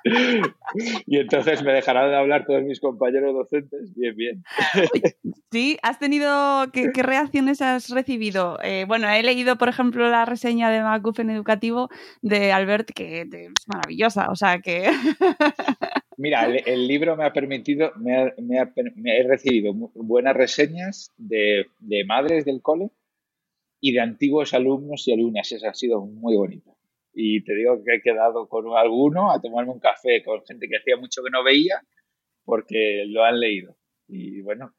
y 1.05 1.17
entonces 1.17 1.63
me 1.63 1.73
dejarán 1.73 2.09
de 2.09 2.17
hablar 2.17 2.45
todos 2.45 2.63
mis 2.63 2.79
compañeros 2.79 3.33
docentes. 3.33 3.93
Bien, 3.95 4.15
bien. 4.15 4.43
Sí, 5.51 5.77
has 5.81 5.99
tenido. 5.99 6.71
¿Qué, 6.71 6.91
reacciones 6.95 7.61
has 7.61 7.89
recibido? 7.89 8.59
Eh, 8.61 8.85
bueno, 8.87 9.09
he 9.09 9.23
leído, 9.23 9.57
por 9.57 9.69
ejemplo, 9.69 10.09
la 10.09 10.25
reseña 10.25 10.69
de 10.69 10.81
MacGuffin 10.81 11.29
Educativo 11.29 11.89
de 12.21 12.51
Albert, 12.51 12.91
que 12.93 13.21
es 13.21 13.67
maravillosa. 13.67 14.29
O 14.29 14.35
sea 14.35 14.59
que. 14.59 14.89
Mira, 16.17 16.47
el, 16.47 16.87
libro 16.87 17.15
me 17.15 17.25
ha 17.25 17.31
permitido, 17.31 17.91
me, 17.95 18.33
he 19.05 19.23
recibido 19.23 19.71
buenas 19.93 20.35
reseñas 20.35 21.13
de, 21.15 21.67
madres 22.07 22.43
del 22.43 22.63
cole 22.63 22.89
y 23.79 23.91
de 23.91 23.99
antiguos 23.99 24.55
alumnos 24.55 25.07
y 25.07 25.13
alumnas. 25.13 25.51
Eso 25.51 25.67
ha 25.69 25.75
sido 25.75 26.01
muy 26.01 26.35
bonito. 26.35 26.75
Y 27.13 27.43
te 27.43 27.53
digo 27.53 27.83
que 27.83 27.95
he 27.95 28.01
quedado 28.01 28.49
con 28.49 28.65
alguno 28.75 29.31
a 29.31 29.39
tomarme 29.39 29.71
un 29.71 29.79
café 29.79 30.23
con 30.23 30.43
gente 30.43 30.67
que 30.67 30.77
hacía 30.77 30.97
mucho 30.97 31.21
que 31.23 31.29
no 31.29 31.43
veía 31.43 31.81
porque 32.45 33.03
lo 33.05 33.23
han 33.23 33.39
leído. 33.39 33.77
Y 34.07 34.41
bueno, 34.41 34.73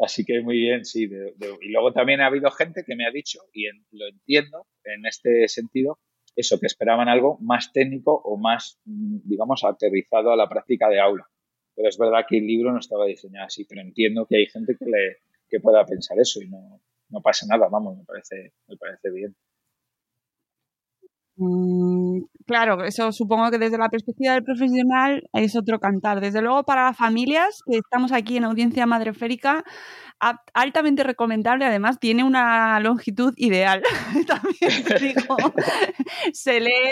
así 0.00 0.24
que 0.24 0.40
muy 0.40 0.58
bien, 0.58 0.84
sí. 0.84 1.04
y 1.04 1.68
luego 1.70 1.92
también 1.92 2.20
ha 2.22 2.26
habido 2.26 2.50
gente 2.50 2.82
que 2.84 2.96
me 2.96 3.06
ha 3.06 3.12
dicho, 3.12 3.38
y 3.52 3.66
lo 3.92 4.08
entiendo 4.08 4.66
en 4.82 5.06
este 5.06 5.46
sentido, 5.46 6.00
eso, 6.36 6.60
que 6.60 6.66
esperaban 6.66 7.08
algo 7.08 7.38
más 7.40 7.72
técnico 7.72 8.12
o 8.24 8.36
más, 8.36 8.78
mm, 8.84 9.20
digamos, 9.24 9.64
aterrizado 9.64 10.30
a 10.30 10.36
la 10.36 10.48
práctica 10.48 10.88
de 10.88 11.00
aula. 11.00 11.26
Pero 11.74 11.88
es 11.88 11.98
verdad 11.98 12.24
que 12.28 12.38
el 12.38 12.46
libro 12.46 12.72
no 12.72 12.78
estaba 12.78 13.06
diseñado 13.06 13.46
así, 13.46 13.64
pero 13.64 13.80
entiendo 13.80 14.26
que 14.26 14.36
hay 14.36 14.46
gente 14.46 14.76
que, 14.78 14.84
le, 14.84 15.16
que 15.48 15.60
pueda 15.60 15.84
pensar 15.84 16.18
eso 16.18 16.42
y 16.42 16.48
no, 16.48 16.80
no 17.08 17.20
pasa 17.20 17.46
nada, 17.48 17.68
vamos, 17.68 17.96
me 17.98 18.04
parece, 18.04 18.52
me 18.68 18.76
parece 18.76 19.10
bien. 19.10 19.34
Mm, 21.38 22.22
claro, 22.46 22.82
eso 22.84 23.12
supongo 23.12 23.50
que 23.50 23.58
desde 23.58 23.76
la 23.76 23.90
perspectiva 23.90 24.32
del 24.32 24.42
profesional 24.42 25.28
es 25.34 25.54
otro 25.54 25.78
cantar. 25.78 26.20
Desde 26.20 26.40
luego 26.40 26.64
para 26.64 26.84
las 26.84 26.96
familias 26.96 27.60
que 27.70 27.76
estamos 27.78 28.10
aquí 28.12 28.38
en 28.38 28.44
audiencia 28.44 28.86
madreférica, 28.86 29.62
altamente 30.54 31.02
recomendable. 31.04 31.66
Además 31.66 31.98
tiene 32.00 32.24
una 32.24 32.80
longitud 32.80 33.34
ideal. 33.36 33.82
También 34.26 34.84
digo, 35.00 35.36
se 36.32 36.60
lee 36.60 36.90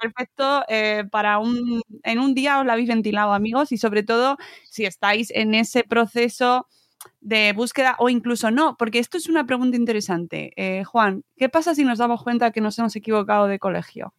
perfecto 0.00 0.62
eh, 0.68 1.04
para 1.10 1.38
un 1.38 1.82
en 2.04 2.18
un 2.20 2.34
día 2.34 2.60
os 2.60 2.66
la 2.66 2.74
habéis 2.74 2.88
ventilado, 2.88 3.32
amigos, 3.32 3.72
y 3.72 3.78
sobre 3.78 4.02
todo 4.04 4.36
si 4.70 4.84
estáis 4.84 5.30
en 5.32 5.54
ese 5.54 5.82
proceso 5.84 6.66
de 7.20 7.52
búsqueda 7.52 7.96
o 7.98 8.08
incluso 8.08 8.50
no, 8.50 8.76
porque 8.78 8.98
esto 8.98 9.16
es 9.16 9.28
una 9.28 9.46
pregunta 9.46 9.76
interesante. 9.76 10.52
Eh, 10.56 10.84
Juan, 10.84 11.24
¿qué 11.36 11.48
pasa 11.48 11.74
si 11.74 11.84
nos 11.84 11.98
damos 11.98 12.22
cuenta 12.22 12.50
que 12.50 12.60
nos 12.60 12.78
hemos 12.78 12.94
equivocado 12.96 13.46
de 13.46 13.58
colegio? 13.58 14.14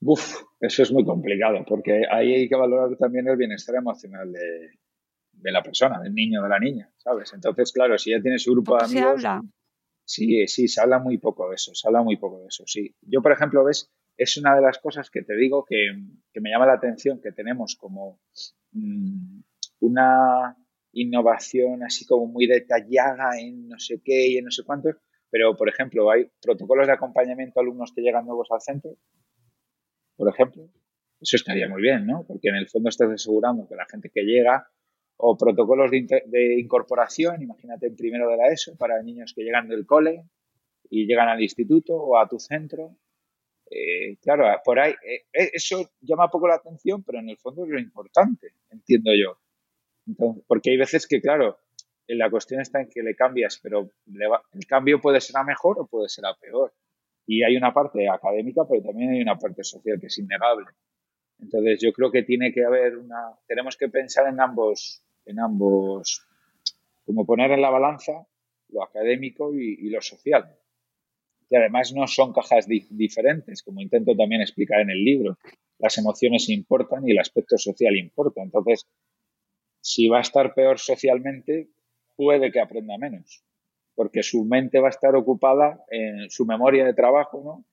Uf, 0.00 0.42
eso 0.60 0.82
es 0.82 0.92
muy 0.92 1.04
complicado, 1.04 1.64
porque 1.66 2.02
ahí 2.10 2.34
hay 2.34 2.48
que 2.48 2.56
valorar 2.56 2.96
también 2.98 3.26
el 3.28 3.36
bienestar 3.36 3.76
emocional 3.76 4.30
de, 4.32 5.50
la 5.50 5.62
persona, 5.62 6.00
del 6.00 6.14
niño 6.14 6.40
o 6.40 6.42
de 6.42 6.48
la 6.48 6.58
niña, 6.58 6.90
¿sabes? 6.98 7.32
Entonces, 7.32 7.72
claro, 7.72 7.96
si 7.96 8.10
ya 8.10 8.20
tiene 8.20 8.38
su 8.38 8.52
grupo 8.52 8.76
de 8.76 8.84
amigos... 8.84 9.20
se 9.20 9.26
habla? 9.26 9.42
Sí, 10.06 10.46
sí, 10.46 10.68
se 10.68 10.82
habla 10.82 10.98
muy 10.98 11.16
poco 11.16 11.48
de 11.48 11.54
eso, 11.54 11.74
se 11.74 11.88
habla 11.88 12.02
muy 12.02 12.18
poco 12.18 12.40
de 12.40 12.48
eso, 12.48 12.64
sí. 12.66 12.94
Yo, 13.00 13.22
por 13.22 13.32
ejemplo, 13.32 13.64
ves, 13.64 13.90
es 14.18 14.36
una 14.36 14.54
de 14.54 14.60
las 14.60 14.78
cosas 14.78 15.10
que 15.10 15.22
te 15.22 15.34
digo 15.34 15.64
que, 15.64 15.92
me 16.40 16.50
llama 16.50 16.66
la 16.66 16.74
atención, 16.74 17.20
que 17.22 17.32
tenemos 17.32 17.76
como 17.76 18.20
mm, 18.72 19.40
una 19.80 20.56
innovación 20.94 21.82
así 21.82 22.06
como 22.06 22.26
muy 22.26 22.46
detallada 22.46 23.38
en 23.38 23.68
no 23.68 23.78
sé 23.78 24.00
qué 24.04 24.28
y 24.28 24.38
en 24.38 24.46
no 24.46 24.50
sé 24.50 24.64
cuántos, 24.64 24.96
pero 25.30 25.56
por 25.56 25.68
ejemplo 25.68 26.10
hay 26.10 26.30
protocolos 26.40 26.86
de 26.86 26.92
acompañamiento 26.92 27.58
a 27.58 27.62
alumnos 27.62 27.92
que 27.94 28.02
llegan 28.02 28.26
nuevos 28.26 28.48
al 28.50 28.60
centro, 28.60 28.96
por 30.16 30.28
ejemplo, 30.28 30.68
eso 31.20 31.36
estaría 31.36 31.68
muy 31.68 31.82
bien, 31.82 32.06
¿no? 32.06 32.24
Porque 32.26 32.48
en 32.48 32.56
el 32.56 32.68
fondo 32.68 32.88
estás 32.88 33.10
asegurando 33.10 33.66
que 33.68 33.74
la 33.74 33.86
gente 33.86 34.10
que 34.10 34.22
llega, 34.22 34.68
o 35.16 35.36
protocolos 35.36 35.90
de, 35.90 36.58
incorporación, 36.58 37.40
imagínate 37.42 37.86
en 37.86 37.96
primero 37.96 38.28
de 38.28 38.36
la 38.36 38.48
ESO, 38.48 38.76
para 38.76 39.02
niños 39.02 39.32
que 39.34 39.42
llegan 39.42 39.68
del 39.68 39.86
cole 39.86 40.24
y 40.90 41.06
llegan 41.06 41.28
al 41.28 41.42
instituto 41.42 41.94
o 41.96 42.18
a 42.18 42.28
tu 42.28 42.38
centro. 42.38 42.96
Eh, 43.70 44.16
claro, 44.20 44.44
por 44.64 44.78
ahí, 44.78 44.92
eh, 44.92 45.50
eso 45.52 45.90
llama 46.00 46.28
poco 46.28 46.48
la 46.48 46.56
atención, 46.56 47.02
pero 47.02 47.18
en 47.20 47.30
el 47.30 47.38
fondo 47.38 47.64
es 47.64 47.70
lo 47.70 47.80
importante, 47.80 48.52
entiendo 48.70 49.12
yo 49.14 49.38
porque 50.46 50.70
hay 50.70 50.76
veces 50.76 51.06
que, 51.06 51.20
claro, 51.20 51.58
la 52.08 52.30
cuestión 52.30 52.60
está 52.60 52.80
en 52.80 52.88
que 52.88 53.02
le 53.02 53.14
cambias, 53.14 53.58
pero 53.62 53.90
el 54.06 54.66
cambio 54.66 55.00
puede 55.00 55.20
ser 55.20 55.36
a 55.36 55.44
mejor 55.44 55.80
o 55.80 55.86
puede 55.86 56.08
ser 56.08 56.26
a 56.26 56.34
peor. 56.34 56.72
Y 57.26 57.42
hay 57.42 57.56
una 57.56 57.72
parte 57.72 58.08
académica, 58.08 58.62
pero 58.68 58.82
también 58.82 59.10
hay 59.10 59.22
una 59.22 59.38
parte 59.38 59.64
social 59.64 59.98
que 59.98 60.08
es 60.08 60.18
innegable. 60.18 60.66
Entonces 61.40 61.80
yo 61.80 61.92
creo 61.92 62.10
que 62.10 62.22
tiene 62.22 62.52
que 62.52 62.64
haber 62.64 62.96
una, 62.96 63.32
tenemos 63.46 63.76
que 63.76 63.88
pensar 63.88 64.28
en 64.28 64.40
ambos, 64.40 65.02
en 65.24 65.40
ambos, 65.40 66.26
como 67.04 67.24
poner 67.24 67.50
en 67.52 67.62
la 67.62 67.70
balanza 67.70 68.26
lo 68.68 68.82
académico 68.82 69.54
y, 69.54 69.88
lo 69.88 70.00
social. 70.00 70.56
Y 71.48 71.56
además 71.56 71.92
no 71.94 72.06
son 72.06 72.32
cajas 72.32 72.66
diferentes, 72.66 73.62
como 73.62 73.80
intento 73.80 74.16
también 74.16 74.40
explicar 74.40 74.80
en 74.80 74.90
el 74.90 75.04
libro. 75.04 75.38
Las 75.78 75.98
emociones 75.98 76.48
importan 76.48 77.06
y 77.06 77.12
el 77.12 77.18
aspecto 77.18 77.56
social 77.58 77.96
importa. 77.96 78.42
Entonces, 78.42 78.86
si 79.84 80.08
va 80.08 80.18
a 80.18 80.22
estar 80.22 80.54
peor 80.54 80.78
socialmente, 80.78 81.68
puede 82.16 82.50
que 82.50 82.58
aprenda 82.58 82.96
menos, 82.96 83.44
porque 83.94 84.22
su 84.22 84.46
mente 84.46 84.80
va 84.80 84.86
a 84.86 84.96
estar 84.96 85.14
ocupada 85.14 85.84
en 85.90 86.30
su 86.30 86.46
memoria 86.46 86.86
de 86.86 86.94
trabajo, 86.94 87.42
¿no? 87.44 87.64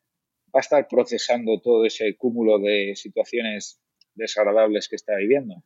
Va 0.54 0.60
a 0.60 0.60
estar 0.60 0.86
procesando 0.89 1.62
todo 1.62 1.86
ese 1.86 2.17
cúmulo 2.17 2.60
de 2.60 2.97
situaciones 2.97 3.80
desagradables 4.13 4.89
que 4.89 4.97
está 4.97 5.15
viviendo. 5.15 5.63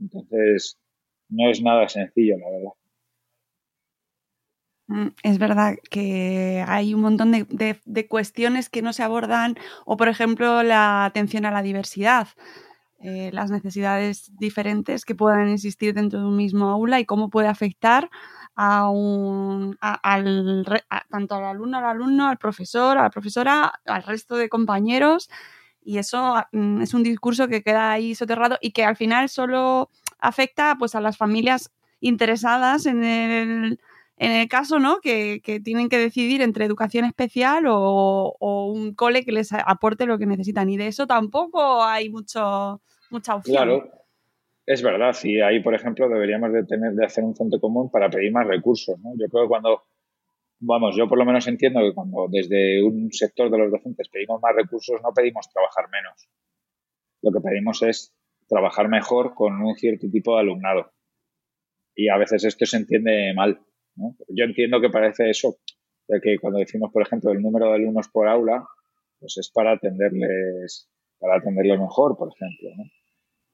Entonces, 0.00 0.76
no 1.28 1.48
es 1.50 1.62
nada 1.62 1.88
sencillo, 1.88 2.36
la 2.36 2.50
verdad. 2.50 2.72
Mm, 4.88 5.08
es 5.22 5.38
verdad 5.38 5.76
que 5.88 6.64
hay 6.66 6.94
un 6.94 7.02
montón 7.02 7.30
de, 7.30 7.78
de, 7.84 8.08
cuestiones 8.08 8.68
que 8.68 8.82
no 8.82 8.92
se 8.92 9.04
abordan, 9.04 9.54
o 9.84 9.96
por 9.96 10.08
ejemplo 10.08 10.64
la 10.64 11.04
atención 11.04 11.44
a 11.44 11.52
la 11.52 11.62
diversidad. 11.62 12.26
Eh, 13.08 13.30
las 13.32 13.52
necesidades 13.52 14.32
diferentes 14.36 15.04
que 15.04 15.14
puedan 15.14 15.48
existir 15.48 15.94
dentro 15.94 16.18
de 16.18 16.26
un 16.26 16.36
mismo 16.36 16.70
aula 16.70 16.98
y 16.98 17.04
cómo 17.04 17.30
puede 17.30 17.46
afectar 17.46 18.10
a 18.56 18.90
un, 18.90 19.78
al, 19.80 20.66
tanto 21.08 21.36
al 21.36 21.44
alumno, 21.44 21.78
al 21.78 21.84
alumno, 21.84 22.26
al 22.26 22.36
profesor, 22.36 22.98
a 22.98 23.04
la 23.04 23.10
profesora, 23.10 23.80
al 23.84 24.02
resto 24.02 24.34
de 24.34 24.48
compañeros. 24.48 25.30
Y 25.84 25.98
eso 25.98 26.34
mm, 26.50 26.82
es 26.82 26.94
un 26.94 27.04
discurso 27.04 27.46
que 27.46 27.62
queda 27.62 27.92
ahí 27.92 28.16
soterrado 28.16 28.58
y 28.60 28.72
que 28.72 28.84
al 28.84 28.96
final 28.96 29.28
solo 29.28 29.88
afecta 30.18 30.74
pues, 30.76 30.96
a 30.96 31.00
las 31.00 31.16
familias 31.16 31.70
interesadas 32.00 32.86
en 32.86 33.04
el, 33.04 33.78
en 34.16 34.32
el 34.32 34.48
caso, 34.48 34.78
¿no? 34.78 35.00
Que, 35.00 35.40
tienen 35.64 35.88
que 35.88 35.98
decidir 35.98 36.42
entre 36.42 36.64
educación 36.64 37.04
especial 37.04 37.66
o, 37.68 38.36
un 38.40 38.94
cole 38.94 39.24
que 39.24 39.32
les 39.32 39.52
aporte 39.52 40.06
lo 40.06 40.18
que 40.18 40.26
necesitan. 40.26 40.68
Y 40.70 40.76
de 40.76 40.88
eso 40.88 41.06
tampoco 41.06 41.84
hay 41.84 42.08
mucho, 42.08 42.80
mucha 43.10 43.36
opción. 43.36 43.56
Claro, 43.56 43.90
es 44.66 44.82
verdad. 44.82 45.14
Y 45.22 45.40
ahí, 45.40 45.62
por 45.62 45.74
ejemplo, 45.74 46.08
deberíamos 46.08 46.52
de 46.52 46.64
tener 46.64 46.92
de 46.92 47.04
hacer 47.04 47.24
un 47.24 47.34
centro 47.34 47.60
común 47.60 47.90
para 47.90 48.10
pedir 48.10 48.32
más 48.32 48.46
recursos. 48.46 48.98
¿no? 49.00 49.12
Yo 49.18 49.28
creo 49.28 49.44
que 49.44 49.48
cuando, 49.48 49.82
vamos, 50.60 50.96
yo 50.96 51.08
por 51.08 51.18
lo 51.18 51.24
menos 51.24 51.46
entiendo 51.46 51.80
que 51.80 51.94
cuando 51.94 52.26
desde 52.30 52.82
un 52.82 53.12
sector 53.12 53.50
de 53.50 53.58
los 53.58 53.70
docentes 53.70 54.08
pedimos 54.08 54.40
más 54.42 54.54
recursos, 54.54 55.00
no 55.02 55.10
pedimos 55.14 55.48
trabajar 55.50 55.86
menos. 55.90 56.28
Lo 57.22 57.32
que 57.32 57.40
pedimos 57.40 57.82
es 57.82 58.14
trabajar 58.48 58.88
mejor 58.88 59.34
con 59.34 59.60
un 59.60 59.74
cierto 59.76 60.08
tipo 60.10 60.34
de 60.34 60.40
alumnado. 60.40 60.92
Y 61.94 62.08
a 62.08 62.18
veces 62.18 62.44
esto 62.44 62.66
se 62.66 62.76
entiende 62.76 63.32
mal. 63.34 63.60
Yo 64.28 64.44
entiendo 64.44 64.80
que 64.80 64.90
parece 64.90 65.30
eso, 65.30 65.56
de 66.08 66.20
que 66.20 66.38
cuando 66.38 66.58
decimos, 66.58 66.90
por 66.92 67.02
ejemplo, 67.02 67.32
el 67.32 67.40
número 67.40 67.68
de 67.68 67.76
alumnos 67.76 68.08
por 68.08 68.28
aula, 68.28 68.66
pues 69.18 69.38
es 69.38 69.50
para 69.50 69.72
atenderles, 69.72 70.90
para 71.18 71.36
atenderlos 71.36 71.80
mejor, 71.80 72.16
por 72.16 72.32
ejemplo. 72.34 72.70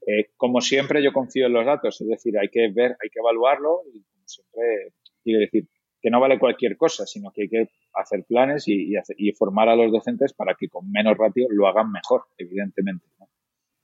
Eh, 0.07 0.31
como 0.37 0.61
siempre, 0.61 1.03
yo 1.03 1.12
confío 1.12 1.46
en 1.46 1.53
los 1.53 1.64
datos, 1.64 2.01
es 2.01 2.09
decir, 2.09 2.38
hay 2.38 2.48
que 2.48 2.68
ver, 2.68 2.96
hay 3.03 3.11
que 3.11 3.20
evaluarlo 3.20 3.83
y 3.92 4.03
como 4.03 4.27
siempre, 4.27 4.92
quiero 5.22 5.40
decir, 5.40 5.68
que 6.01 6.11
no 6.11 6.20
vale 6.20 6.38
cualquier 6.38 6.77
cosa, 6.77 7.07
sino 7.07 7.31
que 7.31 7.42
hay 7.42 7.48
que 7.48 7.68
hacer 7.94 8.25
planes 8.25 8.64
y, 8.66 8.92
formar 9.38 9.68
a 9.68 9.77
los 9.77 9.92
docentes 9.92 10.32
para 10.32 10.55
que 10.55 10.68
con 10.68 10.91
menos 10.91 11.16
ratio 11.16 11.47
lo 11.51 11.68
hagan 11.68 11.93
mejor, 11.93 12.24
evidentemente. 12.39 13.07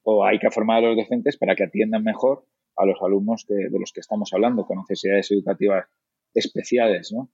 O 0.03 0.25
hay 0.25 0.39
que 0.39 0.51
formar 0.51 0.79
a 0.79 0.89
los 0.89 0.97
docentes 0.97 1.37
para 1.37 1.55
que 1.55 1.65
atiendan 1.65 2.03
mejor 2.03 2.45
a 2.77 2.87
los 2.87 3.01
alumnos 3.03 3.47
de 3.47 3.79
los 3.79 3.93
que 3.93 4.01
estamos 4.01 4.33
hablando, 4.33 4.67
con 4.67 4.79
necesidades 4.79 5.31
educativas 5.31 5.87
especiales, 6.35 7.13
¿no? 7.13 7.31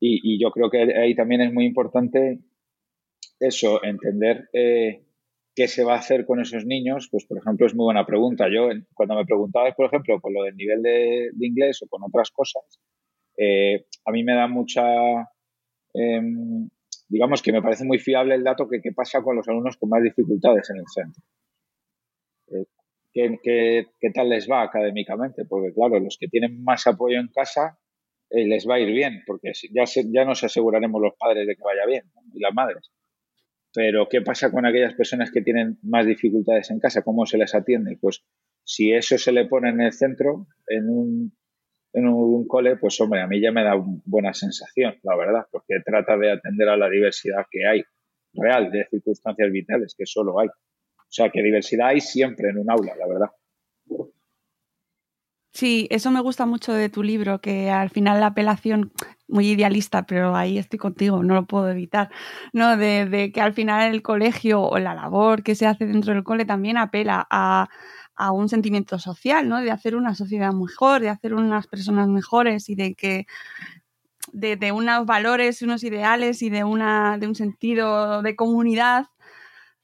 Y, 0.00 0.38
yo 0.38 0.50
creo 0.50 0.70
que 0.70 0.82
ahí 0.98 1.14
también 1.14 1.40
es 1.40 1.52
muy 1.52 1.64
importante 1.64 2.40
eso, 3.40 3.82
entender 3.82 4.48
eh, 4.52 5.02
qué 5.54 5.68
se 5.68 5.84
va 5.84 5.94
a 5.94 5.98
hacer 5.98 6.26
con 6.26 6.40
esos 6.40 6.66
niños, 6.66 7.08
pues 7.10 7.26
por 7.26 7.38
ejemplo 7.38 7.66
es 7.66 7.74
muy 7.74 7.84
buena 7.84 8.04
pregunta. 8.04 8.46
Yo 8.52 8.68
cuando 8.92 9.14
me 9.14 9.24
preguntabas, 9.24 9.74
por 9.74 9.86
ejemplo, 9.86 10.20
con 10.20 10.34
lo 10.34 10.42
del 10.42 10.56
nivel 10.56 10.82
de, 10.82 11.30
inglés 11.40 11.80
o 11.82 11.88
con 11.88 12.02
otras 12.02 12.30
cosas, 12.30 12.62
eh, 13.36 13.86
a 14.04 14.10
mí 14.10 14.24
me 14.24 14.34
da 14.34 14.48
mucha, 14.48 14.82
em, 15.92 16.68
digamos 17.08 17.42
que 17.42 17.52
me 17.52 17.62
parece 17.62 17.84
muy 17.84 17.98
fiable 17.98 18.34
el 18.34 18.44
dato 18.44 18.68
que 18.68 18.80
qué 18.80 18.92
pasa 18.92 19.22
con 19.22 19.36
los 19.36 19.48
alumnos 19.48 19.76
con 19.76 19.90
más 19.90 20.02
dificultades 20.02 20.68
en 20.70 20.76
el 20.78 20.86
centro. 20.92 21.22
Eh, 22.48 22.66
¿qué, 23.12 23.86
qué, 24.00 24.10
tal 24.10 24.28
les 24.28 24.50
va 24.50 24.62
académicamente? 24.62 25.44
Porque 25.44 25.72
claro, 25.72 26.00
los 26.00 26.18
que 26.18 26.28
tienen 26.28 26.64
más 26.64 26.86
apoyo 26.88 27.20
en 27.20 27.28
casa 27.28 27.78
eh, 28.30 28.44
les 28.46 28.68
va 28.68 28.76
a 28.76 28.80
ir 28.80 28.90
bien, 28.92 29.22
porque 29.26 29.52
ya, 29.72 29.84
ya 29.84 30.24
nos 30.24 30.42
aseguraremos 30.42 31.00
los 31.00 31.14
padres 31.16 31.46
de 31.46 31.54
que 31.54 31.62
vaya 31.62 31.86
bien 31.86 32.04
y 32.32 32.40
las 32.40 32.52
madres. 32.52 32.90
Pero 33.74 34.08
¿qué 34.08 34.22
pasa 34.22 34.52
con 34.52 34.64
aquellas 34.64 34.94
personas 34.94 35.32
que 35.32 35.42
tienen 35.42 35.78
más 35.82 36.06
dificultades 36.06 36.70
en 36.70 36.78
casa? 36.78 37.02
¿Cómo 37.02 37.26
se 37.26 37.38
les 37.38 37.54
atiende? 37.54 37.98
Pues 38.00 38.24
si 38.62 38.92
eso 38.92 39.18
se 39.18 39.32
le 39.32 39.46
pone 39.46 39.70
en 39.70 39.80
el 39.80 39.92
centro, 39.92 40.46
en 40.68 40.88
un, 40.88 41.36
en 41.92 42.06
un 42.06 42.46
cole, 42.46 42.76
pues 42.76 43.00
hombre, 43.00 43.20
a 43.20 43.26
mí 43.26 43.40
ya 43.40 43.50
me 43.50 43.64
da 43.64 43.74
buena 43.76 44.32
sensación, 44.32 44.94
la 45.02 45.16
verdad, 45.16 45.46
porque 45.50 45.80
trata 45.84 46.16
de 46.16 46.32
atender 46.32 46.68
a 46.68 46.76
la 46.76 46.88
diversidad 46.88 47.46
que 47.50 47.66
hay, 47.66 47.82
real, 48.32 48.70
de 48.70 48.86
circunstancias 48.90 49.50
vitales, 49.50 49.94
que 49.98 50.06
solo 50.06 50.38
hay. 50.38 50.48
O 50.48 51.16
sea, 51.16 51.30
que 51.30 51.42
diversidad 51.42 51.88
hay 51.88 52.00
siempre 52.00 52.50
en 52.50 52.58
un 52.58 52.70
aula, 52.70 52.94
la 52.96 53.06
verdad. 53.06 53.30
Sí, 55.52 55.86
eso 55.90 56.10
me 56.10 56.20
gusta 56.20 56.46
mucho 56.46 56.72
de 56.72 56.88
tu 56.88 57.04
libro, 57.04 57.40
que 57.40 57.70
al 57.70 57.90
final 57.90 58.18
la 58.18 58.26
apelación, 58.26 58.92
muy 59.28 59.50
idealista, 59.50 60.04
pero 60.06 60.36
ahí 60.36 60.58
estoy 60.58 60.78
contigo, 60.78 61.22
no 61.22 61.34
lo 61.34 61.46
puedo 61.46 61.70
evitar, 61.70 62.10
¿no? 62.52 62.76
De, 62.76 63.30
que 63.34 63.40
al 63.40 63.54
final 63.54 63.92
el 63.92 64.02
colegio 64.02 64.62
o 64.62 64.78
la 64.78 64.94
labor 64.94 65.42
que 65.42 65.54
se 65.54 65.66
hace 65.66 65.86
dentro 65.86 66.12
del 66.14 66.24
cole 66.24 66.44
también 66.44 66.76
apela 66.76 67.26
a, 67.30 67.68
un 68.32 68.48
sentimiento 68.48 68.98
social, 68.98 69.48
¿no? 69.48 69.60
De 69.60 69.70
hacer 69.72 69.96
una 69.96 70.14
sociedad 70.14 70.52
mejor, 70.52 71.00
de 71.00 71.08
hacer 71.08 71.34
unas 71.34 71.66
personas 71.66 72.08
mejores 72.08 72.68
y 72.68 72.76
de 72.76 72.94
que 72.94 73.26
de, 74.32 74.56
de 74.56 74.72
unos 74.72 75.04
valores, 75.06 75.62
unos 75.62 75.82
ideales 75.84 76.40
y 76.42 76.50
de, 76.50 76.64
una, 76.64 77.18
de 77.18 77.26
un 77.26 77.34
sentido 77.34 78.22
de 78.22 78.36
comunidad 78.36 79.06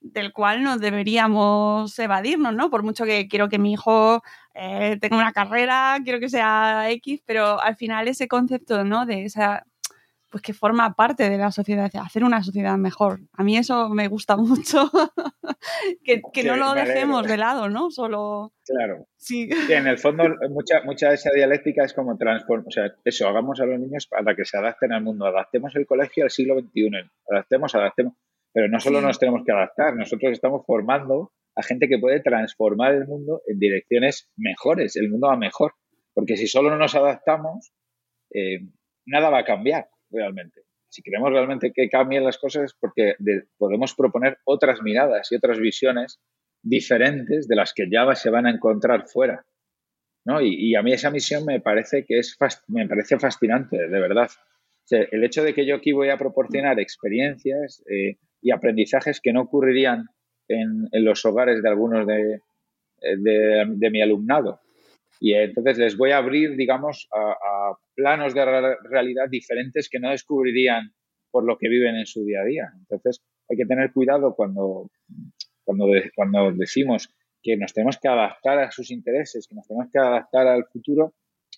del 0.00 0.32
cual 0.32 0.62
no 0.62 0.78
deberíamos 0.78 1.98
evadirnos, 1.98 2.54
¿no? 2.54 2.70
Por 2.70 2.82
mucho 2.82 3.04
que 3.04 3.28
quiero 3.28 3.48
que 3.48 3.58
mi 3.58 3.72
hijo 3.72 4.22
eh, 4.54 4.98
tenga 5.00 5.16
una 5.16 5.32
carrera, 5.32 5.98
quiero 6.02 6.20
que 6.20 6.28
sea 6.28 6.90
X, 6.90 7.22
pero 7.24 7.60
al 7.60 7.76
final 7.76 8.08
ese 8.08 8.28
concepto, 8.28 8.84
¿no? 8.84 9.06
De 9.06 9.24
esa, 9.24 9.64
pues 10.30 10.42
que 10.42 10.52
forma 10.52 10.94
parte 10.94 11.28
de 11.28 11.38
la 11.38 11.50
sociedad, 11.50 11.90
hacer 12.00 12.24
una 12.24 12.42
sociedad 12.42 12.76
mejor. 12.76 13.20
A 13.32 13.42
mí 13.42 13.56
eso 13.56 13.88
me 13.90 14.08
gusta 14.08 14.36
mucho, 14.38 14.90
que, 16.04 16.44
no 16.44 16.56
lo 16.56 16.72
dejemos 16.74 17.26
de 17.26 17.36
lado, 17.36 17.68
¿no? 17.68 17.90
Solo... 17.90 18.52
Claro. 18.64 19.06
Sí. 19.16 19.48
en 19.68 19.86
el 19.86 19.98
fondo 19.98 20.24
mucha, 20.50 20.82
mucha 20.84 21.08
de 21.08 21.16
esa 21.16 21.30
dialéctica 21.34 21.84
es 21.84 21.92
como 21.92 22.16
transformar, 22.16 22.68
o 22.68 22.70
sea, 22.70 22.84
eso, 23.04 23.28
hagamos 23.28 23.60
a 23.60 23.66
los 23.66 23.78
niños 23.78 24.06
para 24.06 24.34
que 24.34 24.44
se 24.44 24.56
adapten 24.56 24.92
al 24.92 25.02
mundo, 25.02 25.26
adaptemos 25.26 25.74
el 25.76 25.86
colegio 25.86 26.24
al 26.24 26.30
siglo 26.30 26.58
XXI, 26.58 26.90
adaptemos, 27.28 27.74
adaptemos 27.74 28.14
pero 28.52 28.68
no 28.68 28.80
solo 28.80 29.00
nos 29.00 29.18
tenemos 29.18 29.42
que 29.44 29.52
adaptar, 29.52 29.94
nosotros 29.94 30.32
estamos 30.32 30.64
formando 30.66 31.32
a 31.56 31.62
gente 31.62 31.88
que 31.88 31.98
puede 31.98 32.20
transformar 32.20 32.94
el 32.94 33.06
mundo 33.06 33.42
en 33.46 33.58
direcciones 33.58 34.30
mejores, 34.36 34.96
el 34.96 35.10
mundo 35.10 35.28
va 35.28 35.36
mejor. 35.36 35.74
Porque 36.14 36.36
si 36.36 36.46
solo 36.46 36.70
no 36.70 36.76
nos 36.76 36.94
adaptamos, 36.94 37.72
eh, 38.34 38.60
nada 39.06 39.30
va 39.30 39.40
a 39.40 39.44
cambiar 39.44 39.88
realmente. 40.10 40.62
Si 40.88 41.02
queremos 41.02 41.30
realmente 41.30 41.72
que 41.72 41.88
cambien 41.88 42.24
las 42.24 42.38
cosas 42.38 42.74
porque 42.78 43.14
podemos 43.58 43.94
proponer 43.94 44.38
otras 44.44 44.82
miradas 44.82 45.30
y 45.30 45.36
otras 45.36 45.58
visiones 45.58 46.20
diferentes 46.62 47.46
de 47.46 47.56
las 47.56 47.72
que 47.72 47.88
ya 47.90 48.12
se 48.14 48.30
van 48.30 48.46
a 48.46 48.50
encontrar 48.50 49.06
fuera. 49.06 49.44
¿no? 50.24 50.40
Y, 50.42 50.74
a 50.74 50.82
mí 50.82 50.92
esa 50.92 51.10
misión 51.10 51.44
me 51.44 51.60
parece 51.60 52.04
que 52.04 52.18
es 52.18 52.36
me 52.68 52.86
parece 52.88 53.18
fascinante, 53.18 53.76
de 53.76 54.00
verdad. 54.00 54.28
el 54.90 55.24
hecho 55.24 55.44
de 55.44 55.54
que 55.54 55.64
yo 55.64 55.76
aquí 55.76 55.92
voy 55.92 56.10
a 56.10 56.18
proporcionar 56.18 56.78
experiencias, 56.80 57.82
eh, 57.88 58.18
y 58.42 58.52
aprendizajes 58.52 59.20
que 59.20 59.32
no 59.32 59.42
ocurrirían 59.42 60.06
en, 60.50 61.04
los 61.04 61.24
hogares 61.24 61.62
de 61.62 61.68
algunos 61.68 62.06
de, 62.06 62.40
de, 63.00 63.90
mi 63.90 64.02
alumnado. 64.02 64.60
Y 65.20 65.34
entonces 65.34 65.78
les 65.78 65.96
voy 65.96 66.12
a 66.12 66.18
abrir, 66.18 66.56
digamos, 66.56 67.08
a, 67.12 67.72
planos 67.94 68.34
de 68.34 68.76
realidad 68.84 69.28
diferentes 69.30 69.88
que 69.90 70.00
no 70.00 70.10
descubrirían 70.10 70.92
por 71.30 71.44
lo 71.44 71.58
que 71.58 71.68
viven 71.68 71.96
en 71.96 72.06
su 72.06 72.24
día 72.24 72.40
a 72.40 72.44
día. 72.44 72.72
Entonces 72.78 73.22
hay 73.48 73.56
que 73.56 73.66
tener 73.66 73.92
cuidado 73.92 74.34
cuando, 74.34 74.90
cuando, 75.64 75.86
cuando 76.14 76.52
decimos 76.52 77.14
que 77.42 77.56
nos 77.56 77.74
tenemos 77.74 77.98
que 77.98 78.08
adaptar 78.08 78.58
a 78.58 78.70
sus 78.70 78.90
intereses, 78.90 79.46
que 79.46 79.54
nos 79.54 79.66
tenemos 79.66 79.90
que 79.92 79.98
adaptar 79.98 80.46
al 80.46 80.64
futuro. 80.64 81.14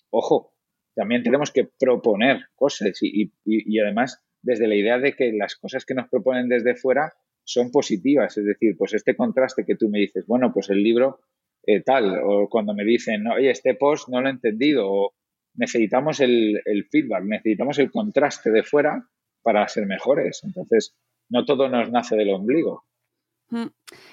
Ojo, 0.09 0.51
también 0.95 1.23
tenemos 1.23 1.51
que 1.51 1.69
proponer 1.79 2.41
cosas 2.55 3.01
y, 3.01 3.23
y, 3.23 3.31
y 3.45 3.79
además 3.79 4.21
desde 4.41 4.67
la 4.67 4.75
idea 4.75 4.99
de 4.99 5.13
que 5.13 5.31
las 5.31 5.55
cosas 5.55 5.85
que 5.85 5.93
nos 5.93 6.09
proponen 6.09 6.49
desde 6.49 6.75
fuera 6.75 7.13
son 7.43 7.71
positivas. 7.71 8.37
Es 8.37 8.45
decir, 8.45 8.75
pues 8.77 8.93
este 8.93 9.15
contraste 9.15 9.65
que 9.65 9.75
tú 9.75 9.89
me 9.89 9.99
dices, 9.99 10.25
bueno, 10.27 10.51
pues 10.53 10.69
el 10.69 10.81
libro 10.81 11.19
eh, 11.65 11.81
tal, 11.81 12.19
o 12.23 12.49
cuando 12.49 12.73
me 12.73 12.83
dicen, 12.83 13.25
oye, 13.27 13.49
este 13.49 13.75
post 13.75 14.09
no 14.09 14.21
lo 14.21 14.27
he 14.27 14.31
entendido, 14.31 14.89
o 14.89 15.13
necesitamos 15.55 16.19
el, 16.19 16.61
el 16.65 16.85
feedback, 16.85 17.23
necesitamos 17.23 17.79
el 17.79 17.91
contraste 17.91 18.51
de 18.51 18.63
fuera 18.63 19.07
para 19.41 19.67
ser 19.67 19.85
mejores. 19.85 20.41
Entonces, 20.43 20.95
no 21.29 21.45
todo 21.45 21.69
nos 21.69 21.91
nace 21.91 22.15
del 22.15 22.31
ombligo. 22.31 22.83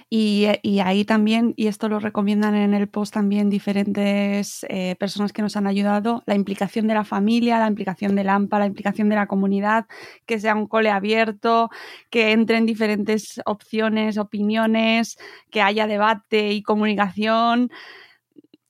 Y, 0.08 0.46
ahí 0.82 1.04
también, 1.04 1.54
y 1.56 1.68
esto 1.68 1.88
lo 1.88 2.00
recomiendan 2.00 2.54
en 2.54 2.74
el 2.74 2.88
post 2.88 3.14
también 3.14 3.48
diferentes 3.48 4.66
eh, 4.68 4.96
personas 4.96 5.32
que 5.32 5.42
nos 5.42 5.56
han 5.56 5.66
ayudado, 5.66 6.22
la 6.26 6.34
implicación 6.34 6.86
de 6.88 6.94
la 6.94 7.04
familia, 7.04 7.58
la 7.58 7.68
implicación 7.68 8.16
del 8.16 8.28
AMPA, 8.28 8.58
la 8.58 8.66
implicación 8.66 9.08
de 9.08 9.16
la 9.16 9.26
comunidad, 9.26 9.86
que 10.26 10.40
sea 10.40 10.54
un 10.54 10.66
cole 10.66 10.90
abierto, 10.90 11.70
que 12.10 12.32
entren 12.32 12.66
diferentes 12.66 13.40
opciones, 13.46 14.18
opiniones, 14.18 15.16
que 15.50 15.62
haya 15.62 15.86
debate 15.86 16.52
y 16.52 16.62
comunicación. 16.62 17.70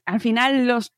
Al 0.04 0.20
final 0.20 0.66
los 0.66 0.92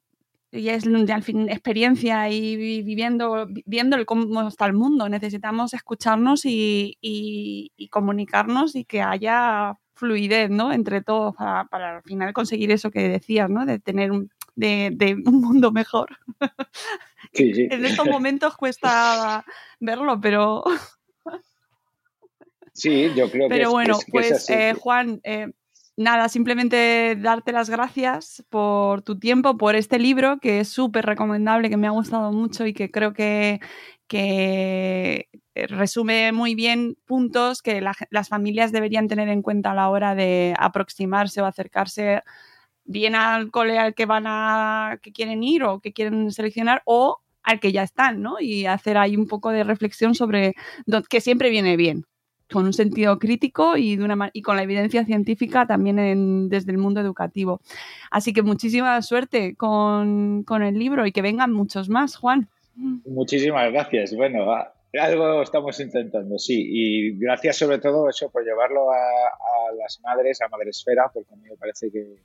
y 0.52 0.68
es 0.68 0.84
al 0.86 1.22
fin 1.22 1.48
experiencia 1.48 2.28
y 2.28 2.82
viviendo, 2.82 3.48
viendo 3.64 3.96
el 3.96 4.04
cómo 4.04 4.46
está 4.46 4.66
el 4.66 4.74
mundo. 4.74 5.08
Necesitamos 5.08 5.72
escucharnos 5.72 6.42
y, 6.44 7.72
comunicarnos 7.90 8.76
y 8.76 8.84
que 8.84 9.00
haya 9.00 9.78
fluidez, 9.94 10.50
¿no? 10.50 10.72
Entre 10.72 11.00
todos 11.00 11.34
para, 11.36 11.96
al 11.96 12.02
final 12.02 12.34
conseguir 12.34 12.70
eso 12.70 12.90
que 12.90 13.08
decías, 13.08 13.48
¿no? 13.48 13.64
De 13.64 13.78
tener 13.78 14.12
un, 14.12 14.30
de, 14.54 15.22
un 15.24 15.40
mundo 15.40 15.72
mejor. 15.72 16.18
Sí, 17.34 17.54
sí. 17.54 17.68
en 17.70 17.86
estos 17.86 18.06
momentos 18.06 18.56
cuesta 18.56 19.42
verlo, 19.80 20.20
pero... 20.20 20.62
Sí, 22.74 23.10
yo 23.14 23.30
creo 23.30 23.48
que 23.48 23.54
Pero 23.54 23.70
bueno, 23.70 23.98
pues 24.10 24.50
eh, 24.50 24.74
Juan, 24.78 25.20
eh, 25.24 25.46
nada, 26.02 26.28
simplemente 26.28 27.16
darte 27.16 27.52
las 27.52 27.70
gracias 27.70 28.44
por 28.50 29.02
tu 29.02 29.18
tiempo, 29.18 29.56
por 29.56 29.76
este 29.76 29.98
libro 29.98 30.38
que 30.38 30.60
es 30.60 30.68
súper 30.68 31.06
recomendable, 31.06 31.70
que 31.70 31.76
me 31.76 31.86
ha 31.86 31.90
gustado 31.90 32.32
mucho 32.32 32.66
y 32.66 32.74
que 32.74 32.90
creo 32.90 33.12
que, 33.12 33.60
resume 35.54 36.32
muy 36.32 36.54
bien 36.54 36.96
puntos 37.06 37.62
que 37.62 37.80
las 37.80 38.28
familias 38.28 38.72
deberían 38.72 39.08
tener 39.08 39.28
en 39.28 39.42
cuenta 39.42 39.72
a 39.72 39.74
la 39.74 39.88
hora 39.88 40.14
de 40.14 40.54
aproximarse 40.58 41.40
o 41.40 41.46
acercarse 41.46 42.22
bien 42.84 43.14
al 43.14 43.50
cole 43.50 43.78
al 43.78 43.94
que 43.94 44.06
van 44.06 44.24
a 44.26 44.98
que 45.02 45.12
quieren 45.12 45.42
ir 45.42 45.64
o 45.64 45.80
que 45.80 45.92
quieren 45.92 46.30
seleccionar 46.30 46.82
o 46.84 47.18
al 47.42 47.60
que 47.60 47.72
ya 47.72 47.82
están, 47.82 48.22
¿no? 48.22 48.40
Y 48.40 48.66
hacer 48.66 48.98
ahí 48.98 49.16
un 49.16 49.26
poco 49.28 49.50
de 49.50 49.64
reflexión 49.64 50.14
sobre 50.14 50.54
que 51.08 51.20
siempre 51.20 51.50
viene 51.50 51.76
bien 51.76 52.04
con 52.50 52.66
un 52.66 52.72
sentido 52.72 53.18
crítico 53.18 53.76
y, 53.76 53.96
de 53.96 54.04
una, 54.04 54.30
y 54.32 54.42
con 54.42 54.56
la 54.56 54.62
evidencia 54.62 55.04
científica 55.04 55.66
también 55.66 56.48
desde 56.48 56.72
el 56.72 56.78
mundo 56.78 57.00
educativo. 57.00 57.60
Así 58.10 58.32
que 58.32 58.42
muchísima 58.42 59.00
suerte 59.02 59.54
con, 59.56 60.44
el 60.48 60.78
libro 60.78 61.06
y 61.06 61.12
que 61.12 61.22
vengan 61.22 61.52
muchos 61.52 61.88
más, 61.88 62.16
Juan. 62.16 62.48
Muchísimas 63.04 63.70
gracias. 63.72 64.14
Bueno, 64.14 64.46
algo 64.98 65.42
estamos 65.42 65.78
intentando, 65.80 66.38
sí. 66.38 66.62
Y 66.68 67.18
gracias 67.18 67.56
sobre 67.56 67.78
todo 67.78 68.08
eso 68.08 68.30
por 68.30 68.44
llevarlo 68.44 68.90
a, 68.92 68.96
las 69.78 70.00
madres, 70.00 70.40
a 70.42 70.48
Madresfera, 70.48 71.10
porque 71.12 71.32
a 71.32 71.36
mí 71.36 71.48
me 71.48 71.56
parece 71.56 71.90
que, 71.90 72.16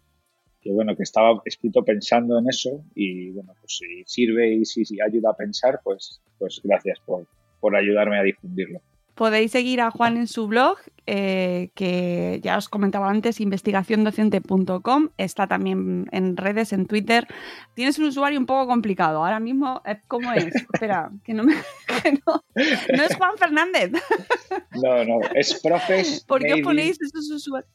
bueno, 0.71 0.95
que 0.95 1.03
estaba 1.03 1.41
escrito 1.45 1.83
pensando 1.83 2.37
en 2.37 2.49
eso 2.49 2.83
y 2.93 3.31
bueno, 3.31 3.53
pues 3.61 3.77
si 3.77 4.03
sirve 4.05 4.53
y 4.53 4.65
si, 4.65 4.83
ayuda 5.01 5.29
a 5.31 5.35
pensar, 5.35 5.79
pues, 5.83 6.21
pues 6.37 6.59
gracias 6.63 6.99
por 7.05 7.75
ayudarme 7.75 8.19
a 8.19 8.23
difundirlo. 8.23 8.81
Podéis 9.17 9.51
seguir 9.51 9.81
a 9.81 9.89
Juan 9.89 10.15
en 10.15 10.27
su 10.27 10.47
blog, 10.47 10.77
eh, 11.07 11.71
que 11.73 12.39
ya 12.43 12.55
os 12.55 12.69
comentaba 12.69 13.09
antes, 13.09 13.41
investigaciondocente.com. 13.41 15.09
Está 15.17 15.47
también 15.47 16.07
en 16.11 16.37
redes, 16.37 16.71
en 16.71 16.85
Twitter. 16.85 17.27
Tienes 17.73 17.97
un 17.97 18.05
usuario 18.05 18.39
un 18.39 18.45
poco 18.45 18.67
complicado. 18.67 19.25
Ahora 19.25 19.39
mismo, 19.39 19.81
eh, 19.87 19.97
¿cómo 20.07 20.31
es? 20.33 20.45
Espera, 20.71 21.09
que 21.23 21.33
no 21.33 21.43
me. 21.43 21.55
no, 22.27 23.03
es 23.03 23.15
Juan 23.15 23.35
Fernández. 23.39 23.91
no, 24.83 25.03
no, 25.03 25.19
es 25.33 25.59
Profes. 25.63 26.23
¿Por 26.27 26.43
qué 26.43 26.61
ponéis 26.61 26.99
esos 27.01 27.31
usuarios? 27.31 27.71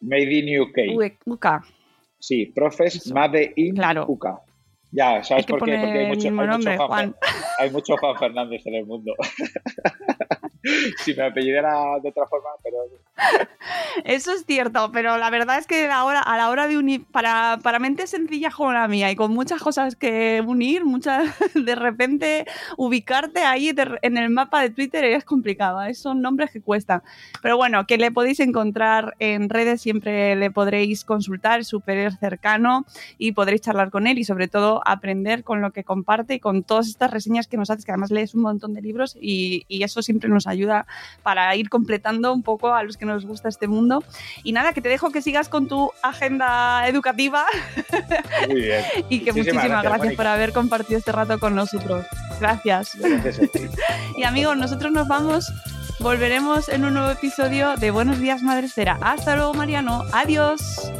Made 0.00 0.32
in 0.32 0.58
UK. 0.58 0.78
UK. 1.26 1.46
Sí, 2.18 2.46
Profes 2.46 3.12
Made 3.12 3.52
in 3.56 3.74
claro. 3.74 4.06
UK. 4.08 4.26
Ya, 4.90 5.22
¿sabes 5.22 5.44
por 5.44 5.62
qué? 5.62 5.76
Porque 5.78 5.98
hay 5.98 6.06
mucho, 6.06 6.28
hay, 6.28 6.76
Juan. 6.78 7.14
hay 7.58 7.70
mucho 7.70 7.96
Juan 7.98 8.16
Fernández 8.16 8.66
en 8.66 8.76
el 8.76 8.86
mundo. 8.86 9.12
si 11.04 11.14
me 11.14 11.24
apellidara 11.24 11.98
de 12.02 12.08
otra 12.08 12.26
forma, 12.26 12.50
pero 12.62 12.78
Eso 14.04 14.32
es 14.32 14.44
cierto, 14.44 14.90
pero 14.92 15.16
la 15.16 15.30
verdad 15.30 15.58
es 15.58 15.66
que 15.66 15.86
a 15.86 16.04
la 16.04 16.48
hora, 16.48 16.66
de 16.66 16.76
unir, 16.76 17.04
para, 17.10 17.58
para 17.62 17.78
mentes 17.78 18.10
sencillas 18.10 18.54
como 18.54 18.72
la 18.72 18.88
mía 18.88 19.10
y 19.10 19.16
con 19.16 19.32
muchas 19.32 19.62
cosas 19.62 19.96
que 19.96 20.42
unir, 20.46 20.84
muchas, 20.84 21.34
de 21.54 21.74
repente 21.74 22.46
ubicarte 22.76 23.40
ahí 23.40 23.72
en 24.02 24.18
el 24.18 24.30
mapa 24.30 24.60
de 24.60 24.70
Twitter 24.70 25.04
es 25.04 25.24
complicado, 25.24 25.82
¿eh? 25.82 25.94
son 25.94 26.20
nombres 26.20 26.50
que 26.50 26.60
cuestan. 26.60 27.02
Pero 27.42 27.56
bueno, 27.56 27.86
que 27.86 27.98
le 27.98 28.10
podéis 28.10 28.40
encontrar 28.40 29.14
en 29.18 29.48
redes, 29.48 29.80
siempre 29.80 30.36
le 30.36 30.50
podréis 30.50 31.04
consultar, 31.04 31.60
es 31.60 31.68
súper 31.68 32.14
cercano 32.16 32.84
y 33.18 33.32
podréis 33.32 33.62
charlar 33.62 33.90
con 33.90 34.06
él 34.06 34.18
y 34.18 34.24
sobre 34.24 34.48
todo 34.48 34.82
aprender 34.84 35.44
con 35.44 35.60
lo 35.60 35.72
que 35.72 35.84
comparte 35.84 36.34
y 36.34 36.40
con 36.40 36.62
todas 36.62 36.88
estas 36.88 37.10
reseñas 37.10 37.46
que 37.46 37.56
nos 37.56 37.70
haces, 37.70 37.84
que 37.84 37.92
además 37.92 38.10
lees 38.10 38.34
un 38.34 38.42
montón 38.42 38.74
de 38.74 38.82
libros 38.82 39.16
y, 39.20 39.64
y 39.68 39.82
eso 39.82 40.02
siempre 40.02 40.28
nos 40.28 40.46
ayuda 40.46 40.55
para 41.22 41.54
ir 41.56 41.68
completando 41.68 42.32
un 42.32 42.42
poco 42.42 42.72
a 42.72 42.82
los 42.82 42.96
que 42.96 43.06
nos 43.06 43.26
gusta 43.26 43.48
este 43.48 43.68
mundo. 43.68 44.02
Y 44.42 44.52
nada, 44.52 44.72
que 44.72 44.80
te 44.80 44.88
dejo 44.88 45.10
que 45.10 45.22
sigas 45.22 45.48
con 45.48 45.68
tu 45.68 45.90
agenda 46.02 46.86
educativa. 46.88 47.46
Muy 48.48 48.62
bien. 48.62 48.84
y 49.08 49.20
que 49.20 49.32
muchísimas, 49.32 49.82
gracias, 49.82 50.14
por 50.14 50.26
haber 50.26 50.52
compartido 50.52 50.98
este 50.98 51.12
rato 51.12 51.38
con 51.38 51.54
nosotros. 51.54 52.06
Gracias. 52.40 52.96
y 54.16 54.22
amigos, 54.24 54.56
nosotros 54.56 54.92
nos 54.92 55.08
vamos. 55.08 55.52
Volveremos 56.00 56.68
en 56.68 56.84
un 56.84 56.94
nuevo 56.94 57.10
episodio 57.10 57.76
de 57.76 57.90
Buenos 57.90 58.20
Días 58.20 58.42
Madre 58.42 58.68
Hasta 59.00 59.36
luego, 59.36 59.54
Mariano. 59.54 60.04
Adiós. 60.12 60.92